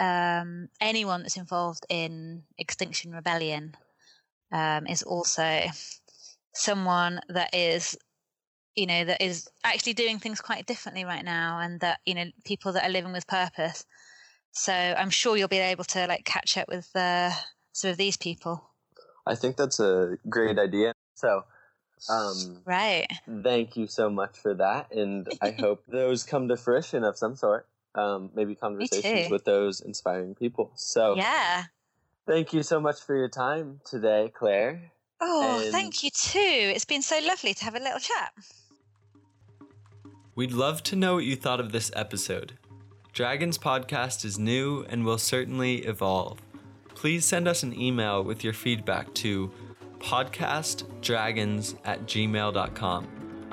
um, 0.00 0.68
anyone 0.80 1.22
that's 1.22 1.36
involved 1.36 1.84
in 1.88 2.44
Extinction 2.56 3.12
Rebellion 3.12 3.74
um, 4.52 4.86
is 4.86 5.02
also 5.02 5.62
someone 6.54 7.20
that 7.28 7.54
is 7.54 7.96
you 8.74 8.86
know 8.86 9.04
that 9.04 9.20
is 9.20 9.48
actually 9.64 9.92
doing 9.92 10.18
things 10.18 10.40
quite 10.40 10.66
differently 10.66 11.04
right 11.04 11.24
now 11.24 11.58
and 11.60 11.80
that 11.80 11.98
you 12.06 12.14
know 12.14 12.24
people 12.44 12.72
that 12.72 12.84
are 12.84 12.92
living 12.92 13.12
with 13.12 13.26
purpose. 13.26 13.84
So 14.52 14.72
i'm 14.72 15.10
sure 15.10 15.36
you'll 15.36 15.48
be 15.48 15.58
able 15.58 15.84
to 15.84 16.06
like 16.06 16.24
catch 16.24 16.56
up 16.56 16.68
with 16.68 16.88
uh, 16.96 17.30
some 17.72 17.90
of 17.90 17.96
these 17.96 18.16
people. 18.16 18.70
I 19.26 19.34
think 19.34 19.56
that's 19.56 19.78
a 19.78 20.16
great 20.28 20.58
idea. 20.58 20.94
So 21.14 21.44
um, 22.08 22.58
right 22.64 23.06
thank 23.42 23.76
you 23.76 23.86
so 23.86 24.08
much 24.10 24.38
for 24.38 24.54
that 24.54 24.92
and 24.92 25.28
i 25.40 25.50
hope 25.58 25.82
those 25.88 26.22
come 26.22 26.48
to 26.48 26.56
fruition 26.56 27.04
of 27.04 27.16
some 27.16 27.36
sort 27.36 27.66
um, 27.94 28.30
maybe 28.34 28.54
conversations 28.54 29.30
with 29.30 29.44
those 29.44 29.80
inspiring 29.80 30.34
people 30.34 30.70
so 30.74 31.16
yeah 31.16 31.64
thank 32.26 32.52
you 32.52 32.62
so 32.62 32.80
much 32.80 33.00
for 33.00 33.16
your 33.16 33.28
time 33.28 33.80
today 33.84 34.30
claire 34.34 34.92
Oh, 35.20 35.60
and 35.62 35.72
thank 35.72 36.02
you 36.04 36.10
too. 36.10 36.38
It's 36.38 36.84
been 36.84 37.02
so 37.02 37.18
lovely 37.26 37.54
to 37.54 37.64
have 37.64 37.74
a 37.74 37.80
little 37.80 37.98
chat. 37.98 38.32
We'd 40.34 40.52
love 40.52 40.82
to 40.84 40.96
know 40.96 41.14
what 41.14 41.24
you 41.24 41.34
thought 41.34 41.58
of 41.58 41.72
this 41.72 41.90
episode. 41.96 42.56
Dragons 43.12 43.58
Podcast 43.58 44.24
is 44.24 44.38
new 44.38 44.84
and 44.88 45.04
will 45.04 45.18
certainly 45.18 45.78
evolve. 45.78 46.38
Please 46.94 47.24
send 47.24 47.48
us 47.48 47.64
an 47.64 47.78
email 47.78 48.22
with 48.22 48.44
your 48.44 48.52
feedback 48.52 49.12
to 49.14 49.50
podcastdragons 50.00 51.76
at 51.84 52.02
gmail.com. 52.06 53.08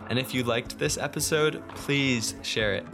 And 0.09 0.19
if 0.19 0.33
you 0.33 0.43
liked 0.43 0.77
this 0.77 0.97
episode, 0.97 1.63
please 1.69 2.35
share 2.43 2.73
it. 2.75 2.85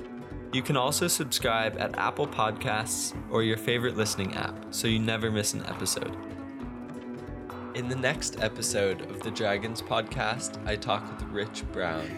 You 0.53 0.61
can 0.61 0.75
also 0.75 1.07
subscribe 1.07 1.79
at 1.79 1.97
Apple 1.97 2.27
Podcasts 2.27 3.15
or 3.31 3.43
your 3.43 3.57
favorite 3.57 3.95
listening 3.95 4.35
app 4.35 4.55
so 4.71 4.87
you 4.87 4.99
never 4.99 5.31
miss 5.31 5.53
an 5.53 5.65
episode. 5.65 6.15
In 7.73 7.87
the 7.87 7.95
next 7.95 8.41
episode 8.41 9.09
of 9.09 9.21
the 9.23 9.31
Dragons 9.31 9.81
podcast, 9.81 10.65
I 10.67 10.75
talk 10.75 11.09
with 11.09 11.29
Rich 11.29 11.63
Brown, 11.71 12.09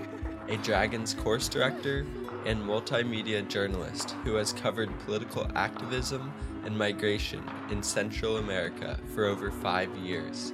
a 0.47 0.57
Dragons 0.57 1.13
course 1.13 1.47
director 1.47 2.07
and 2.45 2.59
multimedia 2.61 3.47
journalist 3.47 4.11
who 4.23 4.33
has 4.35 4.51
covered 4.51 4.89
political 5.05 5.47
activism 5.55 6.33
and 6.65 6.75
migration 6.77 7.43
in 7.69 7.83
Central 7.83 8.37
America 8.37 8.99
for 9.13 9.25
over 9.25 9.51
five 9.51 9.95
years. 9.97 10.53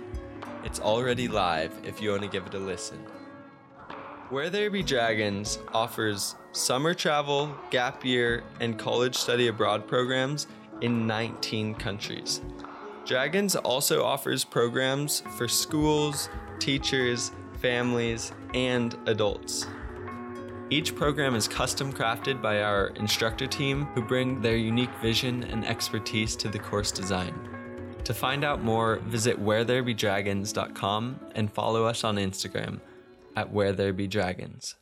It's 0.63 0.79
already 0.81 1.27
live 1.27 1.73
if 1.83 2.01
you 2.01 2.11
want 2.11 2.23
to 2.23 2.27
give 2.27 2.45
it 2.45 2.53
a 2.53 2.59
listen. 2.59 2.97
Where 4.29 4.49
There 4.49 4.69
Be 4.69 4.83
Dragons 4.83 5.57
offers 5.73 6.35
summer 6.51 6.93
travel, 6.93 7.55
gap 7.71 8.03
year, 8.03 8.43
and 8.59 8.77
college 8.77 9.15
study 9.15 9.47
abroad 9.47 9.87
programs 9.87 10.47
in 10.81 11.07
19 11.07 11.75
countries. 11.75 12.41
Dragons 13.05 13.55
also 13.55 14.03
offers 14.03 14.43
programs 14.43 15.21
for 15.37 15.47
schools, 15.47 16.29
teachers, 16.59 17.31
families, 17.59 18.33
and 18.53 18.95
adults. 19.07 19.65
Each 20.69 20.93
program 20.93 21.33
is 21.33 21.47
custom 21.47 21.91
crafted 21.91 22.41
by 22.41 22.61
our 22.61 22.87
instructor 22.97 23.47
team 23.47 23.85
who 23.95 24.03
bring 24.03 24.41
their 24.41 24.57
unique 24.57 24.93
vision 25.01 25.43
and 25.45 25.65
expertise 25.65 26.35
to 26.35 26.49
the 26.49 26.59
course 26.59 26.91
design. 26.91 27.33
To 28.05 28.13
find 28.13 28.43
out 28.43 28.63
more, 28.63 28.97
visit 29.05 29.39
wheretherebedragons.com 29.39 31.19
and 31.35 31.51
follow 31.51 31.85
us 31.85 32.03
on 32.03 32.15
Instagram 32.15 32.79
at 33.35 33.53
wheretherebedragons. 33.53 34.75